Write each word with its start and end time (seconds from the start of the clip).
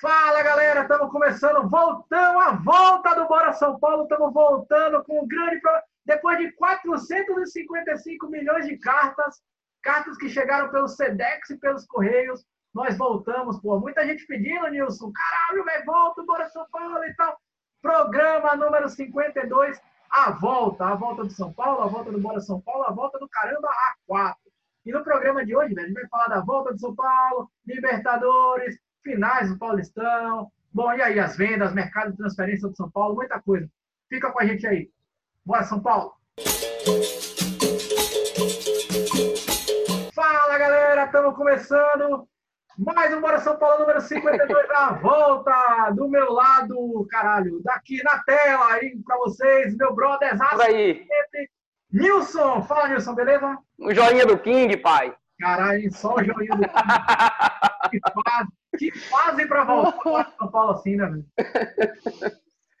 Fala 0.00 0.44
galera, 0.44 0.82
estamos 0.82 1.10
começando, 1.10 1.68
voltamos 1.68 2.46
a 2.46 2.52
volta 2.52 3.16
do 3.16 3.26
Bora 3.26 3.52
São 3.52 3.80
Paulo, 3.80 4.04
estamos 4.04 4.32
voltando 4.32 5.02
com 5.02 5.24
um 5.24 5.26
grande 5.26 5.60
depois 6.06 6.38
de 6.38 6.52
455 6.52 8.28
milhões 8.28 8.68
de 8.68 8.78
cartas, 8.78 9.42
cartas 9.82 10.16
que 10.16 10.28
chegaram 10.28 10.70
pelos 10.70 10.94
Sedex 10.94 11.50
e 11.50 11.58
pelos 11.58 11.84
Correios, 11.84 12.44
nós 12.72 12.96
voltamos, 12.96 13.60
pô, 13.60 13.80
muita 13.80 14.06
gente 14.06 14.24
pedindo, 14.24 14.68
Nilson, 14.68 15.10
caralho, 15.12 15.64
velho, 15.64 15.84
volta 15.84 16.22
Bora 16.22 16.48
São 16.50 16.64
Paulo 16.70 17.04
e 17.04 17.14
tal. 17.14 17.36
Programa 17.82 18.54
número 18.54 18.88
52, 18.88 19.80
a 20.10 20.30
volta, 20.30 20.86
a 20.86 20.94
volta 20.94 21.24
do 21.24 21.30
São 21.32 21.52
Paulo, 21.52 21.82
a 21.82 21.88
volta 21.88 22.12
do 22.12 22.20
Bora 22.20 22.40
São 22.40 22.60
Paulo, 22.60 22.84
a 22.84 22.92
volta 22.92 23.18
do 23.18 23.28
Caramba 23.28 23.68
A4. 24.08 24.36
E 24.86 24.92
no 24.92 25.02
programa 25.02 25.44
de 25.44 25.56
hoje, 25.56 25.74
velho, 25.74 25.86
a 25.86 25.88
gente 25.88 26.00
vai 26.00 26.08
falar 26.08 26.28
da 26.28 26.40
volta 26.40 26.72
do 26.72 26.78
São 26.78 26.94
Paulo, 26.94 27.50
Libertadores, 27.66 28.78
finais 29.08 29.48
do 29.48 29.58
Paulistão. 29.58 30.52
Bom, 30.70 30.92
e 30.92 31.00
aí, 31.00 31.18
as 31.18 31.34
vendas, 31.34 31.72
mercado 31.72 32.10
de 32.10 32.18
transferência 32.18 32.68
do 32.68 32.76
São 32.76 32.90
Paulo, 32.90 33.14
muita 33.14 33.40
coisa. 33.40 33.66
Fica 34.06 34.30
com 34.30 34.40
a 34.40 34.44
gente 34.44 34.66
aí. 34.66 34.90
Bora, 35.44 35.64
São 35.64 35.80
Paulo! 35.80 36.12
Fala, 40.14 40.58
galera! 40.58 41.04
Estamos 41.06 41.34
começando 41.34 42.28
mais 42.76 43.12
um 43.14 43.20
Bora 43.20 43.40
São 43.40 43.56
Paulo 43.56 43.80
número 43.80 44.00
52, 44.00 44.70
a 44.70 44.92
volta 44.92 45.90
do 45.96 46.06
meu 46.06 46.30
lado, 46.32 47.04
caralho, 47.10 47.60
daqui 47.64 48.00
na 48.04 48.22
tela 48.22 48.74
aí 48.74 48.96
para 49.04 49.16
vocês, 49.16 49.76
meu 49.76 49.92
brother 49.94 50.38
Por 50.38 50.60
aí. 50.60 51.04
Nilson. 51.90 52.62
Fala, 52.62 52.88
Nilson, 52.88 53.14
beleza? 53.14 53.58
O 53.80 53.92
joinha 53.92 54.26
do 54.26 54.38
King, 54.38 54.76
pai. 54.76 55.12
Caralho, 55.40 55.92
só 55.92 56.14
o 56.14 56.22
joinha 56.22 56.54
do 56.54 56.60
King. 56.60 56.68
que 58.78 58.90
fase 58.92 59.46
pra 59.46 59.64
voltar 59.64 59.92
para 59.92 60.32
São 60.38 60.50
Paulo 60.50 60.70
assim, 60.72 60.96
né, 60.96 61.06
velho? 61.06 61.26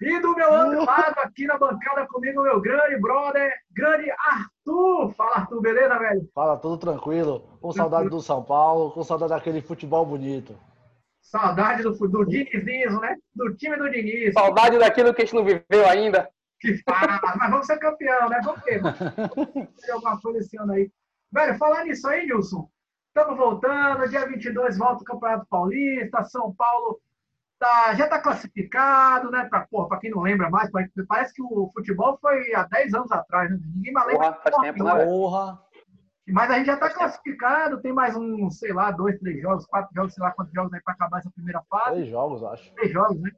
E 0.00 0.20
do 0.20 0.32
meu 0.36 0.48
outro 0.52 0.84
lado, 0.84 1.18
aqui 1.18 1.44
na 1.44 1.58
bancada 1.58 2.06
comigo, 2.06 2.40
meu 2.42 2.60
grande 2.60 3.00
brother, 3.00 3.52
grande 3.72 4.08
Arthur. 4.12 5.12
Fala, 5.14 5.36
Arthur, 5.38 5.60
beleza, 5.60 5.98
velho? 5.98 6.30
Fala, 6.32 6.56
tudo 6.56 6.78
tranquilo. 6.78 7.58
Com 7.60 7.72
saudade 7.72 8.08
do 8.08 8.22
São 8.22 8.44
Paulo, 8.44 8.92
com 8.92 9.02
saudade 9.02 9.32
daquele 9.32 9.60
futebol 9.60 10.06
bonito. 10.06 10.56
Saudade 11.20 11.82
do, 11.82 11.90
do 11.90 12.24
Dinizismo, 12.24 13.00
né? 13.00 13.16
Do 13.34 13.54
time 13.56 13.76
do 13.76 13.90
Diniz. 13.90 14.32
Saudade 14.34 14.78
daquilo 14.78 15.12
que 15.12 15.22
a 15.22 15.24
gente 15.24 15.34
não 15.34 15.44
viveu 15.44 15.88
ainda. 15.88 16.30
Que 16.60 16.76
fala, 16.84 17.20
mas 17.36 17.50
vamos 17.50 17.66
ser 17.66 17.78
campeão, 17.78 18.28
né? 18.28 18.40
Vamos 18.44 18.62
ver. 18.62 18.80
Vamos 18.80 19.74
ter 19.80 19.90
alguma 19.90 20.20
coisa 20.20 20.38
esse 20.38 20.56
ano 20.58 20.72
aí. 20.72 20.90
Velho, 21.32 21.58
falar 21.58 21.84
nisso 21.84 22.08
aí, 22.08 22.24
Nilson. 22.24 22.68
Estamos 23.08 23.36
voltando, 23.36 24.08
dia 24.08 24.26
22 24.26 24.78
volta 24.78 25.02
o 25.02 25.04
Campeonato 25.04 25.46
Paulista, 25.46 26.22
São 26.24 26.54
Paulo 26.54 27.00
tá, 27.58 27.94
já 27.94 28.04
está 28.04 28.20
classificado, 28.20 29.30
né? 29.30 29.48
Para 29.48 29.98
quem 29.98 30.10
não 30.10 30.22
lembra 30.22 30.48
mais, 30.48 30.70
parece 31.08 31.34
que 31.34 31.42
o 31.42 31.70
futebol 31.74 32.16
foi 32.20 32.54
há 32.54 32.64
10 32.64 32.94
anos 32.94 33.10
atrás, 33.10 33.50
né? 33.50 33.58
Ninguém 33.74 33.92
mais 33.92 34.06
lembra. 34.06 34.32
Porra, 34.32 34.42
faz 34.42 34.56
tempo, 34.56 34.84
né? 34.84 35.04
Porra. 35.04 35.62
Mas 36.30 36.50
a 36.50 36.54
gente 36.58 36.66
já 36.66 36.74
está 36.74 36.90
classificado, 36.90 37.80
tem 37.80 37.92
mais 37.92 38.14
um, 38.14 38.50
sei 38.50 38.72
lá, 38.72 38.90
dois, 38.90 39.18
três 39.18 39.40
jogos, 39.40 39.64
quatro 39.66 39.90
jogos, 39.94 40.14
sei 40.14 40.22
lá 40.22 40.30
quantos 40.32 40.52
jogos 40.52 40.72
aí 40.74 40.80
para 40.82 40.92
acabar 40.92 41.18
essa 41.18 41.30
primeira 41.30 41.62
fase. 41.70 41.92
Três 41.92 42.08
jogos, 42.08 42.44
acho. 42.44 42.72
Três 42.74 42.92
jogos, 42.92 43.18
né? 43.20 43.30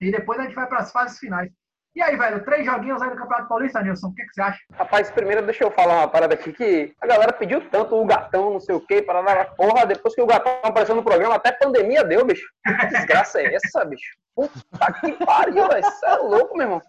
E 0.00 0.12
depois 0.12 0.38
a 0.38 0.42
gente 0.42 0.54
vai 0.54 0.66
para 0.66 0.78
as 0.78 0.92
fases 0.92 1.18
finais. 1.18 1.50
E 1.98 2.02
aí, 2.02 2.16
velho, 2.16 2.44
três 2.44 2.64
joguinhos 2.64 3.02
aí 3.02 3.10
no 3.10 3.16
Campeonato 3.16 3.48
Paulista, 3.48 3.82
Nilson, 3.82 4.06
o 4.06 4.14
que, 4.14 4.24
que 4.24 4.32
você 4.32 4.40
acha? 4.40 4.60
Rapaz, 4.72 5.10
primeiro 5.10 5.42
deixa 5.42 5.64
eu 5.64 5.70
falar 5.72 5.94
uma 5.94 6.06
parada 6.06 6.32
aqui 6.32 6.52
que 6.52 6.94
a 7.00 7.06
galera 7.08 7.32
pediu 7.32 7.60
tanto 7.72 7.96
o 7.96 8.06
gatão, 8.06 8.52
não 8.52 8.60
sei 8.60 8.76
o 8.76 8.80
quê, 8.80 9.02
para 9.02 9.20
dar 9.20 9.46
porra, 9.56 9.84
depois 9.84 10.14
que 10.14 10.22
o 10.22 10.26
gatão 10.26 10.60
apareceu 10.62 10.94
no 10.94 11.02
programa, 11.02 11.34
até 11.34 11.50
pandemia 11.50 12.04
deu, 12.04 12.24
bicho. 12.24 12.46
Que 12.64 12.86
desgraça 12.86 13.40
é 13.40 13.52
essa, 13.52 13.84
bicho? 13.84 14.16
Puta 14.32 14.92
que 15.00 15.10
pariu, 15.26 15.66
velho. 15.66 15.82
Você 15.82 16.06
é 16.06 16.14
louco, 16.14 16.56
meu 16.56 16.66
irmão. 16.66 16.82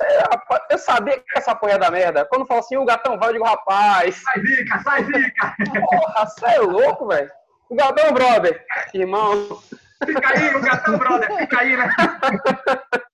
É, 0.00 0.72
eu 0.72 0.78
sabia 0.78 1.18
que 1.18 1.38
essa 1.38 1.54
porra 1.54 1.72
ia 1.72 1.78
dar 1.78 1.90
merda. 1.90 2.24
Quando 2.24 2.46
fala 2.46 2.60
assim, 2.60 2.78
o 2.78 2.86
gatão 2.86 3.18
vai, 3.18 3.28
eu 3.28 3.32
digo, 3.34 3.44
rapaz. 3.44 4.14
Sai 4.14 4.40
zica, 4.40 4.78
sai 4.78 5.04
zica. 5.04 5.56
Porra, 5.78 6.24
você 6.26 6.46
é 6.46 6.58
louco, 6.58 7.06
velho. 7.06 7.30
O 7.68 7.76
gatão, 7.76 8.14
brother. 8.14 8.64
Irmão. 8.94 9.60
Fica 10.06 10.26
aí, 10.26 10.54
o 10.54 10.60
gatão, 10.62 10.96
brother. 10.96 11.36
Fica 11.36 11.60
aí, 11.60 11.76
né? 11.76 11.90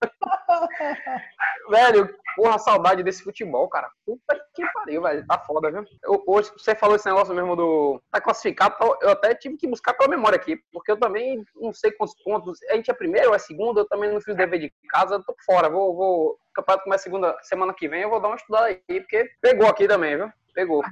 velho, 1.71 2.15
porra, 2.37 2.59
saudade 2.59 3.03
desse 3.03 3.23
futebol, 3.23 3.69
cara. 3.69 3.91
Puta 4.05 4.41
que 4.55 4.65
pariu, 4.73 5.03
velho. 5.03 5.27
Tá 5.27 5.39
foda, 5.39 5.71
viu? 5.71 5.85
Eu, 6.03 6.23
hoje, 6.27 6.51
você 6.57 6.75
falou 6.75 6.97
esse 6.97 7.07
negócio 7.07 7.35
mesmo 7.35 7.57
do. 7.57 8.03
Tá 8.11 8.21
classificado, 8.21 8.77
eu 9.01 9.11
até 9.11 9.35
tive 9.35 9.57
que 9.57 9.69
buscar 9.69 9.95
pela 9.95 10.09
memória 10.09 10.37
aqui, 10.37 10.59
porque 10.73 10.93
eu 10.93 10.99
também 10.99 11.45
não 11.57 11.73
sei 11.73 11.93
quantos 11.93 12.15
pontos. 12.23 12.59
A 12.71 12.77
gente 12.77 12.91
é 12.91 12.95
primeiro 12.95 13.29
ou 13.29 13.35
é 13.35 13.39
segundo, 13.39 13.81
eu 13.81 13.89
também 13.89 14.13
não 14.13 14.21
fiz 14.21 14.35
o 14.35 14.37
dever 14.37 14.61
de 14.61 14.73
casa, 14.89 15.17
eu 15.17 15.25
tô 15.25 15.35
fora. 15.45 15.69
Vou, 15.69 15.95
vou. 15.95 16.31
O 16.31 16.55
campeonato 16.55 16.85
começa 16.85 17.05
segunda 17.05 17.37
semana 17.43 17.75
que 17.75 17.89
vem, 17.89 18.03
eu 18.03 18.11
vou 18.11 18.21
dar 18.21 18.29
uma 18.29 18.37
estudada 18.37 18.67
aí, 18.67 19.01
porque 19.01 19.29
pegou 19.41 19.67
aqui 19.67 19.89
também, 19.89 20.17
viu? 20.17 20.31
Pegou. 20.55 20.83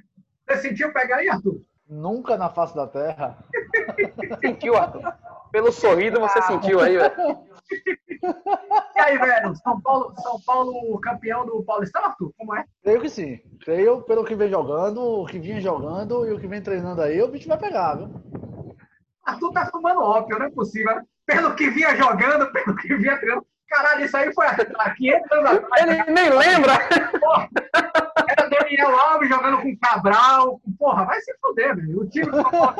Você 0.48 0.68
sentiu 0.68 0.92
pegar 0.92 1.18
aí, 1.18 1.28
Arthur? 1.28 1.60
Nunca 1.88 2.36
na 2.36 2.50
face 2.50 2.74
da 2.74 2.86
terra. 2.86 3.38
sentiu, 4.40 4.76
Arthur? 4.76 5.02
Pelo 5.52 5.70
sorrido 5.70 6.18
você 6.18 6.38
ah, 6.38 6.42
sentiu 6.42 6.80
aí, 6.80 6.96
velho. 6.96 7.38
E 8.96 9.00
aí, 9.00 9.18
velho, 9.18 9.54
São 9.56 9.80
Paulo, 9.80 10.14
São 10.22 10.40
Paulo 10.46 10.98
campeão 11.00 11.44
do 11.44 11.62
Paulistão, 11.62 12.04
Arthur? 12.04 12.32
Como 12.38 12.56
é? 12.56 12.64
Creio 12.82 13.00
que 13.00 13.08
sim. 13.08 13.40
Creio 13.62 14.02
pelo 14.02 14.24
que 14.24 14.34
vem 14.34 14.48
jogando, 14.48 15.00
o 15.00 15.26
que 15.26 15.38
vinha 15.38 15.60
jogando 15.60 16.26
e 16.26 16.32
o 16.32 16.38
que 16.38 16.46
vem 16.46 16.62
treinando 16.62 17.02
aí, 17.02 17.20
o 17.20 17.28
bicho 17.28 17.48
vai 17.48 17.58
pegar, 17.58 17.96
viu? 17.96 18.08
Arthur 19.24 19.52
tá 19.52 19.66
fumando 19.66 20.00
ópio, 20.00 20.38
não 20.38 20.46
é 20.46 20.50
possível. 20.50 20.94
Né? 20.94 21.02
Pelo 21.26 21.54
que 21.54 21.70
vinha 21.70 21.94
jogando, 21.96 22.50
pelo 22.52 22.76
que 22.76 22.94
vinha 22.96 23.18
treinando. 23.18 23.46
Caralho, 23.68 24.04
isso 24.04 24.16
aí 24.16 24.32
foi 24.34 24.46
há 24.46 24.94
500 24.94 25.32
anos 25.32 25.50
atrás. 25.50 25.82
Ele 25.82 26.10
nem 26.10 26.30
lembra. 26.30 26.72
Porra, 27.18 27.48
Daniel 28.76 28.98
Alves 28.98 29.28
jogando 29.28 29.62
com 29.62 29.76
Cabral. 29.76 30.60
Porra, 30.78 31.04
vai 31.04 31.20
se 31.20 31.32
fuder, 31.38 31.76
velho. 31.76 32.00
O 32.00 32.08
time 32.08 32.26
do 32.26 32.42
São 32.42 32.50
Paulo. 32.50 32.74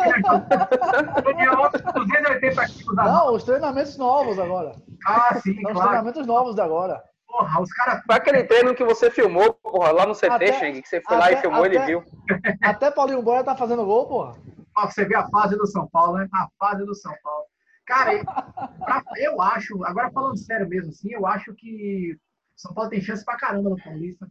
Daniel 1.25 1.57
Alves, 1.57 1.83
280 1.83 2.67
quilos. 2.67 2.97
Não, 2.97 3.35
os 3.35 3.45
treinamentos 3.45 3.97
novos 3.97 4.39
agora. 4.39 4.75
Ah, 5.07 5.39
sim, 5.41 5.55
São 5.55 5.63
claro. 5.63 5.79
Os 5.79 5.85
treinamentos 5.85 6.27
novos 6.27 6.55
de 6.55 6.61
agora. 6.61 7.03
Porra, 7.27 7.63
os 7.63 7.73
caras. 7.73 8.03
Foi 8.05 8.17
aquele 8.17 8.45
treino 8.45 8.75
que 8.75 8.85
você 8.85 9.11
filmou, 9.11 9.55
porra, 9.55 9.91
lá 9.91 10.07
no 10.07 10.15
CT, 10.15 10.27
até, 10.27 10.53
Cheng, 10.53 10.83
que 10.83 10.89
você 10.89 11.01
foi 11.01 11.17
até, 11.17 11.25
lá 11.25 11.33
e 11.33 11.37
filmou, 11.41 11.65
até, 11.65 11.75
ele 11.75 11.87
viu. 11.87 12.05
Até 12.63 12.91
Paulinho 12.91 13.23
Boia 13.23 13.43
tá 13.43 13.57
fazendo 13.57 13.87
gol, 13.87 14.07
porra. 14.07 14.35
Ó, 14.77 14.87
você 14.87 15.05
vê 15.05 15.15
a 15.15 15.27
fase 15.29 15.57
do 15.57 15.67
São 15.67 15.89
Paulo, 15.89 16.19
né? 16.19 16.29
A 16.33 16.49
fase 16.59 16.85
do 16.85 16.95
São 16.95 17.13
Paulo. 17.23 17.45
Cara, 17.87 18.23
pra, 18.79 19.03
eu 19.17 19.41
acho, 19.41 19.83
agora 19.85 20.11
falando 20.11 20.37
sério 20.37 20.69
mesmo, 20.69 20.91
assim, 20.91 21.13
eu 21.13 21.27
acho 21.27 21.53
que 21.55 22.17
São 22.55 22.73
Paulo 22.73 22.91
tem 22.91 23.01
chance 23.01 23.25
pra 23.25 23.37
caramba 23.37 23.71
no 23.71 23.83
Paulista. 23.83 24.29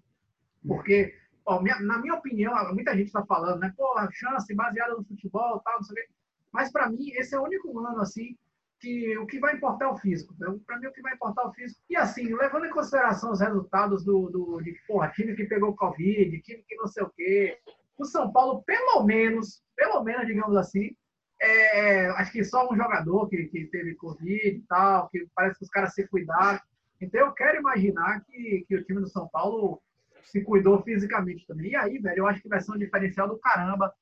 Porque, 0.67 1.13
minha, 1.61 1.79
na 1.79 1.97
minha 1.97 2.15
opinião, 2.15 2.53
muita 2.73 2.95
gente 2.95 3.11
tá 3.11 3.25
falando, 3.25 3.59
né? 3.59 3.73
Pô, 3.75 3.95
chance 4.11 4.53
baseada 4.53 4.95
no 4.95 5.03
futebol 5.03 5.59
tal, 5.59 5.75
não 5.75 5.83
sei 5.83 5.93
o 5.93 5.95
quê. 5.95 6.13
Mas 6.51 6.71
para 6.71 6.89
mim, 6.89 7.09
esse 7.11 7.33
é 7.33 7.39
o 7.39 7.43
único 7.43 7.79
ano, 7.79 8.01
assim, 8.01 8.37
que 8.79 9.17
o 9.17 9.25
que 9.25 9.39
vai 9.39 9.55
importar 9.55 9.85
é 9.85 9.87
o 9.87 9.97
físico. 9.97 10.35
Para 10.65 10.79
mim, 10.79 10.87
o 10.87 10.91
que 10.91 11.01
vai 11.01 11.13
importar 11.13 11.43
é 11.43 11.45
o 11.47 11.53
físico. 11.53 11.81
E 11.89 11.95
assim, 11.95 12.33
levando 12.33 12.65
em 12.65 12.71
consideração 12.71 13.31
os 13.31 13.39
resultados 13.39 14.03
do, 14.03 14.29
do 14.29 14.61
de, 14.61 14.73
porra, 14.87 15.09
time 15.09 15.35
que 15.35 15.45
pegou 15.45 15.75
Covid, 15.75 16.41
time 16.41 16.63
que 16.67 16.75
não 16.75 16.87
sei 16.87 17.03
o 17.03 17.09
quê. 17.09 17.59
O 17.97 18.05
São 18.05 18.31
Paulo, 18.31 18.63
pelo 18.63 19.03
menos, 19.03 19.63
pelo 19.75 20.03
menos, 20.03 20.25
digamos 20.25 20.57
assim, 20.57 20.95
é, 21.39 22.07
acho 22.11 22.31
que 22.31 22.43
só 22.43 22.71
um 22.71 22.75
jogador 22.75 23.29
que, 23.29 23.45
que 23.45 23.65
teve 23.65 23.95
Covid 23.95 24.47
e 24.47 24.63
tal, 24.67 25.09
que 25.09 25.27
parece 25.35 25.59
que 25.59 25.65
os 25.65 25.69
caras 25.69 25.93
se 25.93 26.07
cuidaram. 26.07 26.59
Então 26.99 27.19
eu 27.19 27.31
quero 27.33 27.59
imaginar 27.59 28.23
que, 28.25 28.65
que 28.67 28.75
o 28.75 28.83
time 28.83 29.01
do 29.01 29.07
São 29.07 29.27
Paulo 29.27 29.81
se 30.23 30.41
cuidou 30.41 30.81
fisicamente 30.83 31.45
também. 31.45 31.71
E 31.71 31.75
aí, 31.75 31.97
velho, 31.99 32.19
eu 32.19 32.27
acho 32.27 32.41
que 32.41 32.49
vai 32.49 32.61
ser 32.61 32.71
um 32.71 32.77
diferencial 32.77 33.27
do 33.27 33.37
caramba. 33.37 33.93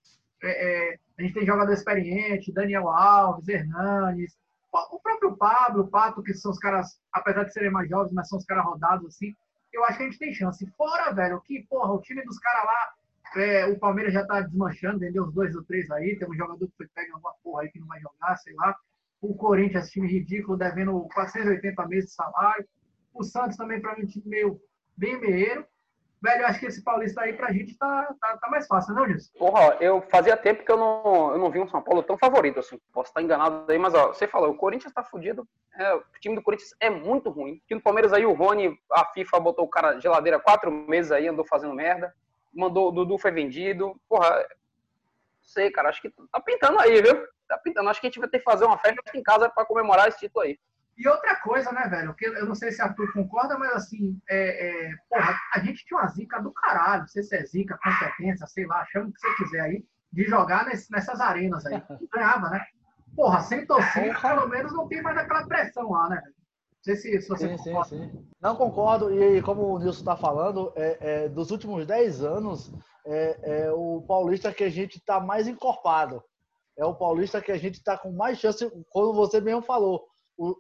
É, 0.42 0.92
é, 0.92 1.00
a 1.18 1.22
gente 1.22 1.34
tem 1.34 1.46
jogador 1.46 1.72
experiente, 1.72 2.52
Daniel 2.52 2.88
Alves, 2.90 3.48
Hernanes, 3.48 4.38
o 4.72 5.00
próprio 5.00 5.36
Pablo, 5.36 5.84
o 5.84 5.88
Pato, 5.88 6.22
que 6.22 6.34
são 6.34 6.52
os 6.52 6.60
caras, 6.60 7.00
apesar 7.12 7.44
de 7.44 7.54
serem 7.54 7.72
mais 7.72 7.90
jovens, 7.90 8.14
mas 8.14 8.30
são 8.30 8.38
os 8.38 8.46
caras 8.46 8.64
rodados 8.66 9.08
assim. 9.08 9.36
Eu 9.74 9.84
acho 9.84 9.98
que 9.98 10.04
a 10.04 10.06
gente 10.06 10.20
tem 10.20 10.34
chance. 10.34 10.66
Fora, 10.78 11.12
velho, 11.12 11.42
que, 11.42 11.66
porra, 11.70 11.92
o 11.92 12.02
time 12.02 12.24
dos 12.24 12.38
caras 12.40 12.66
lá 12.66 12.94
é, 13.36 13.66
o 13.68 13.78
Palmeiras 13.78 14.14
já 14.14 14.22
está 14.22 14.42
desmanchando, 14.42 15.00
vendeu 15.00 15.24
os 15.24 15.34
dois 15.34 15.56
ou 15.56 15.64
três 15.64 15.90
aí. 15.92 16.18
Tem 16.18 16.28
um 16.28 16.34
jogador 16.34 16.68
que 16.68 16.84
em 16.84 17.12
alguma 17.12 17.34
porra 17.44 17.64
aí 17.64 17.70
que 17.70 17.80
não 17.80 17.88
vai 17.88 18.00
jogar, 18.00 18.36
sei 18.38 18.54
lá. 18.56 18.76
O 19.22 19.36
Corinthians, 19.36 19.90
time 19.90 20.08
ridículo, 20.08 20.58
devendo 20.58 21.00
480 21.14 21.88
meses 21.88 22.10
de 22.10 22.16
salário. 22.16 22.66
O 23.14 23.24
Santos 23.24 23.58
também, 23.58 23.82
para 23.82 23.98
mim, 23.98 24.06
time 24.06 24.28
meio 24.28 24.60
bem 24.96 25.20
meieiro. 25.20 25.66
Velho, 26.22 26.46
acho 26.46 26.60
que 26.60 26.66
esse 26.66 26.84
Paulista 26.84 27.22
aí 27.22 27.34
pra 27.34 27.52
gente 27.54 27.78
tá, 27.78 28.14
tá, 28.20 28.38
tá 28.38 28.50
mais 28.50 28.68
fácil, 28.68 28.94
não, 28.94 29.08
Gilson? 29.08 29.32
Porra, 29.38 29.78
eu 29.80 30.02
fazia 30.02 30.36
tempo 30.36 30.66
que 30.66 30.72
eu 30.72 30.78
não, 30.78 31.32
eu 31.32 31.38
não 31.38 31.50
vi 31.50 31.60
um 31.60 31.68
São 31.70 31.82
Paulo 31.82 32.04
tão 32.04 32.18
favorito, 32.18 32.60
assim. 32.60 32.80
Posso 32.92 33.10
estar 33.10 33.22
enganado 33.22 33.72
aí, 33.72 33.78
mas 33.78 33.94
ó, 33.94 34.08
você 34.10 34.28
falou, 34.28 34.52
o 34.52 34.58
Corinthians 34.58 34.94
tá 34.94 35.02
fudido. 35.02 35.48
É, 35.78 35.94
o 35.96 36.04
time 36.20 36.36
do 36.36 36.42
Corinthians 36.42 36.76
é 36.82 36.90
muito 36.90 37.30
ruim. 37.30 37.54
O 37.54 37.68
time 37.68 37.80
do 37.80 37.84
Palmeiras 37.84 38.12
aí, 38.12 38.26
o 38.26 38.34
Rony, 38.34 38.78
a 38.92 39.06
FIFA 39.06 39.40
botou 39.40 39.66
o 39.66 39.70
cara 39.70 40.00
geladeira 40.00 40.40
quatro 40.40 40.70
meses 40.70 41.12
aí, 41.12 41.28
andou 41.28 41.46
fazendo 41.46 41.74
merda 41.74 42.14
mandou, 42.54 42.90
o 42.90 42.92
Dudu 42.92 43.18
foi 43.18 43.32
vendido. 43.32 44.00
Porra, 44.08 44.46
sei, 45.42 45.72
cara, 45.72 45.90
acho 45.90 46.02
que 46.02 46.10
tá 46.10 46.40
pintando 46.40 46.80
aí, 46.80 47.02
viu? 47.02 47.28
tá 47.48 47.58
pintando. 47.58 47.90
Acho 47.90 48.00
que 48.00 48.08
a 48.08 48.10
gente 48.10 48.20
vai 48.20 48.30
ter 48.30 48.40
que 48.40 48.44
fazer 48.44 48.66
uma 48.66 48.78
festa 48.78 49.02
em 49.16 49.24
casa 49.24 49.50
para 49.50 49.66
comemorar 49.66 50.08
esse 50.08 50.20
título 50.20 50.46
aí. 50.46 50.60
E 51.00 51.08
outra 51.08 51.38
coisa, 51.38 51.72
né, 51.72 51.88
velho? 51.88 52.14
Que 52.14 52.26
eu 52.26 52.46
não 52.46 52.54
sei 52.54 52.74
se 52.74 52.82
Arthur 52.82 53.14
concorda, 53.14 53.58
mas 53.58 53.72
assim, 53.72 54.20
é, 54.30 54.90
é, 54.90 54.96
porra, 55.10 55.34
a 55.54 55.60
gente 55.60 55.86
tinha 55.86 55.98
uma 55.98 56.10
zica 56.10 56.42
do 56.42 56.52
caralho. 56.52 57.02
Não 57.04 57.08
sei 57.08 57.24
se 57.24 57.38
é 57.38 57.46
zica, 57.46 57.80
competência, 57.82 58.46
sei 58.48 58.66
lá, 58.66 58.86
chama 58.88 59.08
o 59.08 59.14
que 59.14 59.20
você 59.22 59.36
quiser 59.36 59.62
aí, 59.62 59.86
de 60.12 60.26
jogar 60.26 60.66
nesse, 60.66 60.92
nessas 60.92 61.22
arenas 61.22 61.66
aí. 61.66 61.82
Ganhava, 62.14 62.50
né? 62.50 62.66
Porra, 63.16 63.40
sem 63.40 63.66
torcida, 63.66 64.20
pelo 64.20 64.48
menos 64.50 64.74
não 64.74 64.90
tem 64.90 65.02
mais 65.02 65.18
aquela 65.18 65.48
pressão 65.48 65.90
lá, 65.90 66.10
né? 66.10 66.22
Não 66.26 66.84
sei 66.84 66.96
se, 66.98 67.22
se 67.22 67.30
você 67.30 67.48
Sim, 67.48 67.58
sim, 67.58 67.64
concorda. 67.72 67.90
sim. 67.90 68.28
Não 68.42 68.56
concordo, 68.58 69.14
e 69.14 69.42
como 69.42 69.74
o 69.74 69.80
Nilson 69.80 70.00
está 70.00 70.18
falando, 70.18 70.74
é, 70.76 70.98
é, 71.00 71.30
dos 71.30 71.50
últimos 71.50 71.86
10 71.86 72.24
anos, 72.24 72.74
é, 73.06 73.40
é 73.68 73.72
o 73.72 74.02
paulista 74.06 74.52
que 74.52 74.66
a 74.66 74.70
gente 74.70 74.98
está 74.98 75.20
mais 75.20 75.48
encorpado. 75.48 76.22
É 76.78 76.84
o 76.84 76.94
paulista 76.96 77.42
que 77.42 77.52
a 77.54 77.58
gente 77.58 77.76
está 77.76 77.98
com 77.98 78.12
mais 78.12 78.38
chance, 78.38 78.70
como 78.90 79.14
você 79.14 79.40
mesmo 79.42 79.62
falou, 79.62 80.06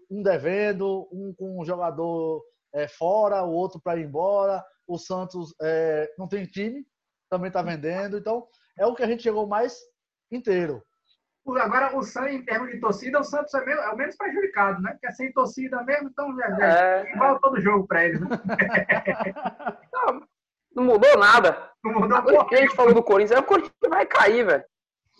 um 0.09 0.21
devendo, 0.21 1.07
um 1.11 1.33
com 1.37 1.59
um 1.61 1.65
jogador 1.65 2.43
é, 2.73 2.87
fora, 2.87 3.43
o 3.43 3.51
outro 3.51 3.79
para 3.81 3.99
ir 3.99 4.05
embora. 4.05 4.63
O 4.87 4.97
Santos 4.97 5.53
é, 5.61 6.11
não 6.17 6.27
tem 6.27 6.45
time, 6.45 6.85
também 7.29 7.47
está 7.47 7.61
vendendo. 7.61 8.17
Então, 8.17 8.47
é 8.77 8.85
o 8.85 8.93
que 8.95 9.03
a 9.03 9.07
gente 9.07 9.23
chegou 9.23 9.47
mais 9.47 9.77
inteiro. 10.31 10.83
Agora, 11.47 11.95
o 11.97 12.03
Santos, 12.03 12.31
em 12.33 12.43
termos 12.45 12.69
de 12.71 12.79
torcida, 12.79 13.19
o 13.19 13.23
Santos 13.23 13.51
é, 13.55 13.65
meio- 13.65 13.79
é 13.79 13.89
o 13.89 13.95
menos 13.97 14.15
prejudicado, 14.15 14.81
né? 14.83 14.91
Porque 14.91 15.07
é 15.07 15.11
sem 15.11 15.31
torcida 15.33 15.81
mesmo, 15.83 16.09
então 16.09 16.35
já, 16.35 16.51
já 16.51 16.65
É, 16.65 17.11
igual 17.13 17.39
todo 17.39 17.59
jogo 17.59 17.87
pra 17.87 18.05
eles, 18.05 18.19
né? 18.21 18.27
não, 19.93 20.27
não 20.75 20.83
mudou 20.83 21.17
nada. 21.17 21.71
Não 21.83 21.93
mudou 21.93 22.17
Agora 22.17 22.45
que 22.45 22.55
a 22.55 22.61
gente 22.61 22.75
falou 22.75 22.93
do 22.93 23.01
Corinthians, 23.03 23.37
é 23.39 23.41
o 23.41 23.45
Corinthians 23.45 23.73
vai 23.89 24.05
cair, 24.05 24.45
velho. 24.45 24.63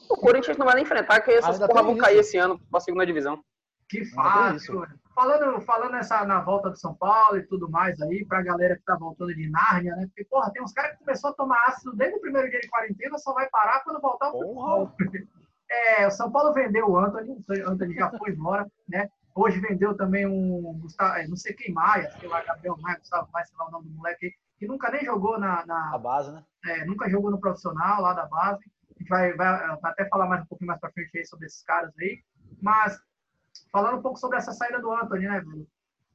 O 0.09 0.17
Corinthians 0.17 0.57
não 0.57 0.65
vai 0.65 0.75
nem 0.75 0.83
enfrentar, 0.83 1.19
que 1.21 1.31
essas 1.31 1.56
Ainda 1.56 1.67
porra 1.67 1.83
vão 1.83 1.94
isso. 1.94 2.01
cair 2.01 2.17
esse 2.19 2.38
ano 2.38 2.59
pra 2.69 2.79
segunda 2.79 3.06
divisão. 3.06 3.41
Que 3.89 4.00
tem 4.01 4.09
fácil. 4.12 4.86
Falando, 5.15 5.59
falando 5.62 5.95
essa, 5.95 6.24
na 6.25 6.39
volta 6.39 6.69
do 6.69 6.77
São 6.77 6.94
Paulo 6.95 7.38
e 7.38 7.44
tudo 7.47 7.69
mais 7.69 8.00
aí, 8.01 8.24
pra 8.25 8.41
galera 8.41 8.77
que 8.77 8.83
tá 8.83 8.95
voltando 8.95 9.36
de 9.36 9.50
Nárnia, 9.50 9.95
né? 9.95 10.06
Porque, 10.07 10.24
porra, 10.25 10.50
tem 10.51 10.62
uns 10.63 10.71
caras 10.71 10.94
que 10.94 11.00
começou 11.00 11.31
a 11.31 11.33
tomar 11.33 11.62
ácido 11.68 11.94
desde 11.95 12.15
o 12.18 12.21
primeiro 12.21 12.50
dia 12.50 12.59
de 12.62 12.69
quarentena, 12.69 13.18
só 13.18 13.33
vai 13.33 13.50
parar 13.50 13.83
quando 13.83 14.00
voltar 14.00 14.27
ao 14.27 14.39
Porra! 14.39 14.94
É, 15.71 16.07
o 16.07 16.12
São 16.12 16.31
Paulo 16.31 16.51
vendeu 16.51 16.89
o 16.89 16.97
Anthony, 16.97 17.30
o 17.47 17.69
Anthony 17.69 17.94
já 17.94 18.09
foi 18.09 18.31
embora, 18.31 18.65
né? 18.88 19.07
Hoje 19.36 19.59
vendeu 19.59 19.95
também 19.95 20.25
um 20.25 20.80
Gustavo, 20.81 21.15
é, 21.15 21.27
não 21.27 21.35
sei 21.35 21.53
quem 21.53 21.71
Maia, 21.71 22.09
sei 22.19 22.27
lá, 22.27 22.42
Gabriel 22.42 22.75
Maia, 22.81 22.97
Gustavo 22.97 23.30
Maia, 23.31 23.45
sei 23.45 23.56
lá 23.56 23.68
o 23.68 23.71
nome 23.71 23.88
do 23.88 23.94
moleque 23.95 24.25
aí, 24.25 24.31
que 24.57 24.65
nunca 24.65 24.89
nem 24.89 25.06
jogou 25.06 25.39
na, 25.39 25.63
na- 25.68 25.94
A 25.94 25.97
base, 26.00 26.31
né? 26.31 26.44
é, 26.65 26.85
nunca 26.85 27.07
jogou 27.07 27.30
no 27.30 27.39
profissional 27.39 28.01
lá 28.01 28.13
da 28.13 28.25
base. 28.25 28.63
A 28.89 29.00
gente 29.00 29.07
vai, 29.09 29.31
vai, 29.35 29.68
vai 29.77 29.92
até 29.92 30.06
falar 30.09 30.25
mais 30.25 30.42
um 30.42 30.45
pouquinho 30.47 30.69
mais 30.69 30.80
pra 30.80 30.92
frente 30.92 31.15
aí 31.19 31.25
sobre 31.25 31.45
esses 31.45 31.62
caras 31.63 31.94
aí. 32.00 32.19
Mas, 32.59 33.00
falando 33.71 34.00
um 34.00 34.01
pouco 34.01 34.19
sobre 34.19 34.38
essa 34.38 34.51
saída 34.51 34.80
do 34.80 34.92
Anthony, 34.92 35.27
né, 35.27 35.39
velho? 35.39 35.68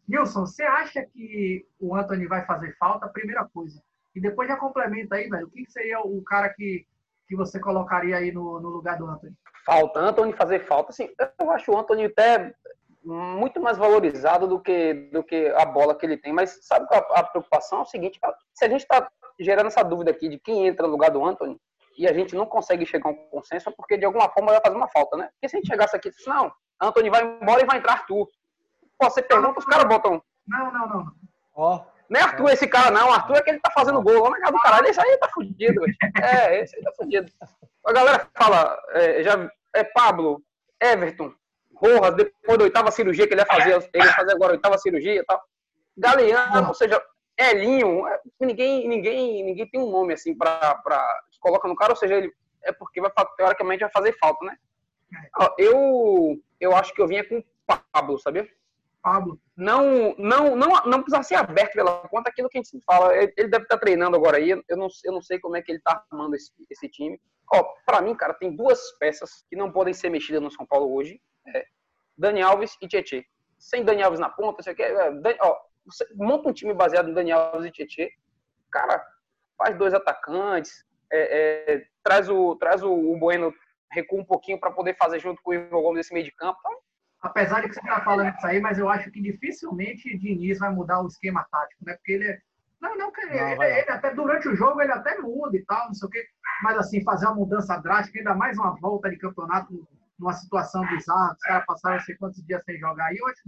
Nilson, 0.06 0.46
você 0.46 0.62
acha 0.62 1.02
que 1.02 1.66
o 1.80 1.94
Anthony 1.96 2.26
vai 2.26 2.44
fazer 2.44 2.76
falta? 2.76 3.08
Primeira 3.08 3.44
coisa. 3.46 3.82
E 4.14 4.20
depois 4.20 4.48
já 4.48 4.56
complementa 4.56 5.16
aí, 5.16 5.28
velho. 5.28 5.46
O 5.46 5.50
que 5.50 5.70
seria 5.70 6.00
o 6.00 6.22
cara 6.22 6.50
que, 6.50 6.86
que 7.26 7.34
você 7.34 7.58
colocaria 7.58 8.16
aí 8.16 8.30
no, 8.30 8.60
no 8.60 8.68
lugar 8.68 8.98
do 8.98 9.06
Anthony? 9.06 9.34
Falta, 9.64 9.98
Anthony 9.98 10.32
fazer 10.32 10.60
falta. 10.60 10.90
Assim, 10.90 11.08
eu 11.40 11.50
acho 11.50 11.72
o 11.72 11.78
Anthony 11.78 12.04
até 12.04 12.54
muito 13.02 13.60
mais 13.60 13.76
valorizado 13.76 14.46
do 14.46 14.60
que, 14.60 14.94
do 15.12 15.22
que 15.22 15.48
a 15.48 15.64
bola 15.64 15.94
que 15.94 16.04
ele 16.04 16.16
tem. 16.16 16.32
Mas 16.32 16.58
sabe 16.62 16.86
qual 16.86 17.00
a, 17.12 17.20
a 17.20 17.24
preocupação? 17.24 17.80
É 17.80 17.82
o 17.82 17.86
seguinte, 17.86 18.20
se 18.54 18.64
a 18.64 18.68
gente 18.68 18.82
está 18.82 19.08
gerando 19.38 19.66
essa 19.66 19.82
dúvida 19.82 20.10
aqui 20.10 20.28
de 20.28 20.38
quem 20.38 20.66
entra 20.66 20.86
no 20.86 20.92
lugar 20.92 21.10
do 21.10 21.24
Anthony 21.24 21.58
e 21.98 22.06
a 22.06 22.12
gente 22.12 22.34
não 22.34 22.46
consegue 22.46 22.86
chegar 22.86 23.08
a 23.08 23.12
um 23.12 23.16
consenso, 23.30 23.68
é 23.68 23.72
porque 23.72 23.96
de 23.96 24.04
alguma 24.04 24.28
forma 24.28 24.52
vai 24.52 24.60
fazer 24.60 24.76
uma 24.76 24.88
falta, 24.88 25.16
né? 25.16 25.28
Porque 25.32 25.48
se 25.48 25.56
a 25.56 25.58
gente 25.58 25.68
chegasse 25.68 25.96
aqui 25.96 26.08
e 26.08 26.28
não, 26.28 26.52
Anthony 26.80 27.10
vai 27.10 27.22
embora 27.22 27.62
e 27.62 27.66
vai 27.66 27.78
entrar 27.78 27.92
Arthur. 27.92 28.28
Pô, 28.98 29.10
você 29.10 29.22
pergunta, 29.22 29.58
os 29.58 29.64
caras 29.64 29.86
botam. 29.86 30.22
Não, 30.46 30.72
não, 30.72 30.88
não. 30.88 31.04
não. 31.04 31.12
Ó, 31.54 31.84
Nem 32.08 32.22
Arthur 32.22 32.50
esse 32.50 32.66
cara, 32.66 32.90
não. 32.90 33.12
Arthur 33.12 33.36
é 33.36 33.42
que 33.42 33.50
ele 33.50 33.60
tá 33.60 33.70
fazendo 33.70 34.02
gol 34.02 34.24
lá 34.24 34.30
na 34.30 34.40
casa 34.40 34.52
do 34.52 34.60
caralho. 34.60 34.86
Esse 34.86 35.00
aí 35.00 35.16
tá 35.18 35.28
fudido, 35.28 35.80
velho. 35.80 35.96
É, 36.22 36.60
esse 36.60 36.76
aí 36.76 36.82
tá 36.82 36.92
fudido. 36.92 37.30
A 37.84 37.92
galera 37.92 38.28
fala, 38.34 38.78
é, 38.90 39.22
já, 39.22 39.50
é 39.74 39.84
Pablo, 39.84 40.42
Everton, 40.80 41.32
Rojas, 41.74 42.14
depois 42.14 42.58
da 42.58 42.64
oitava 42.64 42.90
cirurgia 42.90 43.26
que 43.26 43.34
ele 43.34 43.42
ia 43.42 43.46
fazer, 43.46 43.90
ele 43.92 44.04
ia 44.04 44.12
fazer 44.12 44.32
agora 44.32 44.52
a 44.52 44.56
oitava 44.56 44.78
cirurgia 44.78 45.20
e 45.20 45.24
tal. 45.24 45.42
Galeano, 45.96 46.68
ou 46.68 46.74
seja, 46.74 47.00
Elinho, 47.36 48.06
é, 48.06 48.20
ninguém, 48.40 48.88
ninguém, 48.88 49.44
ninguém 49.44 49.68
tem 49.68 49.80
um 49.80 49.90
nome 49.90 50.14
assim 50.14 50.36
pra, 50.36 50.76
pra 50.76 51.04
que 51.30 51.38
coloca 51.40 51.68
no 51.68 51.76
cara, 51.76 51.92
ou 51.92 51.96
seja, 51.96 52.14
ele 52.14 52.32
é 52.62 52.72
porque 52.72 53.00
vai, 53.00 53.10
teoricamente 53.36 53.80
vai 53.80 53.90
fazer 53.90 54.16
falta, 54.18 54.44
né? 54.44 54.56
Ó, 55.38 55.54
Eu, 55.58 56.40
eu 56.64 56.74
acho 56.74 56.94
que 56.94 57.00
eu 57.00 57.08
vinha 57.08 57.26
com 57.28 57.38
o 57.38 57.44
Pablo, 57.92 58.18
sabia? 58.18 58.48
Pablo. 59.02 59.38
não, 59.54 60.14
não, 60.16 60.56
não, 60.56 60.68
não 60.86 61.02
precisa 61.02 61.22
ser 61.22 61.34
aberto 61.34 61.74
pela 61.74 62.08
conta 62.08 62.30
aquilo 62.30 62.48
que 62.48 62.56
a 62.56 62.62
gente 62.62 62.82
fala. 62.86 63.14
Ele 63.14 63.48
deve 63.48 63.64
estar 63.64 63.76
treinando 63.76 64.16
agora 64.16 64.38
aí. 64.38 64.48
Eu 64.50 64.76
não, 64.78 64.88
eu 65.04 65.12
não 65.12 65.20
sei 65.20 65.38
como 65.38 65.56
é 65.56 65.62
que 65.62 65.70
ele 65.70 65.78
está 65.78 66.02
arrumando 66.10 66.34
esse, 66.34 66.50
esse 66.70 66.88
time. 66.88 67.20
Ó, 67.52 67.62
para 67.84 68.00
mim, 68.00 68.14
cara, 68.14 68.32
tem 68.32 68.56
duas 68.56 68.80
peças 68.98 69.44
que 69.50 69.56
não 69.56 69.70
podem 69.70 69.92
ser 69.92 70.08
mexidas 70.08 70.40
no 70.40 70.50
São 70.50 70.64
Paulo 70.64 70.94
hoje. 70.94 71.20
É 71.54 71.66
Dani 72.16 72.40
Alves 72.40 72.76
e 72.80 72.88
Tietê. 72.88 73.26
Sem 73.58 73.84
Dani 73.84 74.02
Alves 74.02 74.20
na 74.20 74.30
ponta, 74.30 74.62
você 74.62 74.74
quer, 74.74 74.92
é, 74.92 75.10
Dani- 75.10 75.38
ó, 75.42 75.54
você 75.84 76.06
monta 76.14 76.48
um 76.48 76.52
time 76.52 76.72
baseado 76.72 77.10
em 77.10 77.14
Dani 77.14 77.32
Alves 77.32 77.66
e 77.66 77.70
Tietê. 77.70 78.10
Cara, 78.72 79.04
faz 79.58 79.76
dois 79.76 79.92
atacantes, 79.92 80.84
é, 81.12 81.74
é, 81.74 81.86
traz 82.02 82.28
o 82.28 82.56
traz 82.56 82.82
o, 82.82 82.90
o 82.90 83.18
Bueno 83.18 83.52
recua 83.94 84.20
um 84.20 84.24
pouquinho 84.24 84.58
para 84.58 84.70
poder 84.70 84.96
fazer 84.96 85.20
junto 85.20 85.40
com 85.42 85.50
o 85.52 85.54
Igor 85.54 85.82
Gomes 85.82 86.00
esse 86.06 86.12
meio 86.12 86.24
de 86.24 86.32
campo. 86.32 86.58
Então, 86.60 86.78
Apesar 87.22 87.62
de 87.62 87.68
que 87.68 87.74
você 87.74 87.80
tá 87.80 88.02
falando 88.02 88.34
isso 88.36 88.46
aí, 88.46 88.60
mas 88.60 88.78
eu 88.78 88.86
acho 88.88 89.10
que 89.10 89.22
dificilmente 89.22 90.18
Diniz 90.18 90.58
vai 90.58 90.70
mudar 90.70 91.00
o 91.00 91.06
esquema 91.06 91.46
tático, 91.50 91.82
né? 91.86 91.94
Porque 91.94 92.12
ele 92.12 92.24
é. 92.28 92.38
Não, 92.82 92.98
não, 92.98 93.10
que 93.10 93.22
ele, 93.22 93.30
Não, 93.40 93.48
ele- 93.48 93.56
não. 93.56 93.64
ele 93.64 93.90
até 93.90 94.12
durante 94.14 94.46
o 94.48 94.54
jogo 94.54 94.82
ele 94.82 94.92
até 94.92 95.16
muda 95.18 95.56
e 95.56 95.64
tal, 95.64 95.86
não 95.86 95.94
sei 95.94 96.06
o 96.06 96.10
quê. 96.10 96.22
Mas 96.62 96.76
assim, 96.76 97.02
fazer 97.02 97.24
uma 97.26 97.36
mudança 97.36 97.78
drástica, 97.78 98.18
ainda 98.18 98.34
mais 98.34 98.58
uma 98.58 98.78
volta 98.78 99.08
de 99.08 99.16
campeonato 99.16 99.88
numa 100.18 100.34
situação 100.34 100.86
bizarra, 100.88 101.32
os 101.32 101.38
caras 101.40 101.64
passaram 101.66 101.96
não 101.96 102.04
sei 102.04 102.14
quantos 102.16 102.44
dias 102.44 102.62
sem 102.64 102.78
jogar 102.78 103.06
aí, 103.06 103.16
eu 103.16 103.26
acho 103.26 103.40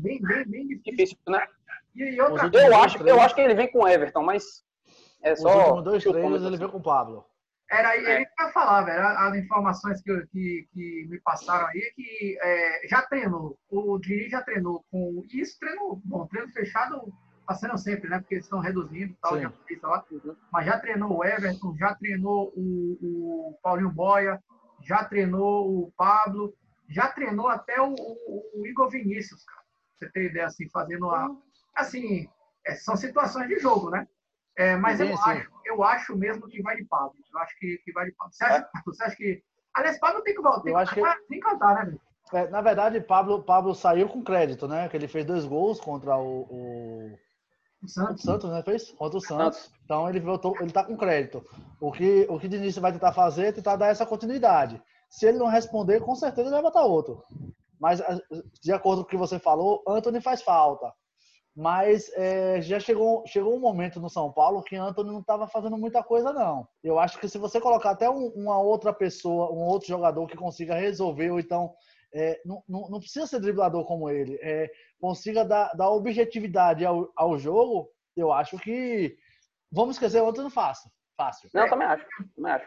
bem, 0.00 0.20
bem, 0.22 0.44
bem 0.48 0.66
difícil. 0.66 0.92
difícil, 0.96 1.18
né? 1.28 1.46
E, 1.94 2.02
e 2.02 2.20
outra 2.20 2.46
Os 2.46 2.50
coisa, 2.50 2.66
Eu 2.66 2.72
dois 2.72 2.84
acho, 2.84 3.02
eu 3.08 3.20
acho 3.20 3.34
que 3.36 3.40
ele 3.40 3.54
vem 3.54 3.70
com 3.70 3.84
o 3.84 3.88
Everton, 3.88 4.22
mas 4.24 4.64
é 5.22 5.32
os 5.32 5.40
só. 5.40 5.58
últimos 5.58 5.84
dois 5.84 6.02
treinos 6.02 6.42
ele 6.42 6.56
veio 6.56 6.70
com 6.72 6.78
o 6.78 6.82
Pablo. 6.82 7.24
Era 7.70 7.88
aí, 7.90 8.04
ele 8.04 8.20
ia 8.40 8.52
falar, 8.52 8.82
velho. 8.82 9.04
As 9.06 9.34
informações 9.36 10.00
que, 10.02 10.26
que, 10.28 10.68
que 10.72 11.06
me 11.10 11.20
passaram 11.20 11.66
aí 11.66 11.78
é 11.78 11.90
que 11.94 12.38
é, 12.40 12.86
já 12.88 13.02
treinou. 13.02 13.58
O 13.68 13.98
Diniz 13.98 14.30
já 14.30 14.40
treinou 14.42 14.84
com. 14.90 15.24
Isso 15.32 15.58
treinou. 15.58 16.00
Bom, 16.04 16.26
treino 16.28 16.48
fechado 16.52 17.12
tá 17.46 17.54
sendo 17.54 17.76
sempre, 17.78 18.08
né? 18.08 18.18
Porque 18.20 18.34
eles 18.34 18.44
estão 18.46 18.60
reduzindo 18.60 19.12
e 19.12 19.16
tal, 19.20 19.34
Sim. 19.36 19.42
já 19.42 19.50
fez 19.50 19.82
lá. 19.82 20.04
Uhum. 20.10 20.36
Mas 20.52 20.66
já 20.66 20.78
treinou 20.78 21.16
o 21.18 21.24
Everton, 21.24 21.76
já 21.76 21.94
treinou 21.94 22.52
o, 22.56 22.98
o 23.02 23.58
Paulinho 23.62 23.90
Boia, 23.90 24.40
já 24.82 25.04
treinou 25.04 25.68
o 25.84 25.92
Pablo, 25.96 26.54
já 26.88 27.08
treinou 27.08 27.48
até 27.48 27.80
o, 27.80 27.92
o- 27.94 28.60
o 28.62 28.66
Igor 28.66 28.88
Vinícius, 28.90 29.44
cara. 29.44 29.60
Pra 29.98 30.06
Você 30.08 30.12
tem 30.12 30.26
ideia, 30.26 30.46
assim, 30.46 30.68
fazendo 30.70 31.10
a. 31.10 31.28
Assim, 31.74 32.28
é, 32.64 32.74
são 32.76 32.96
situações 32.96 33.48
de 33.48 33.58
jogo, 33.58 33.90
né? 33.90 34.06
É, 34.56 34.76
mas 34.76 35.00
eu 35.00 35.06
Sim, 35.08 35.16
sim. 35.16 35.30
acho, 35.30 35.50
eu 35.66 35.82
acho 35.84 36.16
mesmo 36.16 36.46
que 36.48 36.62
vai 36.62 36.76
de 36.76 36.84
Pablo. 36.84 37.14
Eu 37.32 37.38
acho 37.40 37.58
que, 37.58 37.78
que 37.84 37.92
vai 37.92 38.06
de 38.06 38.12
Pablo. 38.12 38.32
Você 38.32 38.44
acha, 38.44 38.68
você 38.86 39.04
acha 39.04 39.16
que. 39.16 39.42
Aliás, 39.74 39.98
Pablo 39.98 40.22
tem 40.22 40.34
que 40.34 40.40
voltar. 40.42 40.62
Tem 40.62 40.72
Eu 40.72 40.76
que, 40.78 40.82
acho 40.82 40.94
que- 40.94 41.00
cantar, 41.00 41.16
tem 41.28 41.40
que 41.40 41.46
cantar, 41.46 41.74
né, 41.74 41.84
velho? 41.84 42.00
É, 42.32 42.48
na 42.48 42.60
verdade, 42.60 43.00
Pablo, 43.00 43.42
Pablo 43.44 43.72
saiu 43.74 44.08
com 44.08 44.22
crédito, 44.24 44.66
né? 44.66 44.88
Que 44.88 44.96
ele 44.96 45.06
fez 45.06 45.24
dois 45.24 45.44
gols 45.44 45.80
contra 45.80 46.16
o, 46.16 46.40
o, 46.50 47.18
O 47.82 47.84
o 47.84 47.88
Santos. 47.88 48.22
Santos, 48.24 48.50
né? 48.50 48.62
Fez 48.64 48.90
contra 48.92 49.18
o 49.18 49.20
Santos. 49.20 49.70
Então 49.84 50.08
ele 50.08 50.18
voltou, 50.18 50.56
ele 50.60 50.72
tá 50.72 50.82
com 50.82 50.96
crédito. 50.96 51.44
O 51.80 51.92
que 51.92 52.26
o 52.28 52.36
que 52.40 52.48
Diniz 52.48 52.76
vai 52.78 52.90
tentar 52.92 53.12
fazer 53.12 53.46
é 53.46 53.52
tentar 53.52 53.76
dar 53.76 53.88
essa 53.88 54.04
continuidade. 54.04 54.82
Se 55.08 55.24
ele 55.26 55.38
não 55.38 55.46
responder, 55.46 56.00
com 56.00 56.16
certeza 56.16 56.48
ele 56.48 56.54
vai 56.54 56.62
botar 56.62 56.82
outro. 56.84 57.22
Mas 57.78 58.02
de 58.60 58.72
acordo 58.72 59.02
com 59.02 59.06
o 59.06 59.10
que 59.10 59.16
você 59.16 59.38
falou, 59.38 59.84
Anthony 59.86 60.20
faz 60.20 60.42
falta. 60.42 60.92
Mas 61.56 62.10
é, 62.14 62.60
já 62.60 62.78
chegou, 62.78 63.26
chegou 63.26 63.56
um 63.56 63.60
momento 63.60 63.98
no 63.98 64.10
São 64.10 64.30
Paulo 64.30 64.62
que 64.62 64.76
Anthony 64.76 65.10
não 65.10 65.20
estava 65.20 65.48
fazendo 65.48 65.78
muita 65.78 66.02
coisa, 66.02 66.30
não. 66.30 66.68
Eu 66.84 66.98
acho 66.98 67.18
que 67.18 67.28
se 67.28 67.38
você 67.38 67.58
colocar 67.58 67.92
até 67.92 68.10
um- 68.10 68.28
uma 68.36 68.58
outra 68.60 68.92
pessoa, 68.92 69.50
um 69.50 69.62
outro 69.64 69.88
jogador 69.88 70.26
que 70.26 70.36
consiga 70.36 70.74
resolver, 70.74 71.30
ou 71.30 71.40
então 71.40 71.72
é, 72.14 72.40
não, 72.44 72.62
não, 72.68 72.88
não 72.90 72.98
precisa 73.00 73.26
ser 73.26 73.40
driblador 73.40 73.84
como 73.86 74.08
ele, 74.10 74.38
é, 74.42 74.70
consiga 75.00 75.44
dar, 75.44 75.72
dar 75.74 75.90
objetividade 75.90 76.84
ao, 76.84 77.10
ao 77.16 77.38
jogo, 77.38 77.90
eu 78.16 78.32
acho 78.32 78.58
que. 78.58 79.16
Vamos 79.72 79.96
esquecer 79.96 80.22
o 80.22 80.28
Anthony 80.28 80.50
fácil. 80.50 80.90
Fácil. 81.16 81.48
Não, 81.52 81.62
eu 81.62 81.70
também 81.70 81.86
acho. 81.88 82.06
Também 82.34 82.52
acho. 82.52 82.66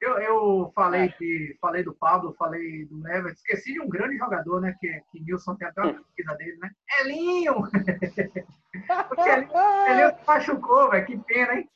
Eu, 0.00 0.18
eu 0.18 0.72
falei, 0.74 1.08
de, 1.18 1.56
falei 1.60 1.82
do 1.82 1.94
Pablo, 1.94 2.34
falei 2.38 2.84
do 2.86 3.06
Everton. 3.08 3.30
Esqueci 3.32 3.72
de 3.72 3.80
um 3.80 3.88
grande 3.88 4.18
jogador, 4.18 4.60
né? 4.60 4.76
Que, 4.78 5.02
que 5.10 5.20
Nilson 5.20 5.54
tem 5.56 5.66
até 5.68 5.80
uma 5.82 5.94
pesquisa 5.94 6.34
dele, 6.34 6.58
né? 6.58 6.70
Elinho! 7.00 7.54
Porque 9.08 9.28
Elinho, 9.28 9.50
Elinho 9.88 10.10
se 10.18 10.26
machucou, 10.26 10.90
velho. 10.90 11.06
Que 11.06 11.16
pena, 11.18 11.54
hein? 11.54 11.70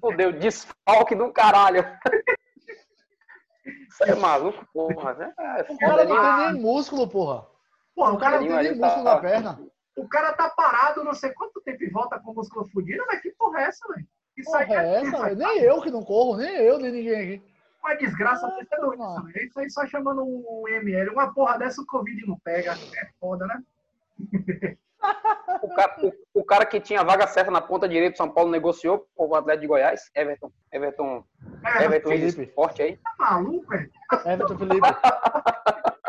Fudeu, 0.00 0.32
desfalque 0.32 1.14
do 1.14 1.32
caralho. 1.32 1.84
Você 3.90 4.10
é 4.10 4.14
maluco, 4.14 4.66
porra, 4.72 5.14
né? 5.14 5.32
É, 5.38 5.72
O 5.72 5.78
cara 5.78 6.04
não 6.04 6.16
tem 6.46 6.52
nem 6.52 6.62
músculo, 6.62 7.08
porra. 7.08 7.46
Porra, 7.94 8.12
o 8.12 8.18
cara 8.18 8.40
não 8.40 8.46
tem 8.48 8.56
nem 8.72 8.78
tá- 8.78 8.86
músculo 8.86 9.04
na 9.04 9.18
perna. 9.20 9.60
o 9.96 10.08
cara 10.08 10.32
tá 10.32 10.50
parado 10.50 11.04
não 11.04 11.14
sei 11.14 11.30
quanto 11.32 11.60
tempo 11.60 11.82
e 11.82 11.90
volta 11.90 12.18
com 12.20 12.30
o 12.32 12.34
músculo 12.34 12.68
fudido, 12.70 13.04
mas 13.06 13.20
que 13.20 13.30
porra 13.32 13.60
é 13.60 13.64
essa, 13.64 13.86
velho? 13.92 14.06
Isso 14.38 14.50
Porra, 14.50 14.60
aí 14.64 14.72
é 14.72 15.00
essa, 15.00 15.22
velho? 15.24 15.36
Nem 15.36 15.58
eu 15.60 15.82
que 15.82 15.90
não 15.90 16.02
corro, 16.04 16.36
nem 16.36 16.54
eu, 16.56 16.78
nem 16.78 16.92
ninguém 16.92 17.20
aqui. 17.20 17.42
uma 17.82 17.94
desgraça 17.94 18.46
Ah, 18.46 18.50
doença, 18.76 18.96
mano. 18.96 19.24
velho. 19.26 19.46
Isso 19.46 19.60
aí 19.60 19.70
só 19.70 19.86
chamando 19.86 20.22
um 20.22 20.64
ML. 20.68 21.10
Uma 21.10 21.32
porra 21.34 21.58
dessa 21.58 21.80
o 21.82 21.86
Covid 21.86 22.26
não 22.26 22.38
pega. 22.38 22.72
É 22.72 23.08
foda, 23.20 23.46
né? 23.46 23.62
O 25.62 25.68
cara, 25.74 25.96
o, 26.02 26.12
o 26.40 26.44
cara 26.44 26.66
que 26.66 26.80
tinha 26.80 27.04
vaga 27.04 27.26
certa 27.26 27.50
na 27.50 27.60
ponta 27.60 27.88
direita 27.88 28.14
do 28.14 28.16
São 28.16 28.28
Paulo 28.28 28.50
negociou 28.50 29.06
com 29.16 29.28
o 29.28 29.34
Atlético 29.34 29.62
de 29.62 29.66
Goiás, 29.68 30.10
Everton. 30.14 30.50
Everton, 30.72 31.24
É, 31.64 31.84
Everton 31.84 32.08
Felipe. 32.10 32.42
Esporte 32.42 32.82
aí. 32.82 32.96
tá 32.96 33.14
maluco, 33.18 33.66
velho? 33.68 33.90
Everton 34.26 34.58
Felipe. 34.58 34.88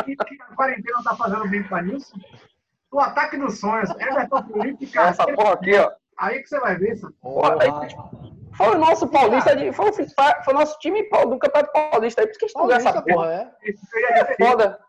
Que, 0.06 0.16
que 0.16 0.42
a 0.42 0.56
quarentena 0.56 1.04
tá 1.04 1.16
fazendo 1.16 1.48
bem 1.50 1.64
pra 1.64 1.82
Nilson? 1.84 2.18
O 2.92 3.00
ataque 3.00 3.38
dos 3.38 3.60
sonhos. 3.60 3.90
Everton 3.92 4.44
Felipe, 4.48 4.88
cara. 4.88 5.10
Essa 5.10 5.28
porra 5.34 5.54
aqui, 5.54 5.76
ó. 5.78 5.92
Aí 6.20 6.42
que 6.42 6.50
você 6.50 6.60
vai 6.60 6.78
ver, 6.78 6.94
isso. 6.94 7.12
Porra. 7.22 7.58
Foi 8.58 8.76
o 8.76 8.78
nosso 8.78 9.08
paulista, 9.08 9.56
de, 9.56 9.72
foi, 9.72 9.90
o, 9.90 9.94
foi 9.94 10.54
o 10.54 10.58
nosso 10.58 10.78
time 10.80 11.04
do 11.04 11.40
Campeonato 11.40 11.72
Paulista 11.72 12.22
aí, 12.22 12.28
por 12.28 12.32
isso 12.32 12.40
que 12.40 12.46
a 12.46 12.48
gente 12.48 12.58
não 12.58 12.68
ganha 12.68 12.78
essa 12.78 13.02
porra. 13.02 13.04
porra, 13.04 13.34
é. 13.34 13.56
Aí 13.64 13.76
é. 14.20 14.36
Foda. 14.36 14.80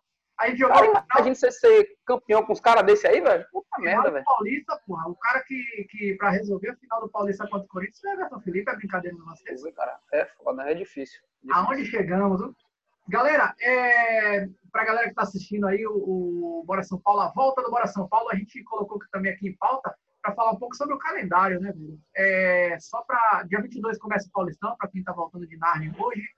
A 0.41 0.49
gente 0.49 0.59
jogou 0.59 0.75
Cara, 0.75 1.05
imagina 1.15 1.35
você 1.35 1.53
ser 1.53 1.89
campeão 2.07 2.43
com 2.43 2.53
os 2.53 2.61
caras 2.61 2.83
desse 2.85 3.07
aí, 3.07 3.21
velho. 3.21 3.47
Puta 3.53 3.79
merda, 3.79 4.11
velho. 4.11 4.25
Paulista, 4.25 4.81
porra. 4.87 5.09
O 5.09 5.15
cara 5.15 5.45
que, 5.45 5.63
que 5.91 6.15
pra 6.15 6.31
resolver 6.31 6.71
a 6.71 6.77
final 6.77 7.01
do 7.03 7.11
Paulista 7.11 7.47
contra 7.47 7.67
o 7.67 7.69
Corinthians 7.69 8.03
é 8.05 8.13
Everton 8.15 8.41
Felipe. 8.41 8.71
É 8.71 8.77
brincadeira 8.77 9.17
nosso 9.19 9.43
Ui, 9.65 9.73
cara, 9.73 9.99
É 10.13 10.25
foda, 10.25 10.63
é 10.63 10.75
difícil. 10.75 11.21
Aonde 11.53 11.85
chegamos? 11.85 12.41
viu? 12.41 12.57
Galera, 13.07 13.55
é, 13.61 14.49
para 14.73 14.83
a 14.83 14.85
galera 14.87 15.05
que 15.05 15.11
está 15.11 15.23
assistindo 15.23 15.67
aí 15.67 15.87
o, 15.87 15.93
o 15.93 16.65
Bora 16.67 16.83
São 16.83 16.99
Paulo, 16.99 17.21
a 17.21 17.29
volta 17.33 17.63
do 17.63 17.71
Bora 17.71 17.87
São 17.87 18.09
Paulo, 18.09 18.31
a 18.31 18.37
gente 18.37 18.65
colocou 18.65 18.99
também 19.13 19.33
aqui 19.33 19.49
em 19.49 19.57
pauta 19.57 19.95
para 20.23 20.35
falar 20.35 20.53
um 20.53 20.59
pouco 20.59 20.77
sobre 20.77 20.95
o 20.95 20.99
calendário, 20.99 21.61
né, 21.61 21.73
velho? 21.73 21.99
É, 22.15 22.77
só 22.79 23.03
para 23.03 23.45
dia 23.45 23.61
22 23.61 23.99
começa 23.99 24.29
o 24.29 24.33
Paulistão, 24.33 24.77
para 24.77 24.89
quem 24.89 25.00
está 25.00 25.12
voltando 25.12 25.47
de 25.47 25.57
Narnia 25.57 25.93
hoje. 25.99 26.29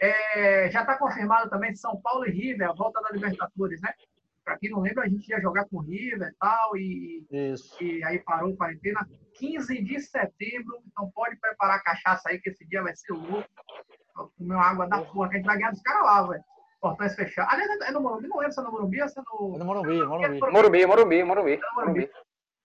É, 0.00 0.70
já 0.70 0.80
está 0.80 0.96
confirmado 0.96 1.48
também 1.48 1.74
São 1.74 2.00
Paulo 2.00 2.26
e 2.26 2.30
River, 2.30 2.68
a 2.68 2.72
volta 2.72 3.00
da 3.00 3.10
Libertadores, 3.10 3.80
né? 3.80 3.92
Para 4.44 4.58
quem 4.58 4.70
não 4.70 4.80
lembra, 4.80 5.04
a 5.04 5.08
gente 5.08 5.28
ia 5.28 5.40
jogar 5.40 5.66
com 5.66 5.76
o 5.76 5.82
River 5.82 6.28
e 6.28 6.34
tal, 6.38 6.76
e, 6.76 7.24
Isso. 7.30 7.82
e 7.82 8.02
aí 8.04 8.18
parou 8.18 8.52
a 8.52 8.56
quarentena. 8.56 9.08
15 9.34 9.82
de 9.82 10.00
setembro, 10.00 10.82
então 10.86 11.10
pode 11.14 11.36
preparar 11.36 11.76
a 11.76 11.82
cachaça 11.82 12.28
aí, 12.28 12.40
que 12.40 12.50
esse 12.50 12.66
dia 12.66 12.82
vai 12.82 12.94
ser 12.96 13.12
louco. 13.12 13.48
Vou 14.16 14.32
Comer 14.36 14.54
uma 14.54 14.64
água 14.64 14.88
da 14.88 15.00
porra, 15.02 15.28
que 15.28 15.36
a 15.36 15.38
gente 15.38 15.46
vai 15.46 15.56
ganhar 15.56 15.70
dos 15.70 15.82
caras 15.82 16.02
lá, 16.02 16.26
velho. 16.26 16.44
Portões 16.80 17.14
fechados. 17.14 17.52
Aliás, 17.52 17.80
é 17.82 17.92
no 17.92 18.00
Morumbi, 18.00 18.26
não 18.26 18.38
lembro 18.38 18.52
se 18.52 18.60
é 18.60 18.64
no 18.64 18.72
Morumbi 18.72 19.00
ou 19.00 19.08
se 19.08 19.18
é 19.20 19.22
no... 19.22 19.54
É 19.54 19.58
no 19.58 19.64
Morumbi, 19.64 19.98
no 19.98 20.08
Morumbi. 20.08 20.40
Morumbi, 20.40 20.86
Morumbi, 20.86 21.24
Morumbi. 21.24 21.60
Morumbi. 21.76 22.10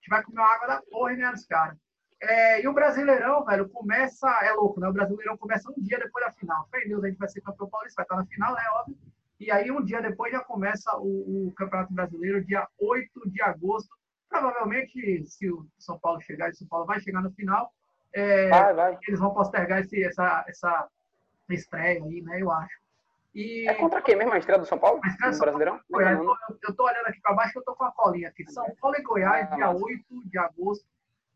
A 0.07 0.09
gente 0.09 0.09
vai 0.09 0.23
comer 0.23 0.39
uma 0.39 0.53
água 0.53 0.67
da 0.67 0.81
porra 0.83 1.13
ganhar 1.15 1.31
dos 1.33 1.45
caras. 1.45 1.77
É, 2.21 2.61
e 2.61 2.67
o 2.67 2.73
Brasileirão, 2.73 3.43
velho, 3.45 3.69
começa... 3.69 4.27
É 4.41 4.51
louco, 4.53 4.79
né? 4.79 4.87
O 4.87 4.93
Brasileirão 4.93 5.37
começa 5.37 5.69
um 5.69 5.81
dia 5.81 5.99
depois 5.99 6.25
da 6.25 6.31
final. 6.31 6.67
Fé 6.71 6.85
Deus, 6.87 7.03
a 7.03 7.07
gente 7.07 7.19
vai 7.19 7.27
ser 7.27 7.41
campeão 7.41 7.69
paulista, 7.69 7.95
vai 7.97 8.05
estar 8.05 8.15
na 8.15 8.25
final, 8.25 8.53
né? 8.55 8.61
Óbvio. 8.79 8.97
E 9.39 9.51
aí, 9.51 9.69
um 9.69 9.83
dia 9.83 10.01
depois, 10.01 10.31
já 10.31 10.39
começa 10.39 10.97
o, 10.97 11.47
o 11.47 11.53
Campeonato 11.55 11.93
Brasileiro, 11.93 12.43
dia 12.43 12.67
8 12.79 13.29
de 13.29 13.41
agosto. 13.43 13.89
Provavelmente, 14.29 15.25
se 15.25 15.51
o 15.51 15.67
São 15.77 15.99
Paulo 15.99 16.19
chegar, 16.21 16.49
o 16.49 16.55
São 16.55 16.67
Paulo 16.67 16.85
vai 16.85 16.99
chegar 16.99 17.21
no 17.21 17.31
final, 17.31 17.71
é, 18.13 18.49
Vai, 18.49 18.73
vai. 18.73 18.97
eles 19.07 19.19
vão 19.19 19.33
postergar 19.33 19.81
esse, 19.81 20.03
essa, 20.03 20.43
essa 20.47 20.87
estreia 21.49 22.03
aí, 22.03 22.21
né? 22.21 22.41
Eu 22.41 22.51
acho. 22.51 22.79
E 23.36 23.67
É 23.67 23.74
contra 23.75 24.01
quem 24.01 24.15
mesmo 24.15 24.34
a 24.34 24.38
estreia 24.38 24.60
do 24.60 24.65
São 24.65 24.77
Paulo? 24.79 25.00
A 25.22 25.29
do 25.29 25.38
Brasileirão? 25.38 25.79
Goiás, 25.89 26.17
Não, 26.17 26.24
eu, 26.24 26.27
não. 26.29 26.36
tô, 26.48 26.57
eu 26.69 26.75
tô 26.75 26.84
olhando 26.86 27.07
aqui 27.07 27.19
para 27.22 27.34
baixo 27.36 27.53
que 27.53 27.60
eu 27.60 27.63
tô 27.63 27.75
com 27.75 27.84
a 27.86 27.91
colinha 27.91 28.29
aqui. 28.29 28.50
São 28.51 28.65
Paulo 28.81 28.98
e 28.98 29.01
Goiás, 29.03 29.48
Ah, 29.51 29.55
dia 29.55 29.67
massa. 29.67 29.84
8 29.86 30.03
de 30.29 30.38
agosto. 30.38 30.86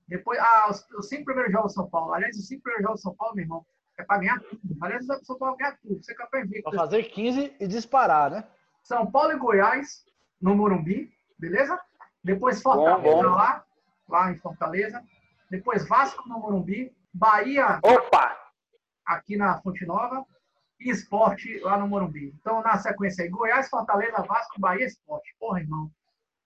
Depois, 0.07 0.39
ah, 0.39 0.67
os, 0.69 0.85
os 0.97 1.07
cinco 1.07 1.25
primeiros 1.25 1.51
jogos 1.51 1.71
do 1.73 1.75
São 1.75 1.89
Paulo. 1.89 2.13
Aliás, 2.13 2.35
os 2.37 2.47
cinco 2.47 2.63
primeiros 2.63 2.83
jogos 2.85 3.01
do 3.01 3.03
São 3.03 3.15
Paulo, 3.15 3.35
meu 3.35 3.43
irmão, 3.45 3.65
é 3.97 4.03
para 4.03 4.17
ganhar 4.17 4.39
tudo. 4.41 4.61
Aliás, 4.81 5.07
o 5.07 5.25
São 5.25 5.37
Paulo 5.37 5.55
ganhar 5.57 5.77
tudo. 5.81 6.03
Ser 6.03 6.15
campeão 6.15 6.41
invicto. 6.41 6.69
Pra 6.69 6.79
fazer 6.79 7.03
15 7.03 7.55
e 7.59 7.67
disparar, 7.67 8.31
né? 8.31 8.47
São 8.83 9.09
Paulo 9.11 9.31
e 9.33 9.37
Goiás 9.37 10.03
no 10.41 10.55
Morumbi, 10.55 11.13
beleza? 11.37 11.79
Depois 12.23 12.61
Fortaleza 12.61 12.97
Bom, 13.01 13.21
bom. 13.23 13.29
lá, 13.29 13.63
lá 14.09 14.31
em 14.31 14.37
Fortaleza. 14.39 15.03
Depois 15.49 15.87
Vasco 15.87 16.27
no 16.27 16.39
Morumbi. 16.39 16.91
Bahia 17.13 17.79
Opa! 17.83 18.37
aqui 19.05 19.35
na 19.35 19.61
Fonte 19.61 19.85
Nova 19.85 20.25
e 20.81 20.89
Esporte 20.89 21.59
lá 21.59 21.77
no 21.77 21.87
Morumbi. 21.87 22.33
Então, 22.39 22.61
na 22.61 22.77
sequência 22.77 23.23
aí, 23.23 23.29
Goiás, 23.29 23.69
Fortaleza, 23.69 24.21
Vasco, 24.23 24.59
Bahia, 24.59 24.85
Esporte. 24.85 25.35
Porra, 25.39 25.59
irmão. 25.59 25.91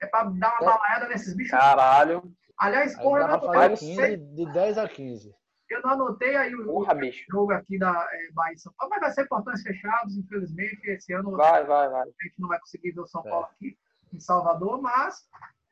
É 0.01 0.06
pra 0.08 0.24
dar 0.25 0.60
uma 0.60 0.62
É. 0.62 0.65
balaiada 0.74 1.08
nesses 1.08 1.34
bichos. 1.36 1.51
Caralho. 1.51 2.24
Aliás, 2.58 2.96
porra, 2.98 3.22
eu 3.22 3.27
não 3.27 3.39
15, 3.70 3.96
sei- 3.96 4.18
de 4.18 4.46
10 4.54 4.77
a 4.77 4.88
15. 4.88 5.34
eu 5.70 5.82
não 5.82 5.89
anotei 5.92 6.36
aí 6.36 6.54
o, 6.56 6.63
Porra, 6.65 6.94
bicho. 6.94 7.25
jogo 7.30 7.51
aqui 7.54 7.77
da 7.80 7.92
é, 8.12 8.32
Bahia 8.34 8.54
e 8.56 8.60
São 8.60 8.72
Paulo, 8.77 8.92
mas 8.92 9.01
vai 9.01 9.12
ser 9.12 9.27
portões 9.27 9.62
fechados, 9.62 10.15
infelizmente. 10.18 10.80
Esse 10.89 11.12
ano 11.13 11.32
Vai, 11.32 11.65
vai, 11.65 11.89
vai. 11.89 12.01
a 12.01 12.06
gente 12.06 12.36
não 12.39 12.48
vai 12.50 12.60
conseguir 12.60 12.92
ver 12.92 13.01
o 13.01 13.08
São 13.08 13.22
É. 13.25 13.30
Paulo 13.30 13.46
aqui 13.48 13.77
em 14.13 14.20
Salvador, 14.20 14.82
mas 14.82 15.27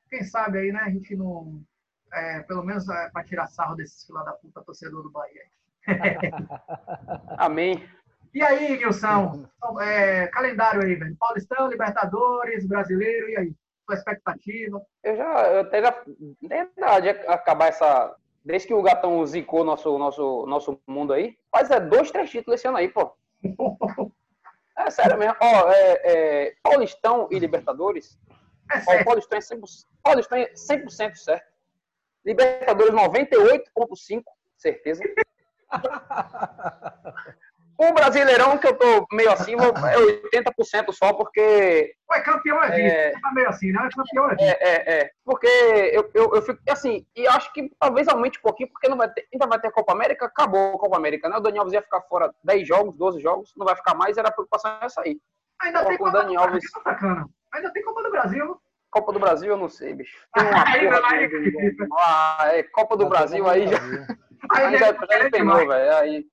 quem 0.09 0.23
sabe 0.23 0.57
aí, 0.59 0.71
né, 0.71 0.79
a 0.81 0.89
gente 0.89 1.15
não. 1.15 1.61
é, 2.11 2.41
pelo 2.43 2.63
menos 2.63 2.87
é, 2.89 3.09
para 3.11 3.23
tirar 3.23 3.47
sarro 3.47 3.75
desses 3.75 4.05
fila 4.05 4.23
da 4.23 4.33
puta 4.33 4.61
torcedor 4.63 5.03
do 5.03 5.09
Bahia. 5.11 5.43
Amém. 7.37 7.87
E 8.33 8.41
aí, 8.41 8.77
Nilson? 8.77 9.45
É, 9.81 10.27
calendário 10.27 10.81
aí, 10.81 10.95
velho. 10.95 11.15
Paulistão, 11.19 11.67
Libertadores, 11.67 12.65
Brasileiro, 12.65 13.29
e 13.29 13.37
aí? 13.37 13.53
Sua 13.85 13.95
expectativa? 13.95 14.81
Eu 15.03 15.15
já, 15.17 15.47
eu 15.51 15.59
até 15.61 15.81
já, 15.81 16.03
nem 16.41 16.67
dá 16.77 16.99
de 16.99 17.09
acabar 17.09 17.67
essa. 17.67 18.15
Desde 18.43 18.67
que 18.67 18.73
o 18.73 18.81
gatão 18.81 19.25
zicou 19.25 19.63
nosso, 19.63 19.97
nosso, 19.97 20.45
nosso 20.47 20.81
mundo 20.87 21.13
aí, 21.13 21.37
faz 21.51 21.69
é, 21.69 21.79
dois, 21.79 22.11
três 22.11 22.29
títulos 22.29 22.59
esse 22.59 22.67
ano 22.67 22.77
aí, 22.77 22.89
pô. 22.89 23.15
É 24.75 24.89
sério 24.89 25.19
mesmo. 25.19 25.35
Ó, 25.39 25.69
é, 25.69 26.01
é, 26.03 26.55
Paulistão 26.63 27.27
e 27.29 27.37
Libertadores. 27.37 28.19
É 28.71 29.01
Ó. 29.01 29.03
Paulistão 29.03 29.37
é 29.37 29.41
100%, 29.41 29.85
Paulistão 30.01 30.37
é 30.39 30.51
100% 30.51 31.15
certo. 31.15 31.53
Libertadores 32.25 32.91
98,5%, 32.91 34.23
certeza. 34.57 35.03
O 37.77 37.91
Brasileirão, 37.93 38.57
que 38.57 38.67
eu 38.67 38.77
tô 38.77 39.05
meio 39.11 39.31
assim, 39.31 39.55
vou- 39.55 39.73
é 39.87 39.97
80% 39.97 40.93
só, 40.93 41.11
porque 41.13 41.93
Ué, 42.11 42.21
campeão 42.21 42.61
é 42.63 42.69
vice. 42.69 42.81
É. 42.95 43.11
Tá 43.19 43.31
meio 43.33 43.49
assim, 43.49 43.71
né? 43.71 43.89
Campeão 43.95 44.29
é 44.29 44.35
vice. 44.35 44.45
É, 44.45 44.57
é, 44.61 44.99
é. 45.01 45.09
Porque 45.25 45.47
eu, 45.47 46.09
eu, 46.13 46.35
eu 46.35 46.41
fico 46.43 46.59
assim, 46.69 47.05
e 47.15 47.27
acho 47.27 47.51
que 47.51 47.69
talvez 47.79 48.07
aumente 48.07 48.37
um 48.39 48.41
pouquinho, 48.43 48.69
porque 48.69 48.87
não 48.87 48.97
vai 48.97 49.09
ter, 49.11 49.25
ainda 49.33 49.47
vai 49.47 49.59
ter 49.59 49.71
Copa 49.71 49.91
América, 49.91 50.25
acabou 50.25 50.75
a 50.75 50.79
Copa 50.79 50.97
América, 50.97 51.27
né? 51.27 51.37
O 51.37 51.39
Dani 51.39 51.57
Alves 51.57 51.73
ia 51.73 51.81
ficar 51.81 52.01
fora 52.01 52.31
10 52.43 52.67
jogos, 52.67 52.95
12 52.95 53.19
jogos, 53.21 53.51
não 53.57 53.65
vai 53.65 53.75
ficar 53.75 53.95
mais, 53.95 54.17
era 54.17 54.29
a 54.29 54.31
preocupação 54.31 54.77
essa 54.81 55.01
aí. 55.01 55.17
Ainda 55.61 55.83
tem 55.85 55.97
Copa 55.97 56.11
do 56.11 56.17
Alves. 56.17 56.35
Brasil, 56.35 56.69
sacana. 56.83 57.25
Ainda 57.53 57.73
tem 57.73 57.83
Copa 57.83 58.03
do 58.03 58.11
Brasil. 58.11 58.57
Copa 58.91 59.11
do 59.13 59.19
Brasil, 59.19 59.49
eu 59.49 59.57
não 59.57 59.69
sei, 59.69 59.95
bicho. 59.95 60.15
Tem 60.35 60.45
uma 60.47 60.63
Aí, 60.67 60.87
porra 60.87 61.07
aí, 61.07 61.27
de- 61.27 61.87
Ah, 61.97 62.37
é 62.53 62.63
Copa 62.63 62.95
do 62.95 63.07
Brasil 63.09 63.49
aí 63.49 63.67
já, 63.67 63.77
Aí, 64.51 64.77
já, 64.77 64.93
já 64.93 65.27
empenou, 65.27 65.57
demais. 65.57 65.67
velho. 65.67 65.95
Aí. 65.95 66.25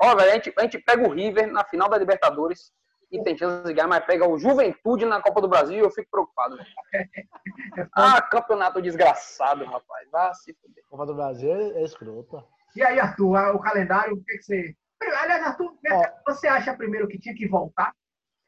Ó, 0.00 0.16
velho, 0.16 0.30
a 0.30 0.34
gente, 0.34 0.52
a 0.58 0.62
gente 0.62 0.78
pega 0.78 1.06
o 1.06 1.12
River 1.12 1.52
na 1.52 1.64
final 1.64 1.88
da 1.88 1.98
Libertadores 1.98 2.72
e 3.10 3.22
tem 3.22 3.36
chance 3.36 3.66
de 3.66 3.74
ganhar, 3.74 3.88
mas 3.88 4.04
pega 4.04 4.26
o 4.26 4.38
Juventude 4.38 5.04
na 5.04 5.20
Copa 5.20 5.40
do 5.40 5.48
Brasil 5.48 5.76
e 5.76 5.80
eu 5.80 5.90
fico 5.90 6.10
preocupado. 6.10 6.56
velho. 6.56 6.68
É 6.94 7.86
Ah, 7.94 8.20
campeonato 8.22 8.80
desgraçado, 8.80 9.64
rapaz. 9.64 10.10
Vá 10.10 10.32
se 10.34 10.54
fuder. 10.54 10.84
Copa 10.88 11.06
do 11.06 11.14
Brasil 11.14 11.52
é 11.76 11.82
escrota. 11.82 12.44
E 12.74 12.82
aí, 12.82 12.98
Arthur, 12.98 13.54
o 13.54 13.58
calendário, 13.58 14.14
o 14.14 14.24
que, 14.24 14.38
que 14.38 14.42
você. 14.42 14.76
Aliás, 15.02 15.44
Arthur, 15.44 15.74
Ó. 15.90 16.32
você 16.32 16.46
acha 16.46 16.74
primeiro 16.74 17.08
que 17.08 17.18
tinha 17.18 17.34
que 17.34 17.46
voltar? 17.48 17.92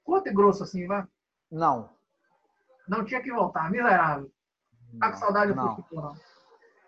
Curto 0.03 0.29
e 0.29 0.33
grosso 0.33 0.63
assim, 0.63 0.87
vai? 0.87 1.05
Não. 1.51 1.91
Não 2.89 3.05
tinha 3.05 3.23
que 3.23 3.33
voltar, 3.33 3.71
miserável. 3.71 4.31
Tá 5.01 5.11
com 5.11 5.17
saudade 5.17 5.53
do 5.53 5.75
futebol, 5.75 6.05
não. 6.05 6.15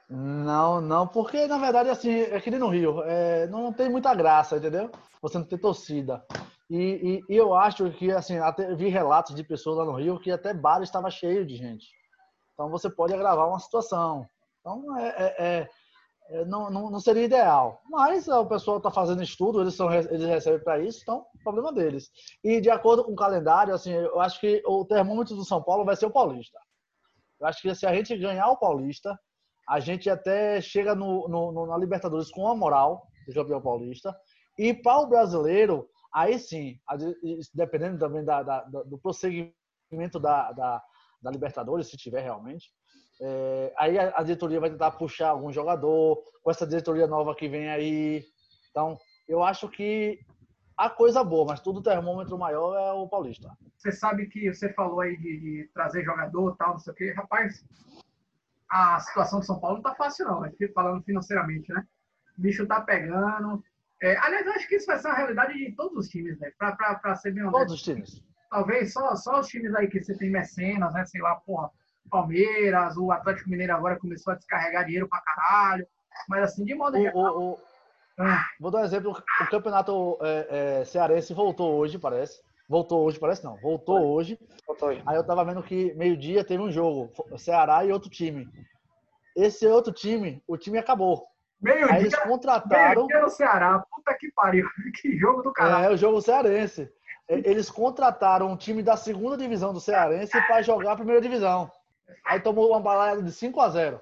Não, 0.08 0.80
não, 0.80 1.06
porque 1.08 1.46
na 1.48 1.58
verdade 1.58 1.90
assim, 1.90 2.10
é 2.20 2.40
que 2.40 2.50
nem 2.50 2.60
no 2.60 2.68
Rio, 2.68 3.02
é, 3.02 3.48
não 3.48 3.72
tem 3.72 3.88
muita 3.90 4.14
graça, 4.14 4.56
entendeu? 4.56 4.88
Você 5.20 5.36
não 5.38 5.44
tem 5.44 5.58
torcida. 5.58 6.24
E, 6.70 7.20
e- 7.28 7.34
e 7.34 7.36
eu 7.36 7.54
acho 7.54 7.90
que, 7.92 8.10
assim, 8.12 8.38
até 8.38 8.74
vi 8.74 8.88
relatos 8.88 9.34
de 9.34 9.42
pessoas 9.44 9.78
lá 9.78 9.84
no 9.84 9.94
Rio 9.96 10.18
que 10.20 10.30
até 10.30 10.54
bar 10.54 10.80
estava 10.82 11.10
cheio 11.10 11.44
de 11.46 11.56
gente. 11.56 11.86
Então 12.54 12.70
você 12.70 12.90
pode 12.90 13.14
agravar 13.14 13.48
uma 13.48 13.58
situação. 13.60 14.26
Então 14.60 14.96
é, 14.98 15.08
é- 15.08 15.36
é- 15.60 15.68
é, 16.30 16.44
não, 16.44 16.70
não, 16.70 16.90
não 16.90 17.00
seria 17.00 17.24
ideal. 17.24 17.80
Mas 17.90 18.28
ó, 18.28 18.42
o 18.42 18.46
pessoal 18.48 18.78
está 18.78 18.90
fazendo 18.90 19.22
estudo, 19.22 19.60
eles, 19.60 19.74
são, 19.74 19.92
eles 19.92 20.26
recebem 20.26 20.62
para 20.62 20.80
isso, 20.80 21.00
então 21.02 21.24
problema 21.44 21.72
deles. 21.72 22.10
E 22.44 22.60
de 22.60 22.70
acordo 22.70 23.04
com 23.04 23.12
o 23.12 23.16
calendário, 23.16 23.74
assim, 23.74 23.92
eu 23.92 24.20
acho 24.20 24.40
que 24.40 24.62
o 24.66 24.84
termômetro 24.84 25.36
do 25.36 25.44
São 25.44 25.62
Paulo 25.62 25.84
vai 25.84 25.96
ser 25.96 26.06
o 26.06 26.10
Paulista. 26.10 26.58
Eu 27.40 27.46
acho 27.46 27.62
que 27.62 27.74
se 27.74 27.86
a 27.86 27.94
gente 27.94 28.16
ganhar 28.16 28.48
o 28.48 28.56
Paulista, 28.56 29.18
a 29.68 29.80
gente 29.80 30.08
até 30.08 30.60
chega 30.60 30.94
no, 30.94 31.28
no- 31.28 31.66
na 31.66 31.76
Libertadores 31.76 32.30
com 32.30 32.46
a 32.46 32.54
moral 32.54 33.06
do 33.26 33.34
campeão 33.34 33.60
paulista. 33.60 34.14
E 34.58 34.72
para 34.72 35.00
o 35.00 35.06
brasileiro, 35.06 35.88
aí 36.14 36.38
sim, 36.38 36.78
dependendo 37.52 37.98
também 37.98 38.24
da, 38.24 38.42
da, 38.42 38.60
do 38.62 38.98
prosseguimento 38.98 40.20
da, 40.20 40.52
da, 40.52 40.82
da, 41.22 41.30
Libertadores, 41.30 41.88
se 41.88 41.96
tiver 41.96 42.22
realmente, 42.22 42.70
é, 43.20 43.72
aí 43.78 43.98
a, 43.98 44.14
a, 44.16 44.22
diretoria 44.22 44.60
vai 44.60 44.70
tentar 44.70 44.92
puxar 44.92 45.30
algum 45.30 45.52
jogador 45.52 46.22
com 46.42 46.50
essa 46.50 46.66
diretoria 46.66 47.06
nova 47.06 47.34
que 47.34 47.48
vem 47.48 47.68
aí. 47.68 48.24
Então, 48.70 48.96
eu 49.28 49.42
acho 49.42 49.68
que 49.68 50.18
a 50.76 50.90
coisa 50.90 51.24
boa, 51.24 51.46
mas 51.46 51.60
tudo 51.60 51.82
termômetro 51.82 52.38
maior 52.38 52.76
é 52.76 52.92
o 52.92 53.08
Paulista. 53.08 53.50
Você 53.76 53.90
sabe 53.92 54.26
que 54.26 54.52
você 54.52 54.72
falou 54.74 55.00
aí 55.00 55.16
de, 55.16 55.40
de 55.40 55.70
trazer 55.72 56.04
jogador 56.04 56.54
tal, 56.56 56.72
não 56.72 56.78
sei 56.78 56.92
o 56.92 56.96
quê. 56.96 57.12
Rapaz, 57.12 57.64
a 58.68 58.98
situação 59.00 59.40
de 59.40 59.46
São 59.46 59.60
Paulo 59.60 59.76
não 59.76 59.82
tá 59.82 59.94
fácil, 59.94 60.26
não. 60.26 60.42
Falando 60.74 61.02
financeiramente, 61.04 61.72
né? 61.72 61.84
O 62.36 62.42
bicho 62.42 62.66
tá 62.66 62.80
pegando. 62.80 63.62
É, 64.02 64.16
aliás, 64.18 64.46
eu 64.46 64.52
acho 64.52 64.68
que 64.68 64.76
isso 64.76 64.86
vai 64.86 64.98
ser 64.98 65.08
uma 65.08 65.16
realidade 65.16 65.54
de 65.54 65.72
todos 65.74 65.96
os 65.96 66.08
times, 66.08 66.38
né? 66.38 66.50
Pra, 66.58 66.72
pra, 66.72 66.96
pra 66.96 67.14
ser 67.16 67.32
bem 67.32 67.44
honesto. 67.44 67.58
Todos 67.58 67.74
os 67.74 67.82
times. 67.82 68.22
Talvez 68.50 68.92
só, 68.92 69.14
só 69.16 69.40
os 69.40 69.48
times 69.48 69.74
aí 69.74 69.88
que 69.88 70.02
você 70.02 70.16
tem 70.16 70.30
mecenas, 70.30 70.92
né? 70.92 71.04
Sei 71.06 71.20
lá, 71.20 71.36
porra, 71.36 71.70
Palmeiras, 72.10 72.96
o 72.96 73.10
Atlético 73.10 73.50
Mineiro 73.50 73.74
agora 73.74 73.98
começou 73.98 74.32
a 74.32 74.36
descarregar 74.36 74.84
dinheiro 74.84 75.08
pra 75.08 75.20
caralho. 75.20 75.86
Mas 76.28 76.44
assim, 76.44 76.64
de 76.64 76.74
modo 76.74 76.96
geral. 76.98 77.16
O, 77.16 77.52
o, 77.52 77.58
ah. 78.18 78.44
Vou 78.60 78.70
dar 78.70 78.80
um 78.80 78.84
exemplo. 78.84 79.12
O 79.12 79.50
campeonato 79.50 80.18
é, 80.22 80.80
é, 80.80 80.84
cearense 80.84 81.34
voltou 81.34 81.76
hoje, 81.76 81.98
parece. 81.98 82.40
Voltou 82.68 83.04
hoje, 83.04 83.18
parece 83.18 83.44
não. 83.44 83.56
Voltou 83.58 84.06
hoje. 84.12 84.38
Voltou 84.66 84.88
hoje. 84.88 85.02
Aí 85.06 85.16
eu 85.16 85.24
tava 85.24 85.44
vendo 85.44 85.62
que 85.62 85.94
meio-dia 85.94 86.44
teve 86.44 86.62
um 86.62 86.70
jogo. 86.70 87.12
Ceará 87.38 87.84
e 87.84 87.92
outro 87.92 88.10
time. 88.10 88.48
Esse 89.36 89.66
outro 89.66 89.92
time, 89.92 90.42
o 90.46 90.56
time 90.56 90.78
acabou. 90.78 91.26
Meio 91.60 91.90
Aí 91.90 92.02
eles 92.02 92.16
contrataram. 92.16 93.06
Meio 93.06 93.22
no 93.22 93.30
Ceará. 93.30 93.84
Puta 93.90 94.14
que 94.14 94.30
pariu. 94.32 94.66
Que 95.00 95.16
jogo 95.16 95.42
do 95.42 95.52
caralho. 95.52 95.86
É, 95.86 95.90
o 95.90 95.96
jogo 95.96 96.20
cearense. 96.20 96.90
Eles 97.28 97.70
contrataram 97.70 98.48
um 98.48 98.56
time 98.56 98.82
da 98.82 98.96
segunda 98.96 99.36
divisão 99.36 99.72
do 99.72 99.80
Cearense 99.80 100.40
para 100.46 100.62
jogar 100.62 100.92
a 100.92 100.96
primeira 100.96 101.20
divisão. 101.20 101.70
Aí 102.24 102.38
tomou 102.38 102.70
uma 102.70 102.80
balada 102.80 103.20
de 103.20 103.32
5 103.32 103.60
a 103.60 103.68
0 103.68 104.00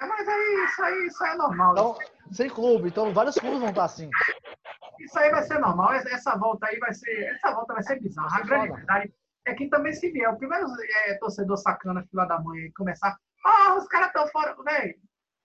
é, 0.00 0.06
mas 0.06 0.28
aí 0.28 0.64
isso 0.64 0.82
aí 0.82 1.06
isso 1.06 1.24
aí 1.24 1.32
é 1.32 1.36
normal. 1.36 1.72
Então, 1.72 1.98
sem 2.30 2.48
clube, 2.48 2.88
então 2.88 3.12
vários 3.12 3.34
clubes 3.36 3.58
vão 3.58 3.70
estar 3.70 3.84
assim. 3.84 4.08
Isso 5.00 5.18
aí 5.18 5.30
vai 5.30 5.42
ser 5.42 5.58
normal. 5.58 5.92
Essa 5.92 6.36
volta 6.36 6.66
aí 6.66 6.78
vai 6.78 6.92
ser. 6.92 7.34
Essa 7.34 7.52
volta 7.52 7.74
vai 7.74 7.82
ser 7.82 8.00
bizarra. 8.00 8.38
A 8.38 8.42
grande 8.42 8.72
verdade 8.72 9.14
é 9.46 9.54
que 9.54 9.68
também 9.68 9.92
se 9.92 10.10
vier. 10.10 10.30
O 10.30 10.36
primeiro 10.36 10.66
é, 11.06 11.14
torcedor 11.14 11.56
sacana, 11.56 12.04
filha 12.10 12.24
da 12.26 12.40
mãe, 12.40 12.70
começar. 12.72 13.16
Ah, 13.44 13.74
os 13.76 13.86
caras 13.86 14.08
estão 14.08 14.26
fora. 14.28 14.54
Velho, 14.62 14.94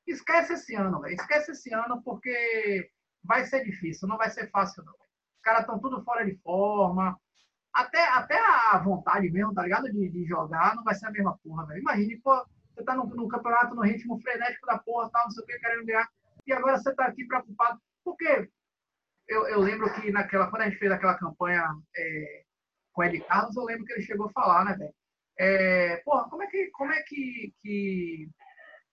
esquece 0.07 0.53
esse 0.53 0.75
ano, 0.75 0.99
velho. 1.01 1.15
Esquece 1.15 1.51
esse 1.51 1.73
ano, 1.73 2.01
porque 2.03 2.89
vai 3.23 3.45
ser 3.45 3.63
difícil, 3.63 4.07
não 4.07 4.17
vai 4.17 4.29
ser 4.29 4.49
fácil, 4.49 4.83
não. 4.83 4.93
Os 4.93 5.41
caras 5.41 5.61
estão 5.61 5.79
tudo 5.79 6.03
fora 6.03 6.25
de 6.25 6.35
forma. 6.37 7.17
Até, 7.73 8.03
até 8.09 8.37
a 8.37 8.77
vontade 8.77 9.31
mesmo, 9.31 9.53
tá 9.53 9.63
ligado? 9.63 9.91
De, 9.91 10.09
de 10.09 10.25
jogar, 10.25 10.75
não 10.75 10.83
vai 10.83 10.93
ser 10.93 11.07
a 11.07 11.11
mesma 11.11 11.37
porra, 11.43 11.65
velho. 11.65 11.79
Imagine, 11.79 12.17
pô, 12.17 12.45
você 12.73 12.83
tá 12.83 12.95
no, 12.95 13.05
no, 13.05 13.27
campeonato 13.27 13.73
no 13.73 13.81
ritmo 13.81 14.19
frenético 14.21 14.67
da 14.67 14.77
porra, 14.77 15.09
tal, 15.11 15.23
não 15.23 15.31
sei 15.31 15.43
o 15.43 15.47
que, 15.47 15.57
querendo 15.57 15.85
ganhar. 15.85 16.07
E 16.45 16.53
agora 16.53 16.77
você 16.77 16.93
tá 16.93 17.05
aqui 17.05 17.25
preocupado. 17.25 17.79
Por 18.03 18.15
quê? 18.17 18.49
Eu, 19.27 19.47
eu 19.47 19.59
lembro 19.59 19.91
que 19.93 20.11
naquela, 20.11 20.49
quando 20.49 20.63
a 20.63 20.69
gente 20.69 20.79
fez 20.79 20.91
aquela 20.91 21.17
campanha 21.17 21.63
é, 21.95 22.43
com 22.91 23.01
o 23.01 23.05
Ed 23.05 23.19
Carlos, 23.21 23.55
eu 23.55 23.63
lembro 23.63 23.85
que 23.85 23.93
ele 23.93 24.03
chegou 24.03 24.27
a 24.27 24.31
falar, 24.31 24.65
né, 24.65 24.75
velho? 24.77 24.93
É, 25.39 25.97
porra, 26.05 26.29
como 26.29 26.43
é 26.43 26.47
que, 26.47 26.69
como 26.71 26.91
é 26.91 27.01
que, 27.03 27.53
que, 27.61 28.29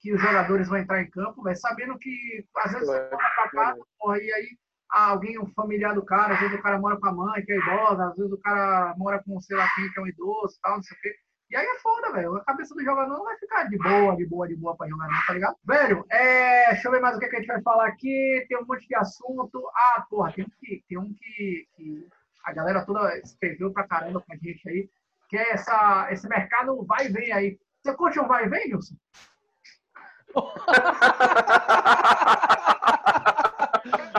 que 0.01 0.13
os 0.15 0.21
jogadores 0.21 0.69
vão 0.69 0.79
entrar 0.79 1.03
em 1.03 1.11
campo, 1.11 1.43
velho? 1.43 1.57
Sabendo 1.57 1.99
que 1.99 2.47
às 2.57 2.73
vezes 2.73 2.87
você 2.87 3.01
mora 3.11 3.31
pra 3.35 3.51
casa, 3.51 3.83
porra, 3.99 4.19
e 4.19 4.33
aí 4.33 4.59
alguém, 4.89 5.39
um 5.39 5.53
familiar 5.53 5.95
do 5.95 6.05
cara, 6.05 6.35
às 6.35 6.41
vezes 6.41 6.59
o 6.59 6.63
cara 6.63 6.79
mora 6.79 6.99
com 6.99 7.07
a 7.07 7.13
mãe, 7.13 7.45
que 7.45 7.53
é 7.53 7.59
idosa, 7.59 8.09
às 8.09 8.17
vezes 8.17 8.33
o 8.33 8.41
cara 8.41 8.95
mora 8.97 9.23
com, 9.23 9.41
sei 9.41 9.57
lá 9.57 9.69
quem, 9.75 9.91
que 9.91 9.99
é 9.99 10.03
um 10.03 10.07
idoso, 10.07 10.59
tal, 10.63 10.77
não 10.77 10.83
sei 10.83 10.97
o 10.97 11.01
quê. 11.01 11.15
E 11.51 11.57
aí 11.57 11.67
é 11.67 11.79
foda, 11.81 12.13
velho. 12.13 12.37
A 12.37 12.45
cabeça 12.45 12.73
do 12.75 12.85
jogador 12.85 13.13
não 13.13 13.25
vai 13.25 13.37
ficar 13.37 13.65
de 13.65 13.77
boa, 13.77 14.15
de 14.15 14.25
boa, 14.25 14.47
de 14.47 14.55
boa 14.55 14.77
pra 14.77 14.89
jogar, 14.89 15.09
não, 15.09 15.21
tá 15.27 15.33
ligado? 15.33 15.57
Velho, 15.65 16.07
é... 16.09 16.71
deixa 16.71 16.87
eu 16.87 16.93
ver 16.93 17.01
mais 17.01 17.17
o 17.17 17.19
que, 17.19 17.27
a 17.27 17.41
gente 17.41 17.49
vai 17.49 17.61
falar 17.63 17.89
aqui. 17.89 18.47
Tem 18.49 18.57
um 18.57 18.65
monte 18.65 18.87
de 18.87 18.95
assunto. 18.95 19.69
Ah, 19.75 20.07
porra, 20.09 20.33
tem 20.33 20.45
um 20.45 20.51
que, 20.61 20.85
tem 20.89 20.99
um 20.99 21.13
que, 21.13 21.67
que 21.75 22.07
a 22.45 22.53
galera 22.53 22.87
toda 22.87 23.19
escreveu 23.19 23.73
pra 23.73 23.89
caramba 23.89 24.21
com 24.21 24.33
a 24.33 24.37
gente 24.37 24.69
aí, 24.69 24.89
que 25.29 25.37
é 25.37 25.55
essa, 25.55 26.07
esse 26.13 26.29
mercado 26.29 26.85
vai 26.85 27.07
e 27.07 27.13
vem 27.13 27.33
aí. 27.33 27.59
Você 27.83 27.95
curte 27.95 28.21
um 28.21 28.29
vai 28.29 28.45
e 28.45 28.49
vem, 28.49 28.69
Nilson? 28.69 28.95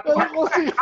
Eu 0.03 0.17
não 0.17 0.29
consigo. 0.33 0.71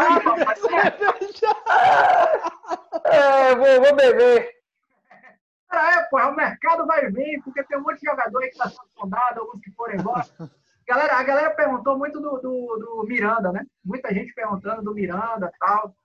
é, 3.06 3.56
vou, 3.56 3.82
vou 3.82 3.96
beber. 3.96 4.59
É, 5.72 6.16
o 6.26 6.36
mercado 6.36 6.86
vai 6.86 7.10
vir, 7.12 7.42
porque 7.44 7.64
tem 7.64 7.78
um 7.78 7.82
monte 7.82 8.00
de 8.00 8.06
jogador 8.06 8.40
aí 8.42 8.50
que 8.50 8.56
está 8.56 8.70
sendo 8.70 8.90
fundado, 8.96 9.42
alguns 9.42 9.62
que 9.62 9.72
foram 9.72 9.96
embora. 9.96 10.26
Galera, 10.88 11.18
a 11.18 11.24
galera 11.24 11.52
perguntou 11.52 11.98
muito 11.98 12.20
do, 12.20 12.40
do, 12.40 12.78
do, 12.78 13.04
Miranda, 13.08 13.52
né? 13.52 13.64
Muita 13.86 14.12
gente 14.12 14.34
perguntando 14.34 14.82
do 14.82 14.96
Miranda 14.96 15.52
tal. 15.60 15.96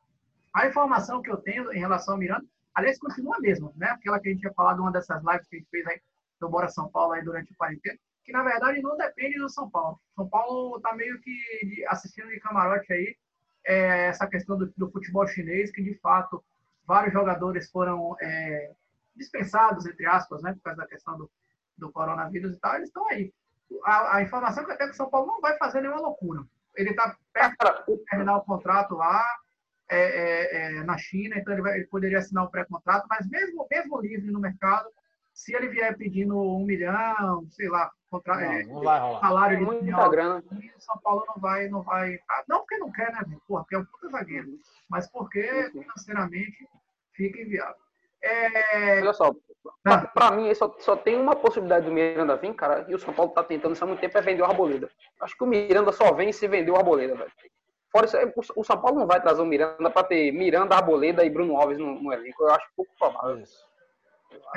A 0.53 0.67
informação 0.67 1.23
que 1.23 1.31
eu 1.31 1.39
tenho 1.39 1.73
em 1.73 1.79
relação 1.79 2.15
ao 2.15 2.21
Miranda, 2.21 2.45
aliás, 2.75 2.99
continua 2.99 3.41
mesmo, 3.41 3.73
né? 3.77 3.89
Aquela 3.89 4.21
que 4.21 4.29
a 4.29 4.33
gente 4.33 4.41
tinha 4.43 4.53
falado 4.53 4.81
uma 4.81 4.93
dessas 4.93 5.23
lives 5.25 5.49
que 5.49 5.57
a 5.57 5.59
gente 5.59 5.71
fez 5.71 5.87
aí 5.87 5.99
do 6.39 6.51
Bora 6.51 6.69
São 6.69 6.91
Paulo 6.91 7.13
aí 7.13 7.25
durante 7.25 7.51
o 7.51 7.57
quarentena, 7.57 7.99
que 8.23 8.33
na 8.33 8.43
verdade 8.43 8.83
não 8.83 8.97
depende 8.99 9.39
do 9.39 9.49
São 9.49 9.71
Paulo. 9.71 9.99
São 10.15 10.29
Paulo 10.29 10.79
tá 10.81 10.95
meio 10.95 11.19
que 11.21 11.83
assistindo 11.89 12.29
de 12.29 12.41
camarote 12.41 12.93
aí 12.93 13.17
é, 13.67 14.09
essa 14.09 14.27
questão 14.27 14.59
do, 14.59 14.73
do, 14.77 14.91
futebol 14.91 15.27
chinês, 15.27 15.71
que 15.71 15.83
de 15.83 15.95
fato 15.95 16.45
vários 16.87 17.15
jogadores 17.15 17.71
foram 17.71 18.15
é, 18.21 18.73
dispensados, 19.17 19.87
entre 19.87 20.07
aspas, 20.07 20.43
né, 20.43 20.53
por 20.53 20.63
causa 20.63 20.81
da 20.81 20.87
questão 20.87 21.17
do, 21.17 21.31
do 21.77 21.91
coronavírus 21.93 22.55
e 22.55 22.61
tal, 22.61 22.75
eles 22.77 22.89
estão 22.89 23.07
aí. 23.09 23.33
A, 23.85 24.17
a, 24.17 24.23
informação 24.23 24.65
que 24.65 24.73
eu 24.73 24.77
tenho 24.77 24.89
é 24.89 24.91
que 24.91 24.95
o 24.95 24.97
São 24.97 25.11
Paulo 25.11 25.27
não 25.27 25.41
vai 25.41 25.57
fazer 25.59 25.81
nenhuma 25.81 26.01
loucura. 26.01 26.45
Ele 26.77 26.91
está 26.91 27.17
perto 27.33 27.85
de 27.87 27.97
terminar 28.07 28.37
o 28.37 28.45
contrato 28.45 28.95
lá 28.95 29.25
é, 29.89 29.99
é, 29.99 30.77
é, 30.77 30.85
na 30.85 30.97
China, 30.97 31.37
então 31.37 31.53
ele, 31.53 31.63
vai, 31.63 31.77
ele 31.77 31.87
poderia 31.87 32.19
assinar 32.19 32.45
o 32.45 32.51
pré-contrato, 32.51 33.07
mas 33.09 33.29
mesmo, 33.29 33.67
mesmo 33.71 34.01
livre 34.01 34.31
no 34.31 34.41
mercado, 34.41 34.89
se 35.33 35.55
ele 35.55 35.69
vier 35.69 35.97
pedindo 35.97 36.41
um 36.41 36.65
milhão, 36.65 37.47
sei 37.51 37.69
lá, 37.69 37.91
contra, 38.09 38.37
não, 38.37 38.43
é, 38.43 38.63
não 38.65 38.83
vai 38.83 39.01
rolar. 39.01 39.21
salário 39.21 39.59
de 39.59 39.65
muita 39.65 40.09
grana. 40.09 40.45
São 40.79 40.99
Paulo 40.99 41.25
não 41.27 41.41
vai, 41.41 41.69
não 41.69 41.83
vai. 41.83 42.19
Ah, 42.31 42.45
não 42.49 42.61
porque 42.61 42.79
não 42.79 42.93
quer, 42.93 43.13
né, 43.13 43.21
Porra, 43.47 43.63
porque 43.63 43.75
é 43.75 43.79
um 43.79 43.85
puta 43.85 44.09
zagueiro, 44.09 44.49
mas 44.89 45.11
porque 45.11 45.71
financeiramente 45.73 46.69
fica 47.13 47.41
inviável. 47.41 47.84
É... 48.25 49.01
Olha 49.03 49.13
só, 49.13 49.35
pra, 49.83 50.07
pra 50.07 50.31
mim 50.31 50.53
só, 50.55 50.75
só 50.79 50.97
tem 50.97 51.21
uma 51.21 51.37
possibilidade 51.37 51.85
do 51.85 51.93
Miranda 51.93 52.37
vir, 52.37 52.55
cara, 52.55 52.87
e 52.89 52.95
o 52.95 52.99
São 52.99 53.13
Paulo 53.13 53.33
tá 53.33 53.45
tentando 53.45 53.75
isso 53.75 53.85
há 53.85 53.87
muito 53.87 54.01
tempo, 54.01 54.17
é 54.17 54.23
vender 54.23 54.41
o 54.41 54.47
Arboleda. 54.47 54.91
Acho 55.21 55.37
que 55.37 55.45
o 55.45 55.47
Miranda 55.47 55.93
só 55.93 56.11
vem 56.13 56.33
se 56.33 56.49
vender 56.49 56.71
o 56.71 56.77
Arboleda, 56.77 57.15
velho. 57.15 57.33
Fora 57.93 58.07
isso, 58.07 58.17
o 58.57 58.65
São 58.65 58.81
Paulo 58.81 58.99
não 58.99 59.07
vai 59.07 59.21
trazer 59.21 59.43
o 59.43 59.47
Miranda 59.47 59.91
pra 59.91 60.03
ter 60.03 60.33
Miranda, 60.33 60.75
Arboleda 60.75 61.25
e 61.25 61.31
Bruno 61.31 61.57
Alves 61.57 61.79
no, 61.79 62.01
no 62.03 62.13
elenco. 62.13 62.43
Eu 62.43 62.51
acho 62.51 62.67
pouco 62.75 62.91
provável. 62.99 63.39
Isso. 63.39 63.63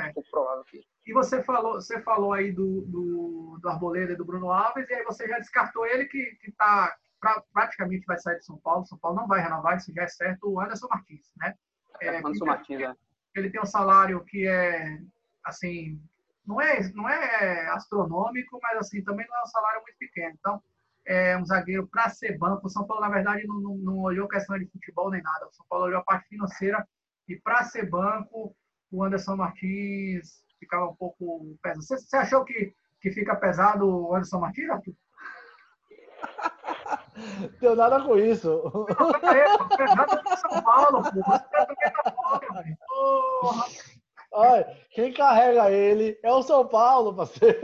É. 0.00 0.12
pouco 0.12 0.28
provável 0.30 0.64
que... 0.64 0.80
E 1.06 1.12
você 1.12 1.42
falou, 1.42 1.74
você 1.74 2.00
falou 2.00 2.32
aí 2.32 2.50
do, 2.50 2.82
do, 2.86 3.58
do 3.60 3.68
Arboleda 3.68 4.12
e 4.12 4.16
do 4.16 4.24
Bruno 4.24 4.50
Alves, 4.50 4.88
e 4.88 4.94
aí 4.94 5.04
você 5.04 5.28
já 5.28 5.38
descartou 5.38 5.86
ele 5.86 6.06
que, 6.06 6.24
que 6.40 6.50
tá, 6.52 6.96
pra, 7.20 7.42
praticamente 7.52 8.04
vai 8.06 8.18
sair 8.18 8.38
de 8.38 8.44
São 8.44 8.58
Paulo. 8.58 8.86
São 8.86 8.98
Paulo 8.98 9.18
não 9.18 9.28
vai 9.28 9.40
renovar, 9.40 9.76
isso 9.76 9.92
já 9.92 10.02
é 10.02 10.08
certo, 10.08 10.50
o 10.50 10.60
Anderson 10.60 10.88
Martins, 10.90 11.30
né? 11.36 11.54
É, 12.00 12.18
Anderson 12.18 12.44
Martins, 12.44 12.80
é 12.80 12.94
ele 13.38 13.50
tem 13.50 13.60
um 13.60 13.66
salário 13.66 14.24
que 14.24 14.46
é, 14.46 14.98
assim, 15.44 16.00
não 16.46 16.60
é, 16.60 16.80
não 16.92 17.08
é 17.08 17.68
astronômico, 17.70 18.58
mas 18.62 18.78
assim, 18.78 19.02
também 19.02 19.26
não 19.28 19.36
é 19.36 19.42
um 19.42 19.46
salário 19.46 19.82
muito 19.82 19.98
pequeno. 19.98 20.34
Então, 20.38 20.62
é 21.04 21.36
um 21.38 21.44
zagueiro 21.44 21.86
para 21.86 22.08
ser 22.10 22.36
banco. 22.36 22.66
O 22.66 22.70
São 22.70 22.86
Paulo, 22.86 23.02
na 23.02 23.08
verdade, 23.08 23.46
não, 23.46 23.58
não, 23.60 23.76
não, 23.78 23.98
olhou 23.98 24.28
questão 24.28 24.58
de 24.58 24.66
futebol 24.66 25.10
nem 25.10 25.22
nada. 25.22 25.46
O 25.46 25.52
São 25.52 25.64
Paulo 25.68 25.86
olhou 25.86 26.00
a 26.00 26.04
parte 26.04 26.28
financeira 26.28 26.86
e 27.26 27.36
para 27.36 27.64
ser 27.64 27.88
banco, 27.88 28.54
o 28.90 29.04
Anderson 29.04 29.36
Martins 29.36 30.42
ficava 30.58 30.86
um 30.86 30.96
pouco 30.96 31.56
pesado. 31.62 31.82
Você, 31.82 32.16
achou 32.16 32.44
que, 32.44 32.74
que 33.00 33.10
fica 33.10 33.36
pesado 33.36 33.86
o 33.86 34.14
Anderson 34.14 34.40
Martins, 34.40 34.68
Arthur? 34.68 34.94
Tem 37.60 37.76
nada 37.76 38.02
com 38.02 38.16
isso. 38.18 38.62
Pesado 39.76 40.20
São 40.36 40.62
Paulo, 40.62 41.02
quem 44.90 45.12
carrega 45.12 45.70
ele 45.70 46.18
é 46.22 46.32
o 46.32 46.42
São 46.42 46.66
Paulo, 46.66 47.14
parceiro. 47.14 47.60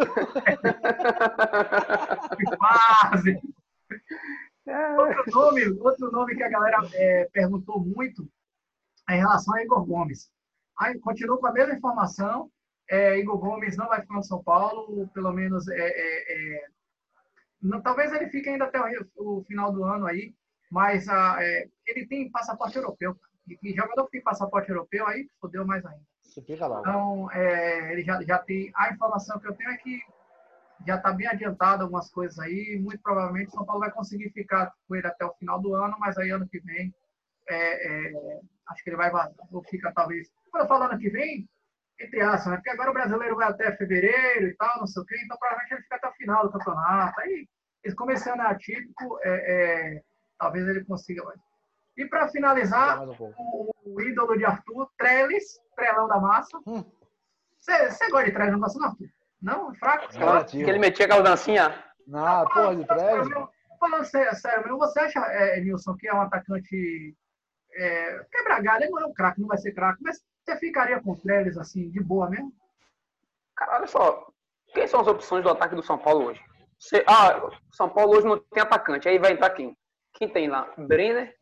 Quase. 2.58 3.40
Outro 4.96 5.24
nome, 5.30 5.68
outro 5.80 6.10
nome 6.10 6.34
que 6.34 6.42
a 6.42 6.48
galera 6.48 6.78
é, 6.94 7.28
perguntou 7.32 7.80
muito 7.80 8.26
é 9.08 9.16
em 9.16 9.18
relação 9.18 9.54
a 9.54 9.62
Igor 9.62 9.84
Gomes. 9.84 10.30
Aí, 10.78 10.98
continuo 10.98 11.38
com 11.38 11.46
a 11.46 11.52
mesma 11.52 11.74
informação. 11.74 12.50
É, 12.90 13.18
Igor 13.18 13.38
Gomes 13.38 13.76
não 13.76 13.88
vai 13.88 14.00
ficar 14.00 14.14
no 14.14 14.24
São 14.24 14.42
Paulo, 14.42 15.08
pelo 15.08 15.32
menos 15.32 15.68
é, 15.68 15.78
é, 15.78 16.56
é 16.56 16.66
não, 17.64 17.80
talvez 17.80 18.12
ele 18.12 18.28
fique 18.28 18.48
ainda 18.48 18.66
até 18.66 18.78
o, 18.80 19.38
o, 19.38 19.44
final 19.44 19.72
do 19.72 19.84
ano 19.84 20.06
aí, 20.06 20.34
mas 20.70 21.08
a, 21.08 21.36
ah, 21.36 21.42
é, 21.42 21.66
ele 21.86 22.06
tem 22.06 22.30
passaporte 22.30 22.76
europeu. 22.76 23.18
E 23.48 23.56
que 23.56 23.74
jogador 23.74 24.04
que 24.04 24.12
tem 24.12 24.22
passaporte 24.22 24.70
europeu 24.70 25.06
aí, 25.06 25.28
fodeu 25.40 25.66
mais 25.66 25.84
ainda. 25.84 26.04
Lá. 26.68 26.80
Então, 26.80 27.30
é, 27.32 27.92
ele 27.92 28.02
já, 28.02 28.20
já 28.22 28.38
tem. 28.38 28.70
A 28.74 28.90
informação 28.92 29.38
que 29.38 29.48
eu 29.48 29.54
tenho 29.54 29.70
é 29.70 29.76
que 29.76 30.00
já 30.86 30.96
está 30.96 31.12
bem 31.12 31.26
adiantado 31.26 31.82
algumas 31.82 32.10
coisas 32.10 32.38
aí. 32.38 32.78
Muito 32.82 33.00
provavelmente 33.02 33.52
São 33.52 33.64
Paulo 33.64 33.80
vai 33.80 33.90
conseguir 33.90 34.30
ficar 34.30 34.72
com 34.86 34.96
ele 34.96 35.06
até 35.06 35.24
o 35.24 35.34
final 35.34 35.60
do 35.60 35.74
ano, 35.74 35.96
mas 35.98 36.18
aí 36.18 36.30
ano 36.30 36.48
que 36.48 36.60
vem 36.60 36.94
é, 37.48 38.08
é, 38.08 38.40
acho 38.68 38.82
que 38.82 38.90
ele 38.90 38.96
vai. 38.96 39.10
Ou 39.52 39.62
fica 39.64 39.92
talvez. 39.92 40.28
Quando 40.50 40.62
eu 40.64 40.68
falo 40.68 40.84
ano 40.84 40.98
que 40.98 41.10
vem, 41.10 41.48
entre 42.00 42.20
aspas, 42.20 42.46
né? 42.46 42.56
Porque 42.56 42.70
agora 42.70 42.90
o 42.90 42.94
brasileiro 42.94 43.36
vai 43.36 43.48
até 43.48 43.76
fevereiro 43.76 44.46
e 44.48 44.56
tal, 44.56 44.80
não 44.80 44.86
sei 44.86 45.02
o 45.02 45.06
quê, 45.06 45.16
então 45.24 45.36
provavelmente 45.38 45.74
ele 45.74 45.82
fica 45.82 45.96
até 45.96 46.08
o 46.08 46.14
final 46.14 46.44
do 46.44 46.52
campeonato. 46.52 47.20
Aí, 47.20 47.48
começando 47.92 48.40
é 48.40 48.46
atípico, 48.46 49.18
é, 49.22 49.30
é, 49.96 50.02
talvez 50.38 50.66
ele 50.66 50.84
consiga 50.84 51.24
mais. 51.24 51.40
E 51.96 52.06
para 52.06 52.28
finalizar, 52.28 53.02
um 53.02 53.12
o, 53.18 53.74
o, 53.84 54.00
ídolo 54.00 54.36
de 54.36 54.44
Arthur, 54.44 54.90
Trellis, 54.96 55.60
Trelão 55.76 56.08
da 56.08 56.18
Massa. 56.18 56.58
Você 56.64 56.70
hum. 56.70 58.10
gosta 58.10 58.24
de 58.24 58.32
Trellis, 58.32 58.52
não 58.52 58.60
gosta, 58.60 58.78
não, 58.78 58.88
Arthur? 58.88 59.08
Não? 59.42 59.72
É 59.72 59.74
fraco? 59.74 60.04
É 60.04 60.44
que 60.44 60.62
ele 60.62 60.78
metia 60.78 61.04
aquela 61.04 61.22
dancinha. 61.22 61.84
Não, 62.06 62.46
porra 62.46 62.76
de 62.76 62.86
Trellis. 62.86 63.28
Falando 63.78 64.04
sério, 64.04 64.34
sério, 64.36 64.78
você 64.78 65.00
acha, 65.00 65.20
é, 65.20 65.60
Nilson, 65.60 65.94
que 65.96 66.08
é 66.08 66.14
um 66.14 66.22
atacante 66.22 67.14
é, 67.76 68.24
quebra 68.30 68.60
galho, 68.60 68.84
ele 68.84 68.92
não 68.92 69.00
é 69.00 69.06
um 69.06 69.12
craque, 69.12 69.40
não 69.40 69.48
vai 69.48 69.58
ser 69.58 69.72
craque, 69.72 70.02
mas 70.02 70.22
você 70.44 70.56
ficaria 70.56 71.00
com 71.00 71.12
o 71.12 71.16
Trellis 71.16 71.58
assim, 71.58 71.90
de 71.90 72.00
boa 72.00 72.30
mesmo? 72.30 72.52
Cara, 73.56 73.76
olha 73.76 73.86
só, 73.86 74.26
quem 74.72 74.86
são 74.86 75.00
as 75.00 75.06
opções 75.06 75.42
do 75.42 75.50
ataque 75.50 75.74
do 75.74 75.82
São 75.82 75.98
Paulo 75.98 76.26
hoje? 76.26 76.42
Você, 76.84 77.02
ah, 77.08 77.50
São 77.72 77.88
Paulo 77.88 78.14
hoje 78.14 78.26
não 78.26 78.38
tem 78.38 78.62
atacante, 78.62 79.08
aí 79.08 79.18
vai 79.18 79.32
entrar 79.32 79.48
quem? 79.48 79.74
Quem 80.12 80.28
tem 80.28 80.48
lá? 80.48 80.70
Brenner, 80.76 81.34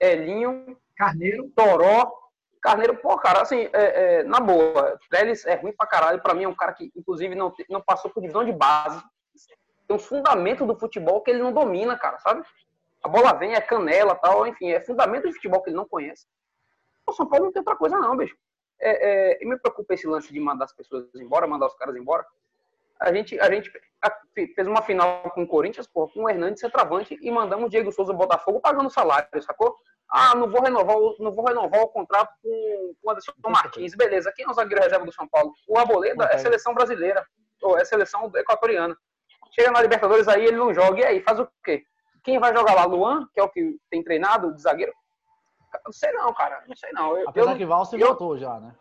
Elinho, 0.00 0.76
Carneiro, 0.96 1.48
Toró, 1.54 2.12
Carneiro, 2.60 2.96
pô, 2.96 3.16
cara, 3.16 3.40
assim, 3.40 3.68
é, 3.72 4.18
é, 4.18 4.22
na 4.24 4.40
boa, 4.40 4.98
Trellis 5.08 5.46
é 5.46 5.54
ruim 5.54 5.72
pra 5.72 5.86
caralho, 5.86 6.20
pra 6.20 6.34
mim 6.34 6.42
é 6.42 6.48
um 6.48 6.56
cara 6.56 6.72
que, 6.72 6.90
inclusive, 6.96 7.36
não, 7.36 7.54
não 7.68 7.80
passou 7.80 8.10
por 8.10 8.20
divisão 8.20 8.44
de 8.44 8.52
base, 8.52 9.00
tem 9.86 9.96
um 9.96 10.00
fundamento 10.00 10.66
do 10.66 10.76
futebol 10.76 11.22
que 11.22 11.30
ele 11.30 11.42
não 11.42 11.52
domina, 11.52 11.96
cara, 11.96 12.18
sabe? 12.18 12.42
A 13.04 13.08
bola 13.08 13.32
vem, 13.32 13.54
é 13.54 13.60
canela 13.60 14.16
tal, 14.16 14.44
enfim, 14.44 14.70
é 14.70 14.80
fundamento 14.80 15.28
de 15.28 15.34
futebol 15.34 15.62
que 15.62 15.70
ele 15.70 15.76
não 15.76 15.86
conhece. 15.86 16.26
O 17.06 17.12
São 17.12 17.28
Paulo 17.28 17.44
não 17.44 17.52
tem 17.52 17.60
outra 17.60 17.76
coisa 17.76 17.96
não, 17.96 18.16
bicho. 18.16 18.36
É, 18.80 19.36
é, 19.36 19.38
e 19.40 19.46
me 19.46 19.56
preocupa 19.56 19.94
esse 19.94 20.08
lance 20.08 20.32
de 20.32 20.40
mandar 20.40 20.64
as 20.64 20.72
pessoas 20.72 21.06
embora, 21.14 21.46
mandar 21.46 21.66
os 21.66 21.74
caras 21.74 21.94
embora. 21.94 22.26
A 23.00 23.12
gente, 23.12 23.40
a 23.40 23.50
gente 23.50 23.72
fez 24.34 24.66
uma 24.66 24.82
final 24.82 25.22
com 25.30 25.42
o 25.42 25.46
Corinthians, 25.46 25.86
pô, 25.86 26.08
com 26.08 26.24
o 26.24 26.28
Hernandes 26.28 26.60
centroavante 26.60 27.18
e 27.20 27.30
mandamos 27.30 27.66
o 27.66 27.70
Diego 27.70 27.90
Souza 27.90 28.12
Botafogo 28.12 28.60
pagando 28.60 28.90
salário, 28.90 29.28
sacou? 29.42 29.74
Ah, 30.10 30.34
não 30.34 30.50
vou 30.50 30.60
renovar, 30.60 30.96
não 31.20 31.32
vou 31.32 31.44
renovar 31.44 31.82
o 31.82 31.88
contrato 31.88 32.34
com, 32.42 32.94
com 33.00 33.08
o 33.08 33.10
Anderson 33.10 33.32
Martins. 33.46 33.94
Beleza, 33.94 34.32
quem 34.34 34.44
é 34.44 34.50
o 34.50 34.52
zagueiro 34.52 34.82
reserva 34.82 35.06
do 35.06 35.12
São 35.12 35.26
Paulo? 35.28 35.52
O 35.68 35.78
Arboleda 35.78 36.24
é 36.32 36.38
seleção 36.38 36.74
brasileira, 36.74 37.24
ou 37.62 37.78
é 37.78 37.84
seleção 37.84 38.30
equatoriana. 38.34 38.96
Chega 39.52 39.70
na 39.70 39.80
Libertadores 39.80 40.28
aí, 40.28 40.44
ele 40.44 40.56
não 40.56 40.74
joga. 40.74 41.00
E 41.00 41.04
aí, 41.04 41.22
faz 41.22 41.38
o 41.38 41.48
quê? 41.64 41.84
Quem 42.24 42.38
vai 42.38 42.54
jogar 42.54 42.74
lá? 42.74 42.84
Luan, 42.84 43.28
que 43.32 43.40
é 43.40 43.42
o 43.42 43.48
que 43.48 43.78
tem 43.88 44.02
treinado 44.02 44.54
de 44.54 44.60
zagueiro? 44.60 44.92
Não 45.84 45.92
sei 45.92 46.12
não, 46.12 46.32
cara. 46.34 46.62
Não 46.66 46.76
sei 46.76 46.90
não. 46.92 47.16
Eu, 47.16 47.28
Apesar 47.28 47.52
eu, 47.52 47.56
que 47.56 47.64
Valse 47.64 48.00
eu, 48.00 48.08
voltou 48.08 48.36
já, 48.36 48.58
né? 48.58 48.74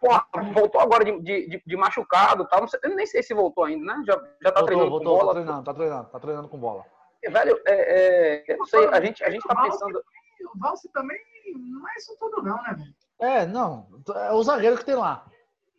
Porra, 0.00 0.26
voltou 0.52 0.80
agora 0.80 1.04
de, 1.04 1.20
de, 1.20 1.62
de 1.66 1.76
machucado 1.76 2.46
tal. 2.46 2.60
Não 2.60 2.68
sei, 2.68 2.80
eu 2.82 2.94
nem 2.94 3.06
sei 3.06 3.22
se 3.22 3.34
voltou 3.34 3.64
ainda, 3.64 3.84
né? 3.84 4.02
Já, 4.06 4.14
já 4.42 4.52
tá 4.52 4.60
voltou, 4.60 4.66
treinando 4.66 4.90
voltou, 4.90 5.18
com 5.18 5.18
bola. 5.18 5.26
Tá 5.26 5.40
treinando, 5.40 5.64
tá 5.64 5.74
treinando, 5.74 6.10
tá 6.10 6.20
treinando 6.20 6.48
com 6.48 6.58
bola. 6.58 6.84
velho, 7.28 7.60
é, 7.66 8.44
é, 8.50 8.54
eu 8.56 8.64
sei, 8.66 8.86
a 8.86 9.00
gente, 9.00 9.24
a 9.24 9.30
gente 9.30 9.46
tá 9.46 9.60
pensando. 9.60 9.98
O 9.98 10.58
Valse 10.58 10.88
também 10.92 11.18
não 11.56 11.88
é 11.88 11.94
isso 11.96 12.16
tudo, 12.20 12.42
não, 12.42 12.62
né, 12.62 12.76
velho? 12.78 12.94
É, 13.20 13.46
não. 13.46 13.88
É 14.14 14.32
o 14.32 14.42
zagueiro 14.42 14.78
que 14.78 14.84
tem 14.84 14.94
lá. 14.94 15.26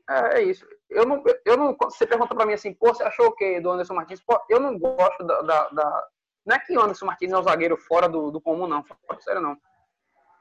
É, 0.10 0.40
é 0.40 0.44
isso. 0.44 0.66
Eu 0.90 1.06
não, 1.06 1.24
eu 1.46 1.56
não. 1.56 1.78
Você 1.82 2.06
pergunta 2.06 2.36
pra 2.36 2.46
mim 2.46 2.54
assim, 2.54 2.74
pô, 2.74 2.94
você 2.94 3.04
achou 3.04 3.28
o 3.28 3.32
quê 3.32 3.62
do 3.62 3.70
Anderson 3.70 3.94
Martins? 3.94 4.22
Pô, 4.22 4.40
eu 4.50 4.60
não 4.60 4.78
gosto 4.78 5.24
da, 5.24 5.42
da, 5.42 5.70
da 5.70 6.08
não 6.46 6.56
é 6.56 6.60
que 6.60 6.76
o 6.76 6.82
Anderson 6.82 7.06
Martins 7.06 7.32
é 7.32 7.38
um 7.38 7.44
zagueiro 7.44 7.78
fora 7.78 8.10
do, 8.10 8.32
do 8.32 8.42
comum, 8.42 8.68
não. 8.68 8.84
Fora 8.84 9.22
sério, 9.22 9.40
não. 9.40 9.56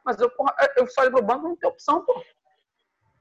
Mas 0.04 0.18
eu, 0.18 0.30
porra, 0.30 0.54
eu 0.76 0.88
saio 0.88 1.10
pro 1.10 1.22
banco 1.22 1.48
não 1.48 1.56
tem 1.56 1.68
opção, 1.68 2.02
pô. 2.04 2.22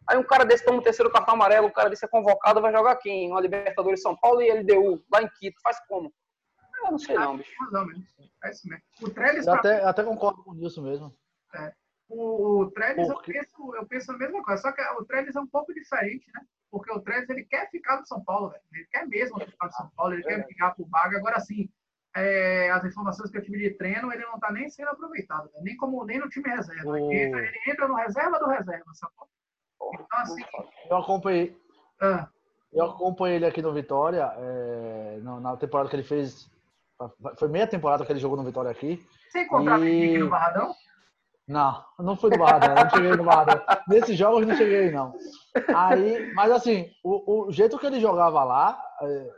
Aí 0.07 0.17
um 0.17 0.23
cara 0.23 0.45
desse 0.45 0.63
toma 0.63 0.79
o 0.79 0.83
terceiro 0.83 1.11
cartão 1.11 1.33
amarelo, 1.33 1.67
o 1.67 1.73
cara 1.73 1.89
desse 1.89 2.05
é 2.05 2.07
convocado, 2.07 2.61
vai 2.61 2.71
jogar 2.71 2.91
aqui 2.91 3.09
em 3.09 3.31
uma 3.31 3.41
Libertadores 3.41 4.01
São 4.01 4.15
Paulo 4.15 4.41
e 4.41 4.51
LDU, 4.51 5.03
lá 5.11 5.21
em 5.21 5.29
Quito. 5.37 5.59
Faz 5.61 5.79
como? 5.87 6.13
Eu 6.83 6.91
não 6.91 6.97
sei 6.99 7.15
não, 7.15 7.35
bicho. 7.35 7.51
É 8.43 8.51
isso 8.51 8.67
mesmo. 8.67 8.83
O 9.01 9.09
Trellis... 9.09 9.47
Eu 9.47 9.53
até, 9.53 9.83
até 9.83 10.03
concordo 10.03 10.43
com 10.43 10.55
isso 10.55 10.81
mesmo. 10.81 11.13
É. 11.55 11.73
O, 12.09 12.61
o 12.61 12.71
Trellis, 12.71 13.09
eu 13.09 13.21
penso, 13.21 13.75
eu 13.75 13.85
penso 13.85 14.11
a 14.11 14.17
mesma 14.17 14.41
coisa. 14.43 14.61
Só 14.61 14.71
que 14.71 14.81
o 14.81 15.05
Trellis 15.05 15.35
é 15.35 15.39
um 15.41 15.47
pouco 15.47 15.73
diferente, 15.73 16.25
né? 16.33 16.41
Porque 16.71 16.91
o 16.91 17.01
Trellis, 17.01 17.29
ele 17.29 17.43
quer 17.43 17.69
ficar 17.69 17.99
no 17.99 18.05
São 18.05 18.23
Paulo, 18.23 18.49
velho. 18.49 18.63
Ele 18.73 18.87
quer 18.91 19.07
mesmo 19.07 19.39
ficar 19.39 19.65
no 19.65 19.73
São 19.73 19.89
Paulo, 19.95 20.13
ele 20.13 20.23
é. 20.23 20.27
quer 20.27 20.47
ficar 20.47 20.71
pro 20.71 20.85
Vaga. 20.85 21.17
Agora, 21.17 21.35
assim, 21.35 21.69
é, 22.15 22.69
as 22.71 22.83
informações 22.85 23.29
que 23.29 23.37
eu 23.37 23.43
tive 23.43 23.57
de 23.57 23.71
treino, 23.71 24.11
ele 24.11 24.25
não 24.25 24.35
está 24.35 24.51
nem 24.51 24.69
sendo 24.69 24.89
aproveitado, 24.89 25.51
né? 25.53 25.59
nem 25.61 25.77
como 25.77 26.03
nem 26.05 26.19
no 26.19 26.29
time 26.29 26.49
reserva. 26.49 26.89
Oh. 26.89 26.95
Ele, 26.95 27.23
entra, 27.23 27.39
ele, 27.39 27.59
entra, 27.67 27.87
no 27.87 27.95
reserva 27.95 28.39
do 28.39 28.47
reserva, 28.47 28.93
sacou? 28.93 29.27
Então, 29.81 30.07
assim. 30.13 30.43
Eu 30.89 30.97
acompanhei. 30.97 31.57
Ah. 32.01 32.27
Eu 32.73 32.85
acompanhei 32.85 33.37
ele 33.37 33.45
aqui 33.45 33.61
no 33.61 33.73
Vitória, 33.73 34.31
é, 34.37 35.19
na 35.21 35.55
temporada 35.57 35.89
que 35.89 35.95
ele 35.95 36.03
fez. 36.03 36.49
Foi 37.37 37.47
meia 37.47 37.67
temporada 37.67 38.05
que 38.05 38.11
ele 38.11 38.19
jogou 38.19 38.37
no 38.37 38.43
Vitória 38.43 38.71
aqui. 38.71 39.03
Você 39.29 39.41
encontrava 39.43 39.85
e... 39.85 39.89
ele 39.89 40.23
no 40.23 40.29
Barradão? 40.29 40.75
Não, 41.47 41.85
não 41.99 42.17
fui 42.17 42.29
no 42.29 42.37
Barradão, 42.37 42.75
não 42.75 42.89
cheguei 42.89 43.11
no 43.15 43.23
Barradão. 43.23 43.61
Nesses 43.87 44.17
jogos 44.17 44.45
não 44.45 44.55
cheguei, 44.55 44.91
não. 44.91 45.13
Aí, 45.73 46.33
mas 46.33 46.51
assim, 46.51 46.91
o, 47.03 47.45
o 47.47 47.51
jeito 47.51 47.79
que 47.79 47.85
ele 47.85 48.01
jogava 48.01 48.43
lá, 48.43 48.81
é, 49.01 49.31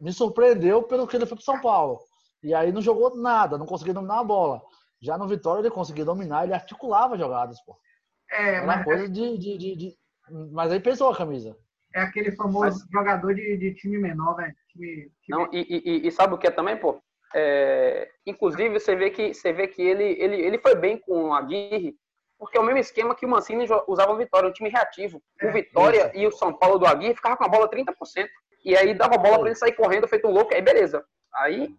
me 0.00 0.12
surpreendeu 0.12 0.82
pelo 0.84 1.08
que 1.08 1.16
ele 1.16 1.26
foi 1.26 1.36
para 1.36 1.44
São 1.44 1.60
Paulo. 1.60 1.98
E 2.42 2.54
aí 2.54 2.70
não 2.70 2.80
jogou 2.80 3.16
nada, 3.16 3.58
não 3.58 3.66
conseguiu 3.66 3.94
dominar 3.94 4.20
a 4.20 4.24
bola. 4.24 4.62
Já 5.00 5.18
no 5.18 5.26
Vitória 5.26 5.60
ele 5.60 5.70
conseguia 5.70 6.04
dominar, 6.04 6.44
ele 6.44 6.54
articulava 6.54 7.18
jogadas, 7.18 7.60
pô. 7.62 7.76
É, 8.30 8.56
Era 8.56 8.66
mas... 8.66 8.84
coisa 8.84 9.08
de, 9.08 9.38
de, 9.38 9.58
de, 9.58 9.76
de, 9.76 9.96
Mas 10.52 10.72
aí 10.72 10.80
pesou 10.80 11.10
a 11.10 11.16
camisa. 11.16 11.56
É 11.94 12.00
aquele 12.00 12.32
famoso 12.32 12.80
mas... 12.80 12.86
jogador 12.92 13.34
de, 13.34 13.56
de 13.56 13.74
time 13.74 13.98
menor, 13.98 14.36
velho. 14.36 14.54
Time, 14.70 15.10
time... 15.22 15.38
Não, 15.38 15.48
e, 15.52 15.60
e, 15.60 16.06
e, 16.06 16.10
sabe 16.12 16.34
o 16.34 16.38
que 16.38 16.46
é 16.46 16.50
também, 16.50 16.76
pô? 16.76 17.00
É... 17.34 18.08
Inclusive, 18.26 18.78
você 18.78 18.94
vê 18.94 19.10
que, 19.10 19.32
você 19.32 19.52
vê 19.52 19.68
que 19.68 19.82
ele, 19.82 20.04
ele, 20.04 20.36
ele 20.40 20.58
foi 20.58 20.74
bem 20.74 20.98
com 20.98 21.32
a 21.32 21.38
Aguirre, 21.38 21.96
porque 22.38 22.56
é 22.56 22.60
o 22.60 22.64
mesmo 22.64 22.78
esquema 22.78 23.14
que 23.14 23.26
o 23.26 23.28
Mancini 23.28 23.66
usava 23.86 24.12
o 24.12 24.16
Vitória, 24.16 24.48
um 24.48 24.52
time 24.52 24.70
reativo. 24.70 25.20
É, 25.40 25.48
o 25.48 25.52
Vitória 25.52 26.08
isso. 26.08 26.16
e 26.16 26.26
o 26.26 26.32
São 26.32 26.52
Paulo 26.52 26.78
do 26.78 26.86
Aguirre 26.86 27.14
ficavam 27.14 27.36
com 27.36 27.44
a 27.44 27.48
bola 27.48 27.68
30%. 27.68 27.94
E 28.64 28.76
aí 28.76 28.94
dava 28.94 29.14
a 29.14 29.18
bola 29.18 29.38
para 29.38 29.48
ele 29.48 29.56
sair 29.56 29.72
correndo, 29.72 30.06
feito 30.06 30.28
um 30.28 30.32
louco, 30.32 30.54
aí 30.54 30.60
beleza. 30.60 31.04
Aí, 31.34 31.74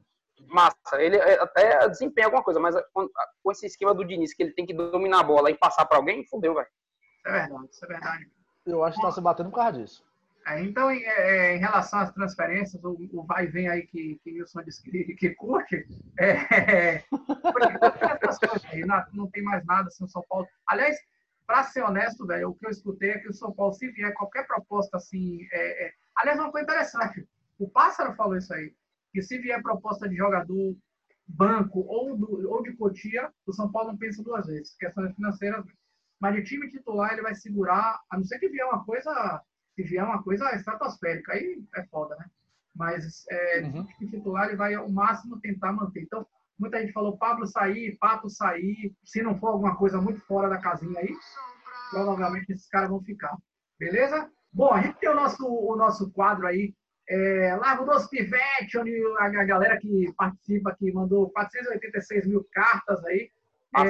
massa. 0.50 0.76
Ele 1.02 1.20
até 1.20 1.88
desempenha 1.88 2.28
alguma 2.28 2.44
coisa, 2.44 2.60
mas 2.60 2.76
com 2.94 3.52
esse 3.52 3.66
esquema 3.66 3.94
do 3.94 4.06
Diniz, 4.06 4.34
que 4.34 4.44
ele 4.44 4.54
tem 4.54 4.66
que 4.66 4.74
dominar 4.74 5.22
a 5.22 5.24
bola 5.24 5.50
e 5.50 5.58
passar 5.58 5.86
para 5.86 5.98
alguém, 5.98 6.26
fudeu, 6.28 6.56
velho. 6.56 6.68
Isso 6.68 7.28
é 7.28 7.32
verdade, 7.32 7.68
isso 7.72 7.86
é 7.86 7.88
verdade. 7.88 8.32
Eu 8.66 8.84
acho 8.84 8.98
que 8.98 9.04
tá 9.04 9.12
se 9.12 9.22
batendo 9.22 9.50
por 9.50 9.58
causa 9.58 9.80
disso. 9.80 10.06
É, 10.48 10.62
então, 10.62 10.90
em, 10.92 11.04
é, 11.04 11.56
em, 11.56 11.60
relação 11.60 12.00
às 12.00 12.12
transferências, 12.12 12.84
o, 12.84 12.98
o 13.14 13.24
vai 13.24 13.46
e 13.46 13.48
vem 13.48 13.68
aí 13.70 13.86
que, 13.86 14.20
que 14.24 14.32
Wilson 14.32 14.64
disse 14.64 14.82
que, 14.82 15.14
que 15.16 15.30
curte, 15.36 15.86
é, 16.18 17.04
aí, 18.72 18.86
não, 18.86 19.04
não, 19.14 19.30
tem 19.30 19.44
mais 19.44 19.64
nada 19.66 19.88
assim, 19.88 20.06
o 20.06 20.08
São 20.08 20.24
Paulo. 20.28 20.48
Aliás, 20.66 20.98
para 21.46 21.64
ser 21.64 21.84
honesto, 21.84 22.26
velho, 22.26 22.50
o 22.50 22.56
que 22.56 22.66
eu 22.66 22.72
escutei 22.72 23.12
é 23.12 23.20
que 23.20 23.30
o 23.30 23.34
São 23.34 23.52
Paulo, 23.52 23.74
se 23.74 23.92
vier 23.92 24.14
qualquer 24.14 24.48
proposta 24.48 24.98
assim, 24.98 25.46
é, 25.52 25.88
é 25.88 25.94
Aliás, 26.20 26.38
uma 26.38 26.52
coisa 26.52 26.66
interessante. 26.66 27.28
O 27.58 27.70
Pássaro 27.70 28.14
falou 28.16 28.38
isso 28.38 28.54
aí. 28.54 28.74
Que 29.13 29.22
se 29.22 29.38
vier 29.39 29.62
proposta 29.62 30.08
de 30.08 30.15
jogador 30.15 30.76
banco 31.28 31.82
ou, 31.82 32.17
do, 32.17 32.50
ou 32.50 32.63
de 32.63 32.74
Cotia, 32.76 33.32
o 33.45 33.54
São 33.54 33.72
Paulo 33.72 33.91
não 33.91 33.98
pensa 33.98 34.24
duas 34.24 34.48
vezes. 34.48 34.76
Questões 34.76 35.13
financeiras. 35.15 35.65
Mas 36.19 36.36
de 36.36 36.43
time 36.43 36.69
titular, 36.69 37.13
ele 37.13 37.22
vai 37.22 37.36
segurar, 37.36 38.00
a 38.10 38.17
não 38.17 38.26
ser 38.26 38.39
que 38.39 38.50
vier 38.50 38.65
uma 38.65 38.84
coisa, 38.84 39.41
se 39.76 39.84
vier 39.84 40.04
uma 40.04 40.22
coisa 40.22 40.54
estratosférica. 40.56 41.34
Aí 41.34 41.63
é 41.76 41.84
foda, 41.86 42.15
né? 42.17 42.26
Mas 42.76 43.26
é, 43.30 43.62
uhum. 43.62 43.84
de 43.84 43.93
time 43.95 44.12
titular, 44.12 44.48
ele 44.48 44.58
vai 44.58 44.74
ao 44.74 44.89
máximo 44.89 45.39
tentar 45.39 45.72
manter. 45.72 46.02
Então, 46.02 46.26
muita 46.58 46.82
gente 46.82 46.93
falou 46.93 47.17
Pablo 47.17 47.48
sair, 47.48 47.98
Pato 47.98 48.30
sair. 48.30 48.93
Se 49.04 49.22
não 49.22 49.39
for 49.39 49.48
alguma 49.48 49.76
coisa 49.76 50.02
muito 50.02 50.19
fora 50.22 50.50
da 50.50 50.58
casinha 50.58 51.00
aí, 51.00 51.15
provavelmente 51.89 52.52
esses 52.52 52.67
caras 52.67 52.89
vão 52.89 53.02
ficar. 53.02 53.38
Beleza? 53.80 54.30
Bom, 54.52 54.74
a 54.74 54.82
gente 54.82 55.00
tem 55.00 55.10
o 55.10 55.15
nosso, 55.15 55.45
o 55.45 55.76
nosso 55.76 56.12
quadro 56.12 56.48
aí, 56.48 56.74
é, 57.10 57.56
Largo 57.56 57.86
dos 57.86 58.08
Pivete, 58.08 58.78
onde 58.78 59.02
a, 59.17 59.43
galera 59.43 59.78
que 59.78 60.13
participa 60.15 60.69
aqui 60.69 60.91
mandou 60.91 61.30
486 61.32 62.28
mil 62.28 62.48
cartas 62.52 63.04
aí, 63.06 63.32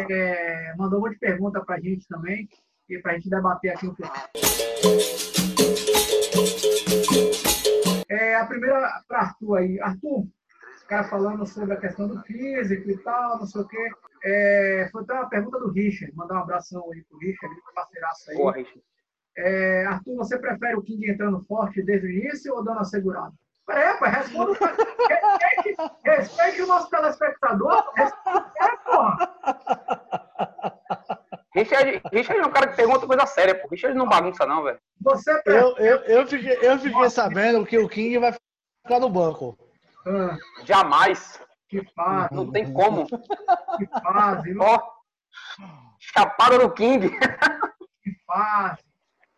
é, 0.09 0.73
mandou 0.77 0.99
um 0.99 1.01
monte 1.03 1.13
de 1.13 1.19
pergunta 1.19 1.59
para 1.61 1.75
a 1.75 1.79
gente 1.79 2.07
também, 2.07 2.47
e 2.89 2.97
para 2.99 3.11
a 3.11 3.15
gente 3.15 3.29
debater 3.29 3.75
aqui 3.75 3.87
um 3.87 3.93
pouco. 3.93 4.13
É, 8.07 8.35
a 8.35 8.45
primeira 8.45 9.03
para 9.07 9.19
Arthur 9.19 9.55
aí. 9.57 9.79
Arthur, 9.81 10.25
cara 10.87 11.03
falando 11.03 11.45
sobre 11.45 11.73
a 11.73 11.79
questão 11.79 12.07
do 12.07 12.21
físico 12.23 12.89
e 12.89 12.97
tal, 12.97 13.37
não 13.37 13.45
sei 13.45 13.61
o 13.61 13.67
quê. 13.67 13.91
É, 14.23 14.89
foi 14.91 15.03
até 15.03 15.13
uma 15.13 15.29
pergunta 15.29 15.59
do 15.59 15.71
Richard, 15.71 16.15
mandar 16.15 16.35
um 16.35 16.39
abração 16.39 16.91
aí 16.91 17.03
pro 17.03 17.19
Richard, 17.19 17.53
meu 17.53 17.73
parceiraço 17.73 18.31
aí. 18.31 18.37
Boa, 18.37 18.53
Richard. 18.53 18.81
É, 19.37 19.85
Arthur, 19.85 20.15
você 20.17 20.37
prefere 20.37 20.75
o 20.75 20.81
King 20.81 21.09
entrando 21.09 21.43
forte 21.45 21.81
desde 21.81 22.07
o 22.07 22.09
início 22.09 22.53
ou 22.53 22.63
dando 22.63 22.79
assegurado? 22.79 23.33
É, 23.69 23.93
pai, 23.97 24.09
responda. 24.09 24.53
respeite, 24.59 25.77
respeite 26.03 26.61
o 26.63 26.67
nosso 26.67 26.89
telespectador. 26.89 27.91
Respeite, 27.95 28.51
é, 28.61 28.77
porra. 28.77 29.35
Richard, 31.55 32.01
Richard 32.11 32.41
é 32.41 32.45
um 32.47 32.51
cara 32.51 32.67
que 32.67 32.75
pergunta 32.75 33.05
coisa 33.07 33.25
séria, 33.25 33.55
pô. 33.55 33.67
Richard 33.69 33.97
não 33.97 34.07
bagunça, 34.07 34.45
não, 34.45 34.63
velho. 34.63 34.79
Você 35.01 35.31
Eu, 35.31 35.41
prefere. 35.43 35.87
eu, 35.89 35.97
eu, 36.19 36.27
fiquei, 36.27 36.57
eu 36.61 36.79
fiquei 36.79 37.09
sabendo 37.09 37.65
que 37.65 37.77
o 37.77 37.87
King 37.87 38.17
vai 38.17 38.33
ficar 38.33 38.99
no 38.99 39.09
banco. 39.09 39.57
Ah, 40.07 40.37
Jamais. 40.65 41.39
que 41.67 41.83
fase, 41.93 42.33
Não 42.33 42.51
tem 42.51 42.71
como. 42.73 43.05
que 43.07 43.85
fase, 44.01 44.57
Ó. 44.59 44.79
Chapada 45.99 46.57
no 46.57 46.71
King. 46.71 47.09
que 48.01 48.11
fase. 48.25 48.81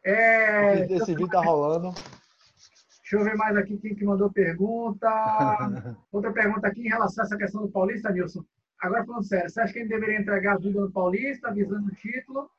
É, 0.03 0.85
Esse 0.85 1.11
vídeo 1.13 1.27
tá 1.29 1.41
rolando. 1.41 1.91
Deixa 1.91 3.17
eu 3.17 3.23
ver 3.23 3.35
mais 3.35 3.55
aqui 3.57 3.77
quem 3.77 3.93
que 3.93 4.05
mandou 4.05 4.31
pergunta. 4.31 5.07
Outra 6.11 6.31
pergunta 6.31 6.67
aqui 6.67 6.81
em 6.81 6.89
relação 6.89 7.23
a 7.23 7.25
essa 7.25 7.37
questão 7.37 7.61
do 7.61 7.69
Paulista, 7.69 8.09
Nilson. 8.11 8.43
Agora 8.81 9.05
falando 9.05 9.23
sério, 9.23 9.49
você 9.49 9.61
acha 9.61 9.73
que 9.73 9.79
ele 9.79 9.89
deveria 9.89 10.19
entregar 10.19 10.55
a 10.55 10.57
vida 10.57 10.79
no 10.81 10.91
Paulista, 10.91 11.51
visando 11.53 11.87
o 11.87 11.95
título, 11.95 12.49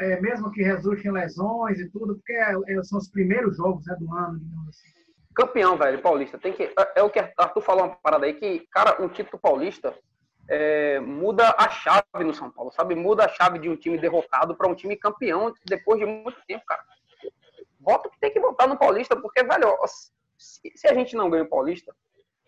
é, 0.00 0.20
mesmo 0.20 0.50
que 0.52 0.62
resulte 0.62 1.08
em 1.08 1.10
lesões 1.10 1.80
e 1.80 1.88
tudo, 1.88 2.14
porque 2.14 2.32
é- 2.34 2.54
é- 2.68 2.82
são 2.84 2.98
os 2.98 3.08
primeiros 3.08 3.56
jogos 3.56 3.84
né, 3.86 3.96
do 3.98 4.14
ano, 4.14 4.38
digamos 4.38 4.68
assim. 4.68 4.88
Campeão, 5.34 5.76
velho, 5.78 6.00
paulista. 6.02 6.38
Tem 6.38 6.52
que, 6.52 6.62
é, 6.64 6.74
é 6.96 7.02
o 7.02 7.10
que 7.10 7.18
Arthur 7.18 7.62
falou 7.62 7.84
uma 7.86 7.96
parada 7.96 8.26
aí, 8.26 8.34
que, 8.34 8.66
cara, 8.70 9.02
um 9.02 9.08
título 9.08 9.40
paulista 9.40 9.92
é, 10.48 11.00
muda 11.00 11.54
a 11.56 11.68
chave 11.68 12.24
no 12.24 12.34
São 12.34 12.50
Paulo, 12.50 12.72
sabe? 12.72 12.94
Muda 12.94 13.24
a 13.24 13.28
chave 13.28 13.58
de 13.58 13.68
um 13.68 13.76
time 13.76 13.98
derrotado 13.98 14.54
para 14.54 14.68
um 14.68 14.74
time 14.74 14.96
campeão 14.96 15.52
depois 15.64 15.98
de 15.98 16.06
muito 16.06 16.40
tempo, 16.46 16.64
cara. 16.66 16.84
Voto 17.80 18.10
que 18.10 18.20
tem 18.20 18.32
que 18.32 18.40
votar 18.40 18.68
no 18.68 18.78
Paulista, 18.78 19.16
porque, 19.16 19.42
velho, 19.42 19.76
se, 20.38 20.72
se 20.74 20.86
a 20.86 20.94
gente 20.94 21.16
não 21.16 21.30
ganha 21.30 21.44
o 21.44 21.48
Paulista, 21.48 21.94